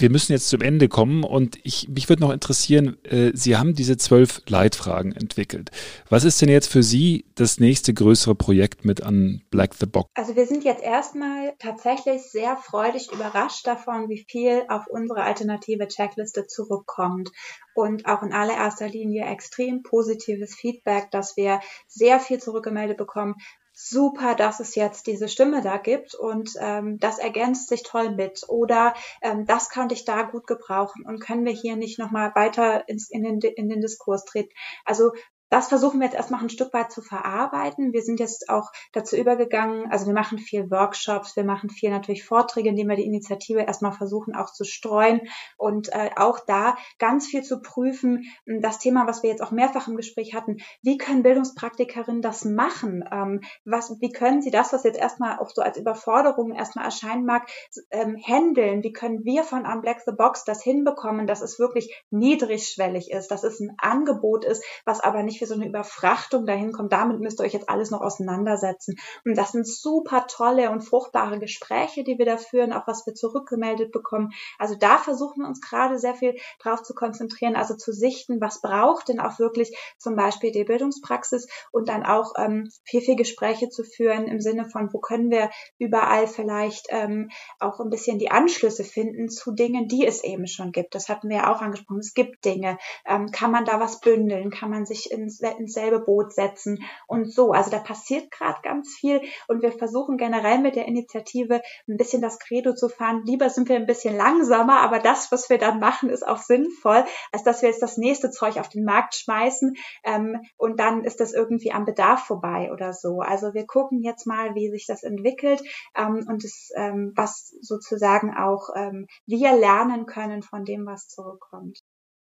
[0.00, 3.74] wir müssen jetzt zum Ende kommen und ich, mich würde noch interessieren, äh, Sie haben
[3.74, 5.70] diese zwölf Leitfragen entwickelt.
[6.08, 10.08] Was ist denn jetzt für Sie das nächste größere Projekt mit an Black the Box?
[10.14, 15.88] Also wir sind jetzt erstmal tatsächlich sehr freudig überrascht davon, wie viel auf unsere alternative
[15.88, 17.30] Checkliste zurückkommt
[17.74, 23.36] und auch in allererster Linie extrem positives Feedback, dass wir sehr viel zurückgemeldet bekommen,
[23.80, 28.42] super, dass es jetzt diese Stimme da gibt und ähm, das ergänzt sich toll mit
[28.48, 28.92] oder
[29.22, 33.08] ähm, das könnte ich da gut gebrauchen und können wir hier nicht nochmal weiter ins,
[33.08, 34.50] in, den, in den Diskurs treten.
[34.84, 35.12] Also
[35.50, 37.92] das versuchen wir jetzt erstmal ein Stück weit zu verarbeiten.
[37.92, 42.24] Wir sind jetzt auch dazu übergegangen, also wir machen viel Workshops, wir machen viel natürlich
[42.24, 45.22] Vorträge, indem wir die Initiative erstmal versuchen auch zu streuen
[45.56, 48.24] und äh, auch da ganz viel zu prüfen.
[48.46, 53.04] Das Thema, was wir jetzt auch mehrfach im Gespräch hatten, wie können Bildungspraktikerinnen das machen?
[53.10, 57.24] Ähm, was, wie können sie das, was jetzt erstmal auch so als Überforderung erstmal erscheinen
[57.24, 57.48] mag,
[57.90, 58.82] ähm, handeln?
[58.82, 63.44] Wie können wir von Unblack the Box das hinbekommen, dass es wirklich niedrigschwellig ist, dass
[63.44, 66.92] es ein Angebot ist, was aber nicht für so eine Überfrachtung dahin kommt.
[66.92, 68.96] Damit müsst ihr euch jetzt alles noch auseinandersetzen.
[69.24, 73.14] Und das sind super tolle und fruchtbare Gespräche, die wir da führen, auch was wir
[73.14, 74.30] zurückgemeldet bekommen.
[74.58, 78.60] Also da versuchen wir uns gerade sehr viel drauf zu konzentrieren, also zu sichten, was
[78.60, 83.68] braucht denn auch wirklich zum Beispiel die Bildungspraxis und dann auch ähm, viel, viel Gespräche
[83.68, 88.30] zu führen im Sinne von, wo können wir überall vielleicht ähm, auch ein bisschen die
[88.30, 90.94] Anschlüsse finden zu Dingen, die es eben schon gibt.
[90.94, 92.00] Das hatten wir ja auch angesprochen.
[92.00, 92.78] Es gibt Dinge.
[93.06, 94.50] Ähm, kann man da was bündeln?
[94.50, 97.52] Kann man sich in ins, ins selbe Boot setzen und so.
[97.52, 102.22] Also da passiert gerade ganz viel und wir versuchen generell mit der Initiative ein bisschen
[102.22, 103.22] das Credo zu fahren.
[103.24, 107.04] Lieber sind wir ein bisschen langsamer, aber das, was wir dann machen, ist auch sinnvoll,
[107.32, 109.74] als dass wir jetzt das nächste Zeug auf den Markt schmeißen
[110.04, 113.20] ähm, und dann ist das irgendwie am Bedarf vorbei oder so.
[113.20, 115.62] Also wir gucken jetzt mal, wie sich das entwickelt
[115.96, 121.82] ähm, und es, ähm, was sozusagen auch ähm, wir lernen können von dem, was zurückkommt.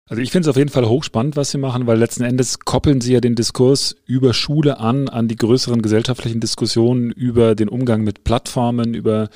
[0.08, 3.02] Also ich finde es auf jeden Fall hochspannend, was Sie machen, weil letzten Endes koppeln
[3.02, 8.02] Sie ja den Diskurs über Schule an, an die größeren gesellschaftlichen Diskussionen über den Umgang
[8.02, 9.28] mit Plattformen, über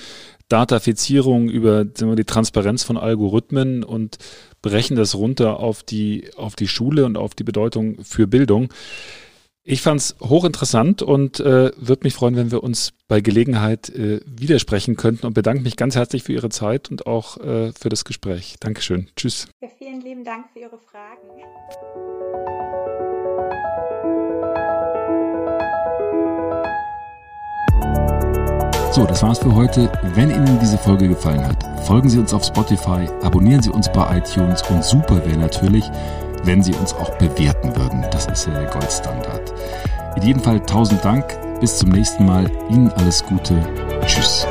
[0.49, 4.16] Datafizierung, über die Transparenz von Algorithmen und
[4.62, 8.70] brechen das runter auf die, auf die Schule und auf die Bedeutung für Bildung.
[9.65, 14.21] Ich fand es hochinteressant und äh, würde mich freuen, wenn wir uns bei Gelegenheit äh,
[14.27, 18.05] widersprechen könnten und bedanke mich ganz herzlich für Ihre Zeit und auch äh, für das
[18.05, 18.57] Gespräch.
[18.59, 19.09] Dankeschön.
[19.15, 19.47] Tschüss.
[19.61, 21.29] Ja, vielen lieben Dank für Ihre Fragen.
[28.91, 29.93] So, das war's für heute.
[30.15, 34.19] Wenn Ihnen diese Folge gefallen hat, folgen Sie uns auf Spotify, abonnieren Sie uns bei
[34.19, 35.85] iTunes und super wäre natürlich,
[36.44, 38.05] wenn Sie uns auch bewerten würden.
[38.10, 39.52] Das ist ja der Goldstandard.
[40.16, 41.24] In jedem Fall tausend Dank.
[41.60, 42.51] Bis zum nächsten Mal.
[42.70, 43.62] Ihnen alles Gute.
[44.06, 44.47] Tschüss.